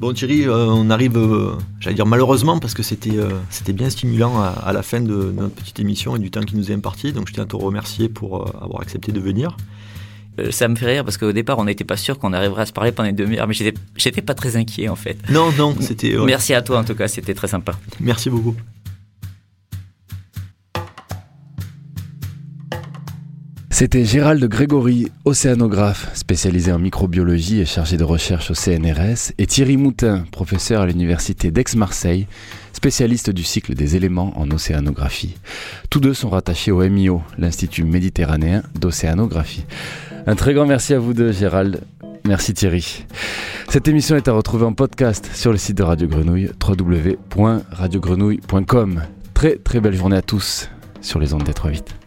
Bon 0.00 0.14
Thierry, 0.14 0.46
euh, 0.46 0.64
on 0.66 0.88
arrive, 0.88 1.18
euh, 1.18 1.52
j'allais 1.78 1.94
dire 1.94 2.06
malheureusement, 2.06 2.58
parce 2.58 2.72
que 2.72 2.82
c'était 2.82 3.18
euh, 3.18 3.28
c'était 3.50 3.74
bien 3.74 3.90
stimulant 3.90 4.40
à, 4.40 4.72
la 4.72 4.82
fin 4.82 4.98
de, 4.98 5.30
notre 5.36 5.54
petite 5.54 5.78
émission 5.78 6.16
et 6.16 6.18
du 6.18 6.30
temps 6.30 6.40
qui 6.40 6.56
nous 6.56 6.70
est 6.70 6.74
imparti. 6.74 7.12
Donc 7.12 7.28
je 7.28 7.34
tiens 7.34 7.42
à 7.42 7.46
te 7.46 7.54
remercier 7.54 8.08
pour 8.08 8.46
avoir 8.62 8.80
accepté 8.80 9.12
de 9.12 9.20
venir. 9.20 9.58
ça 10.50 10.68
me 10.68 10.74
fait 10.74 10.86
rire 10.86 11.04
parce 11.04 11.18
qu'au 11.18 11.32
départ 11.32 11.58
on 11.58 11.64
n'était 11.64 11.84
pas 11.84 11.98
sûr 11.98 12.18
qu'on 12.18 12.32
arriverait 12.32 12.62
à 12.62 12.66
se 12.66 12.72
parler 12.72 12.92
pendant 12.92 13.10
une 13.10 13.16
demi-heure, 13.16 13.46
mais 13.46 13.52
j'étais, 13.52 13.78
j'étais 13.94 14.22
pas 14.22 14.32
très 14.32 14.56
inquiet 14.56 14.88
en 14.88 14.96
fait. 14.96 15.18
Non, 15.30 15.52
non, 15.52 15.76
c'était. 15.80 16.16
Merci 16.24 16.54
à 16.54 16.62
toi 16.62 16.78
en 16.78 16.84
tout 16.84 16.94
cas, 16.94 17.06
c'était 17.06 17.34
très 17.34 17.48
sympa. 17.48 17.78
Merci 18.00 18.30
beaucoup. 18.30 18.56
C'était 23.80 24.04
Gérald 24.04 24.44
Grégory, 24.44 25.08
océanographe, 25.24 26.10
spécialisé 26.12 26.70
en 26.70 26.78
microbiologie 26.78 27.60
et 27.60 27.64
chargé 27.64 27.96
de 27.96 28.04
recherche 28.04 28.50
au 28.50 28.54
CNRS, 28.54 29.32
et 29.38 29.46
Thierry 29.46 29.78
Moutin, 29.78 30.26
professeur 30.30 30.82
à 30.82 30.86
l'université 30.86 31.50
d'Aix-Marseille, 31.50 32.26
spécialiste 32.74 33.30
du 33.30 33.42
cycle 33.42 33.72
des 33.72 33.96
éléments 33.96 34.38
en 34.38 34.50
océanographie. 34.50 35.38
Tous 35.88 35.98
deux 35.98 36.12
sont 36.12 36.28
rattachés 36.28 36.72
au 36.72 36.86
MIO, 36.86 37.22
l'Institut 37.38 37.84
méditerranéen 37.84 38.62
d'océanographie. 38.78 39.64
Un 40.26 40.36
très 40.36 40.52
grand 40.52 40.66
merci 40.66 40.92
à 40.92 40.98
vous 40.98 41.14
deux, 41.14 41.32
Gérald. 41.32 41.80
Merci 42.26 42.52
Thierry. 42.52 43.06
Cette 43.70 43.88
émission 43.88 44.14
est 44.14 44.28
à 44.28 44.32
retrouver 44.32 44.66
en 44.66 44.74
podcast 44.74 45.30
sur 45.32 45.52
le 45.52 45.56
site 45.56 45.78
de 45.78 45.84
Radio 45.84 46.06
Grenouille, 46.06 46.50
www.radiogrenouille.com. 46.62 49.02
Très 49.32 49.56
très 49.56 49.80
belle 49.80 49.96
journée 49.96 50.16
à 50.16 50.22
tous 50.22 50.68
sur 51.00 51.18
les 51.18 51.32
ondes 51.32 51.44
des 51.44 51.54
3 51.54 51.70
8. 51.70 51.99